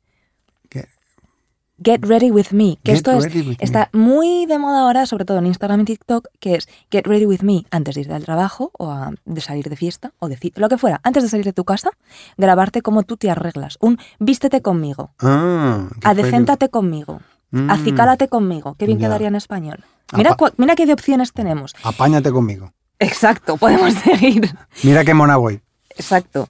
Get 1.83 2.05
Ready 2.05 2.31
With 2.31 2.49
Me, 2.53 2.77
que 2.83 2.93
Get 2.93 2.97
esto 2.97 3.13
es, 3.13 3.35
me. 3.35 3.57
está 3.61 3.89
muy 3.93 4.45
de 4.47 4.59
moda 4.59 4.81
ahora, 4.83 5.07
sobre 5.07 5.25
todo 5.25 5.39
en 5.39 5.47
Instagram 5.47 5.81
y 5.81 5.85
TikTok, 5.87 6.27
que 6.39 6.55
es 6.57 6.69
Get 6.91 7.07
Ready 7.07 7.27
With 7.27 7.41
Me 7.43 7.65
antes 7.71 7.95
de 7.95 8.03
ir 8.03 8.13
al 8.13 8.25
trabajo 8.25 8.71
o 8.79 8.91
a- 8.91 9.13
de 9.25 9.41
salir 9.41 9.69
de 9.69 9.77
fiesta 9.77 10.13
o 10.19 10.29
de 10.29 10.39
lo 10.57 10.69
que 10.69 10.77
fuera, 10.79 11.01
antes 11.05 11.23
de 11.23 11.29
salir 11.31 11.45
de 11.47 11.53
tu 11.55 11.65
casa, 11.65 11.91
grabarte 12.37 12.83
cómo 12.83 13.03
tú 13.03 13.17
te 13.17 13.31
arreglas. 13.31 13.79
Un 13.81 13.99
vístete 14.19 14.61
conmigo, 14.63 15.15
Ah, 15.21 15.89
adecéntate 16.05 16.69
conmigo, 16.69 17.21
Mm. 17.51 17.71
acicálate 17.71 18.29
conmigo, 18.29 18.75
qué 18.79 18.87
bien 18.87 18.99
quedaría 18.99 19.29
en 19.29 19.35
español. 19.35 19.85
Mira, 20.17 20.33
Apa- 20.33 20.53
mira 20.59 20.77
qué 20.77 20.87
de 20.87 20.93
opciones 20.93 21.33
tenemos. 21.33 21.75
Apáñate 21.83 22.31
conmigo. 22.31 22.73
Exacto, 22.99 23.57
podemos 23.57 23.95
seguir. 24.05 24.55
Mira 24.85 25.05
qué 25.05 25.15
mona 25.15 25.37
voy. 25.39 25.63
Exacto. 25.97 26.49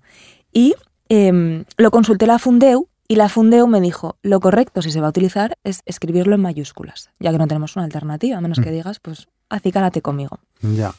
Y 0.53 0.75
em, 1.09 1.65
lo 1.77 1.91
consulté 1.91 2.27
la 2.27 2.39
Fundeu 2.39 2.89
y 3.11 3.17
la 3.17 3.29
Fundeu 3.29 3.67
me 3.67 3.81
dijo, 3.81 4.17
lo 4.23 4.39
correcto 4.39 4.83
si 4.83 4.93
se 4.93 5.01
va 5.01 5.09
a 5.09 5.11
utilizar 5.11 5.59
es 5.65 5.83
escribirlo 5.85 6.37
en 6.37 6.43
mayúsculas, 6.43 7.11
ya 7.19 7.33
que 7.33 7.39
no 7.39 7.49
tenemos 7.49 7.75
una 7.75 7.85
alternativa, 7.85 8.39
a 8.39 8.41
menos 8.41 8.61
Mm. 8.61 8.63
que 8.63 8.71
digas, 8.71 9.01
pues, 9.01 9.27
acicálate 9.49 10.01
conmigo. 10.01 10.39
Ya. 10.63 10.95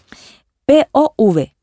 P-O-V. 0.65 1.55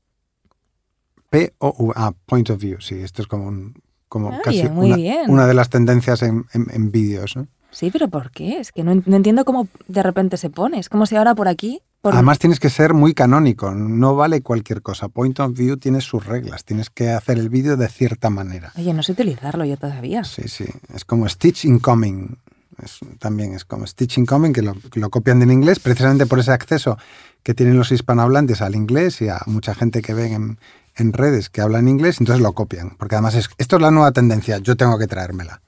P 1.31 1.53
o 1.59 1.75
V. 1.79 1.93
Ah, 1.97 2.13
point 2.25 2.49
of 2.51 2.59
view. 2.61 2.81
Sí, 2.81 2.95
esto 2.97 3.21
es 3.23 3.29
como 3.29 3.47
un. 3.47 3.75
Como 4.09 4.31
Ah, 4.33 4.41
casi 4.43 4.63
bien, 4.63 4.75
muy 4.75 4.87
una, 4.87 4.97
bien. 4.97 5.31
una 5.31 5.47
de 5.47 5.53
las 5.53 5.69
tendencias 5.69 6.23
en, 6.23 6.47
en- 6.55 6.69
en 6.73 6.91
vídeos. 6.91 7.37
¿no? 7.37 7.47
Sí, 7.71 7.91
pero 7.91 8.09
¿por 8.09 8.31
qué? 8.31 8.59
Es 8.59 8.73
que 8.73 8.83
no, 8.83 8.95
no 9.05 9.17
entiendo 9.17 9.45
cómo 9.45 9.69
de 9.87 10.03
repente 10.03 10.39
se 10.39 10.49
pone. 10.49 10.79
Es 10.79 10.89
como 10.89 11.05
si 11.05 11.17
ahora 11.17 11.35
por 11.35 11.47
aquí... 11.49 11.83
Por... 12.01 12.15
Además 12.15 12.39
tienes 12.39 12.61
que 12.61 12.71
ser 12.71 12.95
muy 12.95 13.13
canónico, 13.13 13.73
no 13.75 14.15
vale 14.15 14.41
cualquier 14.41 14.83
cosa. 14.83 15.09
Point 15.09 15.41
of 15.41 15.57
View 15.57 15.77
tiene 15.79 16.01
sus 16.01 16.25
reglas, 16.25 16.65
tienes 16.65 16.91
que 16.91 17.11
hacer 17.11 17.39
el 17.39 17.49
vídeo 17.49 17.77
de 17.77 17.89
cierta 17.89 18.31
manera. 18.31 18.73
Oye, 18.77 18.95
no 18.95 19.03
sé 19.03 19.13
utilizarlo 19.13 19.65
yo 19.65 19.77
todavía. 19.77 20.23
Sí, 20.23 20.43
sí, 20.47 20.67
es 20.95 21.05
como 21.05 21.29
Stitch 21.29 21.65
Incoming. 21.65 22.39
Es, 22.83 23.01
también 23.19 23.55
es 23.55 23.65
como 23.65 23.85
Stitch 23.87 24.19
Incoming, 24.19 24.53
que 24.53 24.63
lo, 24.63 25.11
copian 25.11 25.41
del 25.41 25.51
inglés 25.51 25.81
precisamente 25.81 26.27
por 26.27 26.39
ese 26.39 26.53
acceso 26.53 26.97
que 27.43 27.55
tienen 27.55 27.77
los 27.77 27.91
hispanohablantes 27.91 28.63
al 28.63 28.77
inglés 28.77 29.21
y 29.21 29.29
a 29.29 29.41
mucha 29.47 29.75
gente 29.75 30.01
que 30.01 30.15
ven 30.15 30.33
en, 30.33 30.59
en 30.95 31.13
redes 31.13 31.51
que 31.51 31.61
hablan 31.61 31.89
inglés, 31.89 32.21
entonces 32.21 32.43
lo 32.43 32.53
copian. 32.53 32.91
Porque 32.97 33.17
además 33.17 33.35
es, 33.35 33.49
esto 33.59 33.77
es 33.77 33.83
la 33.83 33.91
nueva 33.91 34.13
tendencia, 34.13 34.59
yo 34.59 34.77
tengo 34.77 34.99
que 34.99 35.09
traérmela. 35.09 35.63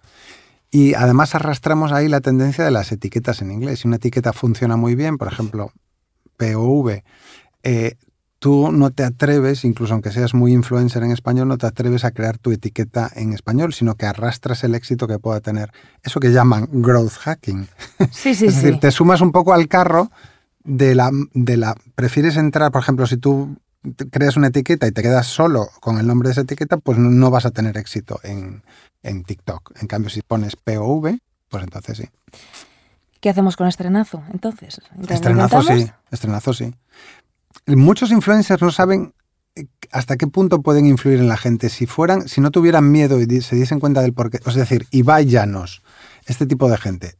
Y 0.70 0.94
además 0.94 1.34
arrastramos 1.34 1.90
ahí 1.90 2.06
la 2.06 2.20
tendencia 2.20 2.64
de 2.64 2.70
las 2.70 2.92
etiquetas 2.92 3.42
en 3.42 3.50
inglés. 3.50 3.80
Si 3.80 3.88
una 3.88 3.96
etiqueta 3.96 4.32
funciona 4.32 4.76
muy 4.76 4.94
bien, 4.94 5.18
por 5.18 5.26
ejemplo, 5.26 5.72
POV, 6.40 7.02
eh, 7.62 7.96
tú 8.38 8.72
no 8.72 8.90
te 8.90 9.04
atreves, 9.04 9.64
incluso 9.64 9.92
aunque 9.92 10.10
seas 10.10 10.34
muy 10.34 10.52
influencer 10.52 11.02
en 11.02 11.12
español, 11.12 11.46
no 11.46 11.58
te 11.58 11.66
atreves 11.66 12.04
a 12.04 12.10
crear 12.10 12.38
tu 12.38 12.50
etiqueta 12.50 13.10
en 13.14 13.32
español, 13.34 13.74
sino 13.74 13.94
que 13.96 14.06
arrastras 14.06 14.64
el 14.64 14.74
éxito 14.74 15.06
que 15.06 15.18
pueda 15.18 15.40
tener 15.40 15.70
eso 16.02 16.20
que 16.20 16.32
llaman 16.32 16.68
growth 16.72 17.12
hacking. 17.18 17.68
Sí, 18.10 18.34
sí, 18.34 18.46
es 18.46 18.54
sí. 18.54 18.62
decir, 18.62 18.80
te 18.80 18.90
sumas 18.90 19.20
un 19.20 19.30
poco 19.30 19.52
al 19.52 19.68
carro 19.68 20.10
de 20.64 20.94
la, 20.94 21.10
de 21.34 21.56
la... 21.58 21.76
Prefieres 21.94 22.36
entrar, 22.36 22.72
por 22.72 22.82
ejemplo, 22.82 23.06
si 23.06 23.18
tú 23.18 23.58
creas 24.10 24.36
una 24.36 24.48
etiqueta 24.48 24.86
y 24.86 24.92
te 24.92 25.02
quedas 25.02 25.26
solo 25.26 25.68
con 25.80 25.98
el 25.98 26.06
nombre 26.06 26.28
de 26.28 26.32
esa 26.32 26.42
etiqueta, 26.42 26.78
pues 26.78 26.98
no, 26.98 27.10
no 27.10 27.30
vas 27.30 27.44
a 27.44 27.50
tener 27.50 27.76
éxito 27.76 28.20
en, 28.22 28.62
en 29.02 29.22
TikTok. 29.24 29.72
En 29.80 29.86
cambio, 29.86 30.08
si 30.10 30.22
pones 30.22 30.56
POV, 30.56 31.18
pues 31.48 31.62
entonces 31.62 31.98
sí. 31.98 32.08
¿Qué 33.20 33.28
hacemos 33.28 33.56
con 33.56 33.68
estrenazo? 33.68 34.22
Entonces, 34.32 34.80
¿Lo 34.96 35.14
Estrenazo 35.14 35.62
sí, 35.62 35.90
estrenazo 36.10 36.54
sí. 36.54 36.74
Muchos 37.66 38.10
influencers 38.10 38.62
no 38.62 38.70
saben 38.70 39.12
eh, 39.54 39.66
hasta 39.92 40.16
qué 40.16 40.26
punto 40.26 40.62
pueden 40.62 40.86
influir 40.86 41.20
en 41.20 41.28
la 41.28 41.36
gente. 41.36 41.68
Si 41.68 41.86
fueran, 41.86 42.28
si 42.28 42.40
no 42.40 42.50
tuvieran 42.50 42.90
miedo 42.90 43.20
y 43.20 43.40
se 43.42 43.56
diesen 43.56 43.78
cuenta 43.78 44.00
del 44.00 44.14
porqué, 44.14 44.40
es 44.44 44.54
decir, 44.54 44.86
Ibai 44.90 45.26
Llanos, 45.26 45.82
este 46.26 46.46
tipo 46.46 46.70
de 46.70 46.78
gente, 46.78 47.14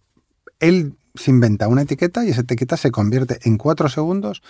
él 0.59 0.97
se 1.15 1.31
inventa 1.31 1.69
una 1.69 1.83
etiqueta 1.83 2.25
y 2.25 2.31
esa 2.31 2.43
etiqueta 2.43 2.77
se 2.77 2.91
convierte 2.91 3.39
en 3.43 3.59
cuatro 3.59 3.89
segundos 3.89 4.43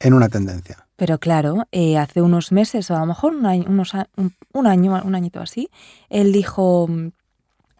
en 0.00 0.14
una 0.14 0.28
tendencia. 0.28 0.86
Pero 0.96 1.18
claro, 1.18 1.64
eh, 1.72 1.96
hace 1.96 2.22
unos 2.22 2.52
meses, 2.52 2.90
o 2.90 2.96
a 2.96 3.00
lo 3.00 3.06
mejor 3.06 3.34
un 3.34 3.46
año, 3.46 3.64
unos 3.68 3.92
un, 4.16 4.34
un 4.52 4.66
año, 4.66 5.00
un 5.04 5.14
añito 5.14 5.40
así, 5.40 5.70
él 6.08 6.32
dijo, 6.32 6.88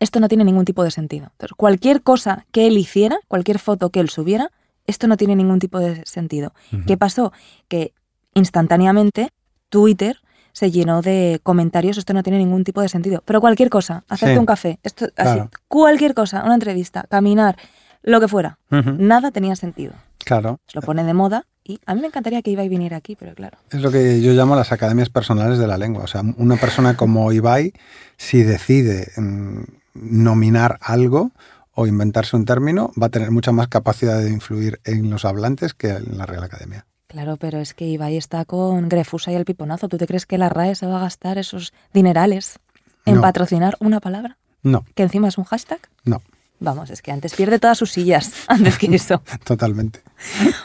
esto 0.00 0.20
no 0.20 0.28
tiene 0.28 0.44
ningún 0.44 0.64
tipo 0.64 0.84
de 0.84 0.90
sentido. 0.90 1.26
Entonces, 1.32 1.54
cualquier 1.56 2.02
cosa 2.02 2.46
que 2.52 2.66
él 2.66 2.78
hiciera, 2.78 3.18
cualquier 3.28 3.58
foto 3.58 3.90
que 3.90 4.00
él 4.00 4.08
subiera, 4.10 4.50
esto 4.86 5.06
no 5.06 5.16
tiene 5.16 5.36
ningún 5.36 5.58
tipo 5.58 5.78
de 5.78 6.02
sentido. 6.06 6.52
¿Qué 6.86 6.96
pasó? 6.96 7.32
Que 7.68 7.92
instantáneamente 8.34 9.30
Twitter 9.68 10.16
se 10.52 10.70
llenó 10.70 11.02
de 11.02 11.40
comentarios, 11.42 11.98
esto 11.98 12.14
no 12.14 12.22
tiene 12.22 12.38
ningún 12.38 12.64
tipo 12.64 12.80
de 12.80 12.88
sentido. 12.88 13.22
Pero 13.24 13.40
cualquier 13.40 13.68
cosa, 13.70 14.04
hacerte 14.08 14.34
Sí. 14.34 14.38
un 14.38 14.46
café, 14.46 14.78
esto 14.82 15.06
así, 15.16 15.40
cualquier 15.68 16.14
cosa, 16.14 16.42
una 16.44 16.54
entrevista, 16.54 17.04
caminar, 17.08 17.56
lo 18.02 18.20
que 18.20 18.28
fuera, 18.28 18.58
nada 18.70 19.30
tenía 19.30 19.54
sentido. 19.56 19.92
Claro. 20.24 20.58
Se 20.66 20.76
lo 20.78 20.82
pone 20.82 21.04
de 21.04 21.14
moda 21.14 21.46
y 21.64 21.78
a 21.86 21.94
mí 21.94 22.00
me 22.00 22.06
encantaría 22.08 22.42
que 22.42 22.50
Ibai 22.50 22.68
viniera 22.68 22.96
aquí, 22.96 23.14
pero 23.16 23.34
claro. 23.34 23.58
Es 23.70 23.80
lo 23.82 23.90
que 23.90 24.20
yo 24.20 24.32
llamo 24.32 24.56
las 24.56 24.72
academias 24.72 25.10
personales 25.10 25.58
de 25.58 25.66
la 25.66 25.76
lengua. 25.78 26.04
O 26.04 26.06
sea, 26.06 26.22
una 26.38 26.56
persona 26.56 26.96
como 26.96 27.30
Ibai, 27.32 27.72
si 28.16 28.42
decide 28.42 29.12
mm, 29.16 29.60
nominar 30.00 30.78
algo 30.80 31.30
o 31.72 31.86
inventarse 31.86 32.36
un 32.36 32.44
término, 32.44 32.92
va 33.00 33.06
a 33.06 33.10
tener 33.10 33.30
mucha 33.30 33.52
más 33.52 33.68
capacidad 33.68 34.18
de 34.20 34.30
influir 34.30 34.80
en 34.84 35.10
los 35.10 35.24
hablantes 35.24 35.74
que 35.74 35.90
en 35.90 36.18
la 36.18 36.26
Real 36.26 36.42
Academia. 36.42 36.86
Claro, 37.06 37.36
pero 37.36 37.58
es 37.58 37.72
que 37.72 37.86
Ibai 37.86 38.16
está 38.16 38.44
con 38.44 38.88
Grefusa 38.88 39.32
y 39.32 39.34
el 39.36 39.44
piponazo. 39.44 39.88
¿Tú 39.88 39.96
te 39.96 40.06
crees 40.06 40.26
que 40.26 40.36
la 40.38 40.48
RAE 40.50 40.74
se 40.74 40.86
va 40.86 40.96
a 40.98 41.00
gastar 41.00 41.38
esos 41.38 41.72
dinerales 41.94 42.58
en 43.06 43.14
No. 43.16 43.20
patrocinar 43.22 43.76
una 43.80 44.00
palabra? 44.00 44.36
No, 44.62 44.84
Que 44.94 45.04
encima 45.04 45.28
es 45.28 45.38
un 45.38 45.44
hashtag. 45.44 45.78
no, 46.04 46.20
Vamos, 46.60 46.90
es 46.90 47.00
que 47.02 47.12
antes 47.12 47.34
pierde 47.36 47.60
todas 47.60 47.78
sus 47.78 47.92
sillas 47.92 48.32
antes 48.48 48.76
que 48.78 48.92
eso. 48.94 49.22
totalmente. 49.44 50.00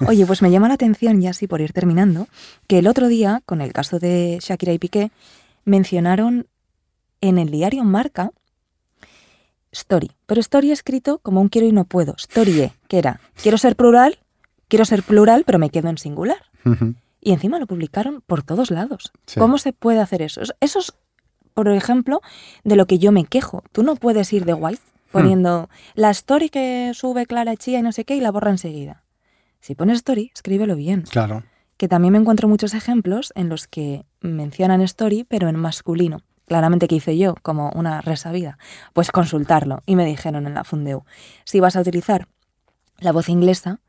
Oye, 0.08 0.26
pues 0.26 0.42
me 0.42 0.50
llama 0.50 0.68
la 0.68 0.74
atención, 0.74 1.22
ya 1.22 1.30
así 1.30 1.46
por 1.48 1.62
ir 1.62 1.72
terminando, 1.72 2.28
que 2.68 2.80
el 2.80 2.88
otro 2.88 3.08
día, 3.08 3.44
con 3.46 3.62
el 3.62 3.72
caso 3.72 4.00
de 4.00 4.40
Shakira 4.42 4.74
y 4.74 4.80
Piqué, 4.80 5.12
mencionaron 5.66 6.48
en 7.22 7.38
el 7.38 7.52
diario 7.52 7.84
Marca 7.84 8.32
Story. 9.74 10.12
Pero 10.26 10.40
Story 10.40 10.72
escrito 10.72 11.20
como 11.20 11.42
un 11.42 11.50
quiero 11.50 11.68
y 11.68 11.72
no 11.74 11.84
puedo. 11.86 12.16
Story, 12.18 12.72
que 12.88 12.98
era 12.98 13.20
quiero 13.42 13.58
ser 13.58 13.76
plural, 13.76 14.20
quiero 14.70 14.86
ser 14.86 15.04
plural, 15.04 15.44
pero 15.46 15.60
me 15.60 15.70
quedo 15.70 15.90
en 15.90 15.98
singular. 15.98 16.38
Y 17.20 17.32
encima 17.34 17.60
lo 17.60 17.68
publicaron 17.68 18.22
por 18.26 18.44
todos 18.44 18.72
lados. 18.72 19.12
Sí. 19.26 19.40
¿Cómo 19.40 19.58
se 19.58 19.74
puede 19.74 20.00
hacer 20.00 20.22
eso? 20.22 20.42
Es- 20.42 20.54
Eso 20.62 20.80
es, 20.80 20.94
por 21.54 21.68
ejemplo, 21.70 22.22
de 22.64 22.76
lo 22.78 22.86
que 22.86 23.00
yo 23.00 23.12
me 23.12 23.26
quejo. 23.26 23.64
Tú 23.74 23.84
no 23.84 23.96
puedes 23.98 24.32
ir 24.34 24.46
de 24.46 24.54
guay 24.54 24.78
poniendo 25.12 25.70
la 25.94 26.10
story 26.10 26.50
que 26.50 26.92
sube 26.96 27.26
Clara 27.26 27.56
Chía 27.56 27.80
y 27.80 27.82
no 27.84 27.92
sé 27.92 28.04
qué 28.06 28.16
y 28.16 28.22
la 28.22 28.32
borra 28.32 28.50
enseguida. 28.52 29.04
Si 29.60 29.76
pones 29.76 29.98
story, 29.98 30.32
escríbelo 30.34 30.76
bien. 30.76 31.04
Claro. 31.04 31.44
Que 31.78 31.88
también 31.88 32.12
me 32.14 32.18
encuentro 32.20 32.48
muchos 32.48 32.74
ejemplos 32.74 33.32
en 33.36 33.48
los 33.50 33.68
que 33.68 34.06
mencionan 34.22 34.82
story, 34.82 35.24
pero 35.24 35.48
en 35.50 35.56
masculino. 35.58 36.22
Claramente 36.46 36.88
que 36.88 36.96
hice 36.96 37.18
yo, 37.18 37.36
como 37.42 37.72
una 37.72 38.02
resabida. 38.02 38.58
Pues 38.94 39.12
consultarlo. 39.12 39.82
Y 39.86 39.96
me 39.96 40.06
dijeron 40.06 40.46
en 40.46 40.54
la 40.54 40.64
Fundeu, 40.64 41.04
si 41.46 41.60
vas 41.60 41.76
a 41.76 41.82
utilizar 41.82 42.28
la 43.00 43.12
voz 43.12 43.30
inglesa, 43.30 43.80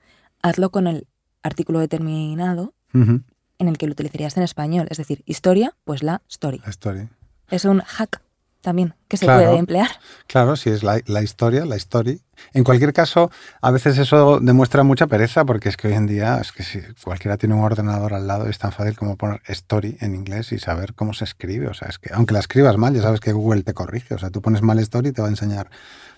hazlo 0.43 0.71
con 0.71 0.87
el 0.87 1.07
artículo 1.43 1.81
determinado 1.81 2.75
en 2.93 3.25
el 3.59 3.77
que 3.77 3.87
lo 3.87 3.93
utilizarías 3.93 4.37
en 4.37 4.45
español. 4.45 4.87
Es 4.91 4.99
decir, 4.99 5.23
historia, 5.27 5.77
pues 5.85 6.03
la 6.03 6.23
story. 6.29 6.61
La 6.65 6.71
historia. 6.71 7.11
Es 7.51 7.65
un 7.65 7.81
hack 7.81 8.24
también 8.65 8.95
que 9.07 9.17
se 9.17 9.27
Claro. 9.27 9.45
puede 9.45 9.59
emplear. 9.59 9.89
Claro, 10.27 10.57
si 10.57 10.71
es 10.71 10.83
la, 10.83 11.01
la 11.07 11.23
historia, 11.23 11.65
la 11.65 11.77
story. 11.77 12.21
En 12.53 12.65
cualquier 12.65 12.93
caso, 12.93 13.31
a 13.61 13.71
veces 13.71 13.97
eso 13.99 14.41
demuestra 14.41 14.83
mucha 14.83 15.07
pereza 15.07 15.45
porque 15.45 15.69
es 15.69 15.77
que 15.77 15.87
hoy 15.87 15.95
en 15.95 16.07
día 16.09 16.39
es 16.41 16.51
que 16.51 16.65
si 16.65 16.81
cualquiera 17.05 17.37
tiene 17.37 17.55
un 17.55 17.63
ordenador 17.63 18.13
al 18.15 18.27
lado 18.27 18.49
es 18.49 18.59
tan 18.59 18.73
fácil 18.73 18.97
como 18.97 19.17
poner 19.17 19.41
story 19.47 19.97
en 20.01 20.17
inglés 20.17 20.51
y 20.51 20.59
saber 20.59 20.95
cómo 20.95 21.13
se 21.15 21.23
escribe. 21.25 21.69
O 21.69 21.75
sea, 21.75 21.87
es 21.89 21.99
que 22.01 22.11
aunque 22.13 22.35
la 22.35 22.41
escribas 22.41 22.77
mal, 22.77 22.93
ya 22.95 23.03
sabes 23.03 23.21
que 23.21 23.33
Google 23.33 23.63
te 23.63 23.73
corrige. 23.75 24.15
O 24.15 24.19
sea, 24.19 24.31
tú 24.31 24.43
pones 24.43 24.63
mal 24.63 24.81
story 24.81 25.11
y 25.11 25.13
te 25.13 25.23
va 25.23 25.29
a 25.29 25.31
enseñar 25.31 25.71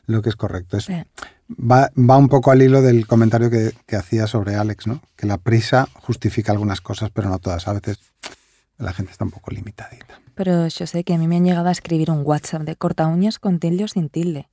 lo 0.06 0.22
que 0.22 0.30
es 0.30 0.37
correcto. 0.37 0.78
Es- 0.78 0.88
va, 1.50 1.90
va 1.98 2.16
un 2.16 2.28
poco 2.28 2.50
al 2.50 2.62
hilo 2.62 2.80
del 2.80 3.06
comentario 3.06 3.50
que, 3.50 3.72
que 3.87 3.96
hacía 3.96 4.26
sobre 4.26 4.54
Alex, 4.54 4.87
¿no? 4.87 5.02
Que 5.16 5.26
la 5.26 5.37
prisa 5.37 5.88
justifica 5.94 6.52
algunas 6.52 6.80
cosas, 6.80 7.11
pero 7.12 7.28
no 7.28 7.38
todas. 7.40 7.68
A 7.68 7.72
veces 7.74 7.98
la 8.78 8.92
gente 8.92 9.12
está 9.12 9.24
un 9.24 9.30
poco 9.32 9.50
limitadita. 9.50 10.20
Pero 10.37 10.68
yo 10.68 10.87
sé 10.87 11.03
que 11.03 11.14
a 11.14 11.18
mí 11.18 11.27
me 11.27 11.37
han 11.37 11.44
llegado 11.44 11.68
a 11.68 11.72
escribir 11.72 12.11
un 12.11 12.20
WhatsApp 12.25 12.62
de 12.62 12.77
corta 12.77 13.09
uñas 13.09 13.38
con 13.40 13.59
tilde 13.59 13.85
o 13.85 13.88
sin 13.88 14.09
tilde. 14.11 14.49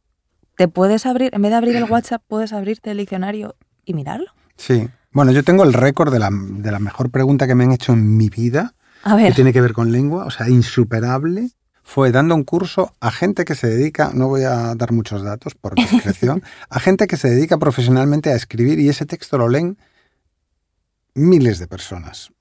Te 0.56 0.68
puedes 0.68 1.06
abrir, 1.06 1.30
en 1.34 1.42
vez 1.42 1.52
de 1.52 1.58
abrir 1.58 1.76
el 1.76 1.84
WhatsApp, 1.92 2.24
puedes 2.28 2.54
abrirte 2.54 2.90
el 2.90 2.98
diccionario 2.98 3.56
y 3.86 3.94
mirarlo. 3.94 4.32
Sí. 4.56 4.90
Bueno, 5.12 5.32
yo 5.32 5.44
tengo 5.44 5.64
el 5.64 5.74
récord 5.74 6.12
de 6.12 6.20
la, 6.20 6.30
de 6.32 6.72
la 6.72 6.80
mejor 6.80 7.12
pregunta 7.12 7.46
que 7.46 7.54
me 7.54 7.66
han 7.66 7.74
hecho 7.74 7.94
en 7.94 8.18
mi 8.18 8.30
vida. 8.30 8.74
A 9.04 9.18
que 9.18 9.24
ver, 9.24 9.36
tiene 9.36 9.54
que 9.54 9.62
ver 9.62 9.74
con 9.74 9.92
lengua, 9.92 10.26
o 10.26 10.32
sea, 10.32 10.50
insuperable, 10.50 11.52
fue 11.84 12.12
dando 12.12 12.34
un 12.34 12.44
curso 12.44 12.96
a 13.02 13.12
gente 13.12 13.44
que 13.44 13.54
se 13.54 13.68
dedica, 13.68 14.12
no 14.14 14.30
voy 14.30 14.44
a 14.44 14.74
dar 14.76 14.94
muchos 14.94 15.22
datos 15.22 15.54
por 15.54 15.76
discreción, 15.76 16.42
a 16.70 16.80
gente 16.80 17.08
que 17.08 17.18
se 17.18 17.30
dedica 17.30 17.58
profesionalmente 17.58 18.32
a 18.32 18.36
escribir 18.36 18.80
y 18.80 18.88
ese 18.88 19.06
texto 19.06 19.38
lo 19.38 19.50
leen 19.50 19.78
miles 21.14 21.60
de 21.60 21.68
personas, 21.68 22.32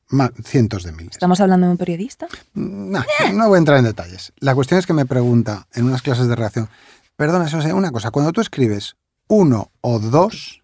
cientos 0.45 0.85
de 0.85 0.93
miles. 0.93 1.13
¿estamos 1.13 1.41
hablando 1.41 1.67
de 1.67 1.73
un 1.73 1.79
periodista? 1.79 2.27
No, 2.55 3.03
no 3.35 3.49
voy 3.49 3.57
a 3.57 3.59
entrar 3.59 3.79
en 3.79 3.85
detalles. 3.85 4.33
La 4.39 4.55
cuestión 4.55 4.79
es 4.79 4.87
que 4.87 4.93
me 4.93 5.07
pregunta 5.07 5.67
en 5.75 5.85
unas 5.85 6.03
clases 6.03 6.29
de 6.29 6.37
redacción, 6.37 6.69
perdona, 7.17 7.47
una 7.75 7.91
cosa, 7.91 8.11
cuando 8.11 8.33
tú 8.33 8.41
escribes 8.41 8.97
uno 9.29 9.71
o 9.81 9.99
dos, 9.99 10.63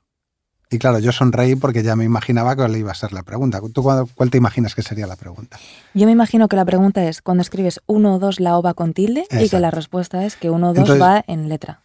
y 0.70 0.78
claro, 0.78 0.98
yo 0.98 1.12
sonreí 1.12 1.56
porque 1.56 1.82
ya 1.82 1.96
me 1.96 2.04
imaginaba 2.04 2.54
cuál 2.54 2.76
iba 2.76 2.92
a 2.92 2.94
ser 2.94 3.12
la 3.12 3.22
pregunta. 3.22 3.60
¿Tú 3.72 3.82
cuál, 3.82 4.06
cuál 4.14 4.30
te 4.30 4.36
imaginas 4.36 4.74
que 4.74 4.82
sería 4.82 5.06
la 5.06 5.16
pregunta? 5.16 5.58
Yo 5.94 6.04
me 6.04 6.12
imagino 6.12 6.46
que 6.48 6.56
la 6.56 6.66
pregunta 6.66 7.04
es 7.08 7.22
cuando 7.22 7.40
escribes 7.40 7.80
uno 7.86 8.16
o 8.16 8.18
dos 8.18 8.38
la 8.38 8.58
O 8.58 8.62
va 8.62 8.74
con 8.74 8.92
tilde 8.92 9.26
y 9.30 9.48
que 9.48 9.60
la 9.60 9.70
respuesta 9.70 10.26
es 10.26 10.36
que 10.36 10.50
uno 10.50 10.70
o 10.70 10.74
dos 10.74 10.90
Entonces- 10.90 11.02
va 11.02 11.24
en 11.26 11.48
letra. 11.48 11.82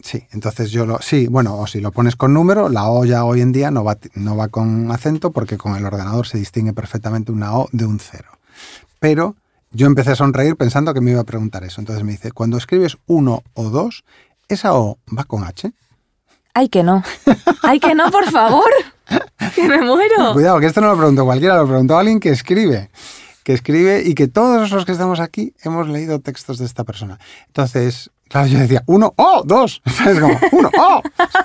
Sí, 0.00 0.26
entonces 0.32 0.70
yo 0.70 0.86
lo. 0.86 1.00
Sí, 1.00 1.26
bueno, 1.26 1.56
o 1.56 1.66
si 1.66 1.80
lo 1.80 1.90
pones 1.90 2.16
con 2.16 2.34
número, 2.34 2.68
la 2.68 2.88
O 2.90 3.04
ya 3.04 3.24
hoy 3.24 3.40
en 3.40 3.52
día 3.52 3.70
no 3.70 3.82
va, 3.82 3.98
no 4.14 4.36
va 4.36 4.48
con 4.48 4.90
acento 4.90 5.30
porque 5.30 5.56
con 5.56 5.74
el 5.74 5.84
ordenador 5.84 6.26
se 6.26 6.38
distingue 6.38 6.72
perfectamente 6.72 7.32
una 7.32 7.56
O 7.56 7.68
de 7.72 7.86
un 7.86 7.98
cero. 7.98 8.28
Pero 9.00 9.36
yo 9.72 9.86
empecé 9.86 10.12
a 10.12 10.16
sonreír 10.16 10.56
pensando 10.56 10.92
que 10.94 11.00
me 11.00 11.12
iba 11.12 11.20
a 11.20 11.24
preguntar 11.24 11.64
eso. 11.64 11.80
Entonces 11.80 12.04
me 12.04 12.12
dice: 12.12 12.32
cuando 12.32 12.58
escribes 12.58 12.98
uno 13.06 13.42
o 13.54 13.64
dos, 13.70 14.04
¿esa 14.48 14.74
O 14.74 14.98
va 15.16 15.24
con 15.24 15.44
H? 15.44 15.72
¡Ay, 16.52 16.68
que 16.68 16.82
no! 16.82 17.02
¡Ay, 17.62 17.80
que 17.80 17.94
no, 17.94 18.10
por 18.10 18.30
favor! 18.30 18.70
¡Que 19.54 19.68
me 19.68 19.82
muero! 19.82 20.32
Cuidado, 20.32 20.58
que 20.58 20.66
esto 20.66 20.80
no 20.80 20.88
lo 20.88 20.96
preguntó 20.96 21.24
cualquiera, 21.24 21.56
lo 21.56 21.66
preguntó 21.66 21.98
alguien 21.98 22.18
que 22.18 22.30
escribe. 22.30 22.90
Que 23.44 23.52
escribe 23.52 24.02
y 24.04 24.14
que 24.14 24.26
todos 24.26 24.70
los 24.70 24.84
que 24.86 24.92
estamos 24.92 25.20
aquí 25.20 25.54
hemos 25.62 25.86
leído 25.88 26.20
textos 26.20 26.58
de 26.58 26.64
esta 26.64 26.84
persona. 26.84 27.18
Entonces, 27.46 28.10
Claro, 28.28 28.46
yo 28.48 28.58
decía, 28.58 28.82
uno, 28.86 29.12
oh, 29.16 29.42
dos. 29.44 29.80
¿Sabes? 29.86 30.18
Como, 30.20 30.38
uno, 30.52 30.70
oh, 30.78 31.02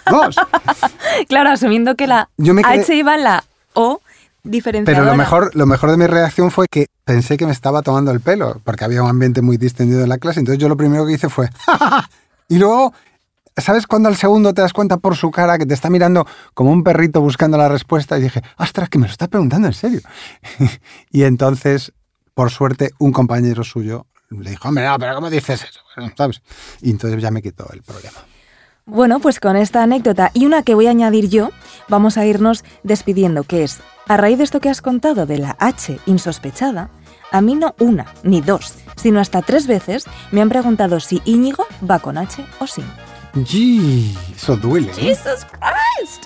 dos. 0.09 0.35
Claro, 1.27 1.49
asumiendo 1.51 1.95
que 1.95 2.07
la 2.07 2.29
Yo 2.37 2.53
me 2.53 2.63
quedé- 2.63 2.81
H 2.81 2.95
iba 2.95 3.15
en 3.15 3.23
la 3.23 3.43
O 3.73 4.01
diferenciadora. 4.43 5.03
Pero 5.03 5.11
lo 5.11 5.17
mejor, 5.17 5.55
lo 5.55 5.65
mejor 5.65 5.91
de 5.91 5.97
mi 5.97 6.07
reacción 6.07 6.49
fue 6.51 6.67
que 6.69 6.87
pensé 7.05 7.37
que 7.37 7.45
me 7.45 7.51
estaba 7.51 7.81
tomando 7.83 8.11
el 8.11 8.21
pelo, 8.21 8.59
porque 8.63 8.83
había 8.85 9.03
un 9.03 9.09
ambiente 9.09 9.41
muy 9.41 9.57
distendido 9.57 10.01
en 10.03 10.09
la 10.09 10.17
clase. 10.17 10.39
Entonces 10.39 10.59
yo 10.59 10.67
lo 10.69 10.77
primero 10.77 11.05
que 11.05 11.13
hice 11.13 11.29
fue, 11.29 11.49
"Ja, 11.65 11.77
ja, 11.77 11.89
ja". 11.89 12.09
y 12.47 12.57
luego, 12.57 12.93
¿sabes 13.57 13.85
cuando 13.85 14.09
al 14.09 14.15
segundo 14.15 14.53
te 14.53 14.61
das 14.61 14.73
cuenta 14.73 14.97
por 14.97 15.15
su 15.15 15.29
cara 15.29 15.57
que 15.59 15.65
te 15.67 15.73
está 15.75 15.89
mirando 15.91 16.25
como 16.55 16.71
un 16.71 16.83
perrito 16.83 17.21
buscando 17.21 17.57
la 17.57 17.69
respuesta? 17.69 18.17
Y 18.17 18.21
dije, 18.23 18.41
ostras, 18.57 18.89
que 18.89 18.97
me 18.97 19.05
lo 19.05 19.11
está 19.11 19.27
preguntando 19.27 19.67
en 19.67 19.73
serio. 19.73 20.01
y 21.11 21.23
entonces, 21.23 21.91
por 22.33 22.49
suerte, 22.49 22.91
un 22.97 23.11
compañero 23.11 23.63
suyo 23.63 24.07
le 24.39 24.51
dijo, 24.51 24.67
hombre, 24.67 24.85
no, 24.85 24.97
pero 24.97 25.15
¿cómo 25.15 25.29
dices 25.29 25.63
eso? 25.63 25.79
Bueno, 25.95 26.13
¿Sabes? 26.15 26.41
Y 26.81 26.91
entonces 26.91 27.21
ya 27.21 27.31
me 27.31 27.41
quitó 27.41 27.67
el 27.73 27.81
problema. 27.81 28.19
Bueno, 28.85 29.19
pues 29.19 29.39
con 29.39 29.55
esta 29.55 29.83
anécdota 29.83 30.31
y 30.33 30.45
una 30.45 30.63
que 30.63 30.73
voy 30.73 30.87
a 30.87 30.91
añadir 30.91 31.29
yo, 31.29 31.51
vamos 31.87 32.17
a 32.17 32.25
irnos 32.25 32.63
despidiendo, 32.83 33.43
que 33.43 33.63
es, 33.63 33.79
a 34.07 34.17
raíz 34.17 34.37
de 34.37 34.43
esto 34.43 34.59
que 34.59 34.69
has 34.69 34.81
contado 34.81 35.25
de 35.25 35.37
la 35.37 35.55
H 35.59 35.99
insospechada, 36.05 36.89
a 37.31 37.41
mí 37.41 37.55
no 37.55 37.75
una 37.79 38.07
ni 38.23 38.41
dos, 38.41 38.75
sino 38.95 39.19
hasta 39.19 39.41
tres 39.41 39.67
veces 39.67 40.05
me 40.31 40.41
han 40.41 40.49
preguntado 40.49 40.99
si 40.99 41.21
Íñigo 41.25 41.65
va 41.89 41.99
con 41.99 42.17
H 42.17 42.43
o 42.59 42.67
sin. 42.67 42.85
¡Gee! 43.45 44.13
Eso 44.35 44.57
duele. 44.57 44.91
¿eh? 44.91 44.95
Jesus 44.95 45.45
Christ. 45.45 46.25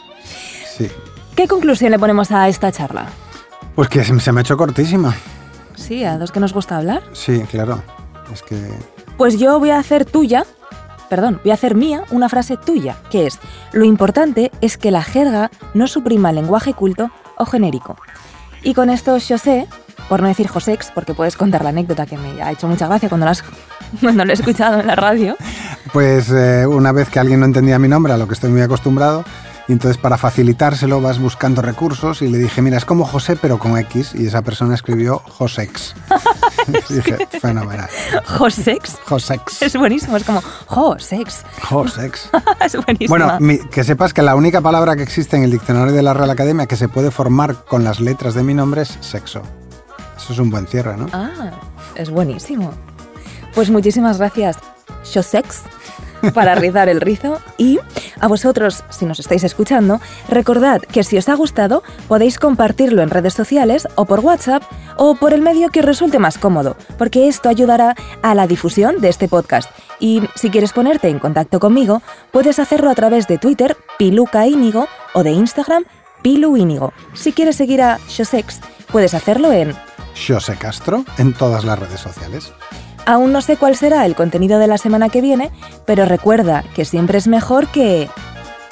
Sí. 0.77 0.89
¿Qué 1.35 1.47
conclusión 1.47 1.91
le 1.91 1.99
ponemos 1.99 2.31
a 2.31 2.47
esta 2.47 2.71
charla? 2.71 3.07
Pues 3.75 3.89
que 3.89 4.03
se 4.03 4.19
se 4.19 4.31
me 4.31 4.39
ha 4.39 4.41
hecho 4.41 4.57
cortísima. 4.57 5.13
Sí, 5.75 6.03
a 6.03 6.17
dos 6.17 6.31
que 6.31 6.39
nos 6.39 6.53
gusta 6.53 6.77
hablar. 6.77 7.03
Sí, 7.13 7.41
claro. 7.51 7.83
Es 8.33 8.41
que 8.43 8.69
Pues 9.17 9.37
yo 9.39 9.59
voy 9.59 9.69
a 9.71 9.79
hacer 9.79 10.05
tuya, 10.05 10.45
perdón, 11.09 11.39
voy 11.43 11.51
a 11.51 11.55
hacer 11.55 11.75
mía 11.75 12.03
una 12.11 12.29
frase 12.29 12.57
tuya, 12.57 12.97
que 13.09 13.27
es, 13.27 13.39
lo 13.71 13.85
importante 13.85 14.51
es 14.61 14.77
que 14.77 14.91
la 14.91 15.03
jerga 15.03 15.51
no 15.73 15.87
suprima 15.87 16.29
el 16.29 16.35
lenguaje 16.37 16.73
culto 16.73 17.11
o 17.37 17.45
genérico. 17.45 17.95
Y 18.63 18.73
con 18.73 18.89
esto 18.89 19.17
yo 19.17 19.37
sé, 19.37 19.67
por 20.09 20.21
no 20.21 20.27
decir 20.27 20.47
Josex, 20.47 20.91
porque 20.93 21.13
puedes 21.13 21.37
contar 21.37 21.63
la 21.63 21.69
anécdota 21.69 22.05
que 22.05 22.17
me 22.17 22.41
ha 22.41 22.51
hecho 22.51 22.67
mucha 22.67 22.87
gracia 22.87 23.09
cuando, 23.09 23.25
la 23.25 23.31
has- 23.31 23.43
cuando 24.01 24.25
lo 24.25 24.31
he 24.31 24.33
escuchado 24.33 24.79
en 24.79 24.87
la 24.87 24.95
radio, 24.95 25.35
Pues 25.93 26.29
eh, 26.31 26.65
una 26.67 26.91
vez 26.91 27.09
que 27.09 27.19
alguien 27.19 27.39
no 27.41 27.45
entendía 27.45 27.77
mi 27.79 27.87
nombre, 27.87 28.11
a 28.13 28.17
lo 28.17 28.27
que 28.27 28.33
estoy 28.33 28.49
muy 28.49 28.61
acostumbrado, 28.61 29.23
y 29.67 29.73
entonces 29.73 29.97
para 29.97 30.17
facilitárselo 30.17 31.01
vas 31.01 31.19
buscando 31.19 31.61
recursos 31.61 32.21
y 32.21 32.27
le 32.27 32.37
dije, 32.37 32.61
mira, 32.61 32.77
es 32.77 32.85
como 32.85 33.05
José 33.05 33.35
pero 33.35 33.57
con 33.59 33.77
X, 33.77 34.11
y 34.15 34.27
esa 34.27 34.41
persona 34.41 34.75
escribió 34.75 35.19
Josex. 35.19 35.95
Y 36.67 36.93
dije, 36.95 37.17
fenomenal. 37.41 37.89
Josex, 38.25 38.97
Josex. 39.05 39.61
es 39.61 39.75
buenísimo, 39.75 40.17
es 40.17 40.23
como 40.23 40.41
Josex, 40.67 41.43
Josex. 41.63 42.29
es 42.65 42.75
buenísimo. 42.85 43.09
Bueno, 43.09 43.37
mi- 43.39 43.59
que 43.59 43.83
sepas 43.83 44.13
que 44.13 44.21
la 44.21 44.35
única 44.35 44.61
palabra 44.61 44.95
que 44.95 45.03
existe 45.03 45.35
en 45.37 45.43
el 45.43 45.51
diccionario 45.51 45.93
de 45.93 46.01
la 46.03 46.13
Real 46.13 46.29
Academia 46.29 46.65
que 46.67 46.75
se 46.75 46.87
puede 46.87 47.11
formar 47.11 47.65
con 47.65 47.83
las 47.83 47.99
letras 47.99 48.33
de 48.35 48.43
mi 48.43 48.53
nombre 48.53 48.81
es 48.83 48.97
sexo. 49.01 49.41
Eso 50.17 50.33
es 50.33 50.39
un 50.39 50.49
buen 50.49 50.65
cierre, 50.67 50.95
¿no? 50.97 51.07
Ah, 51.13 51.51
es 51.95 52.09
buenísimo. 52.09 52.71
Pues 53.53 53.69
muchísimas 53.69 54.17
gracias, 54.17 54.57
Josex, 55.03 55.63
para 56.33 56.55
rizar 56.55 56.89
el 56.89 57.01
rizo. 57.01 57.39
Y 57.57 57.79
a 58.19 58.27
vosotros, 58.27 58.83
si 58.89 59.05
nos 59.05 59.19
estáis 59.19 59.43
escuchando, 59.43 59.99
recordad 60.29 60.81
que 60.81 61.03
si 61.03 61.17
os 61.17 61.29
ha 61.29 61.35
gustado, 61.35 61.83
podéis 62.07 62.39
compartirlo 62.39 63.01
en 63.01 63.09
redes 63.09 63.33
sociales 63.33 63.87
o 63.95 64.05
por 64.05 64.19
WhatsApp 64.21 64.63
o 64.97 65.15
por 65.15 65.33
el 65.33 65.41
medio 65.41 65.69
que 65.69 65.79
os 65.79 65.85
resulte 65.85 66.19
más 66.19 66.37
cómodo, 66.37 66.77
porque 66.97 67.27
esto 67.27 67.49
ayudará 67.49 67.95
a 68.21 68.35
la 68.35 68.47
difusión 68.47 69.01
de 69.01 69.09
este 69.09 69.27
podcast. 69.27 69.69
Y 69.99 70.21
si 70.35 70.49
quieres 70.49 70.73
ponerte 70.73 71.09
en 71.09 71.19
contacto 71.19 71.59
conmigo, 71.59 72.01
puedes 72.31 72.59
hacerlo 72.59 72.89
a 72.89 72.95
través 72.95 73.27
de 73.27 73.37
Twitter, 73.37 73.77
Piluca 73.97 74.47
Íñigo, 74.47 74.87
o 75.13 75.23
de 75.23 75.31
Instagram, 75.31 75.85
Pilu 76.21 76.57
Íñigo. 76.57 76.93
Si 77.13 77.31
quieres 77.31 77.55
seguir 77.55 77.81
a 77.81 77.99
Josex, 78.15 78.59
puedes 78.91 79.13
hacerlo 79.13 79.51
en 79.51 79.73
José 80.27 80.55
Castro 80.57 81.05
en 81.17 81.33
todas 81.33 81.63
las 81.63 81.79
redes 81.79 81.99
sociales. 81.99 82.51
Aún 83.05 83.31
no 83.31 83.41
sé 83.41 83.57
cuál 83.57 83.75
será 83.75 84.05
el 84.05 84.15
contenido 84.15 84.59
de 84.59 84.67
la 84.67 84.77
semana 84.77 85.09
que 85.09 85.21
viene, 85.21 85.51
pero 85.85 86.05
recuerda 86.05 86.63
que 86.75 86.85
siempre 86.85 87.17
es 87.17 87.27
mejor 87.27 87.67
que... 87.67 88.09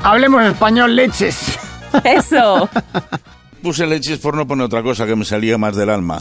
Hablemos 0.01 0.43
español, 0.43 0.95
leches. 0.95 1.57
¡Eso! 2.03 2.69
Puse 3.61 3.86
leches 3.86 4.19
por 4.19 4.36
no 4.36 4.45
poner 4.45 4.65
otra 4.65 4.84
cosa 4.84 5.05
que 5.05 5.15
me 5.15 5.23
salía 5.23 5.57
más 5.57 5.75
del 5.75 5.89
alma. 5.89 6.19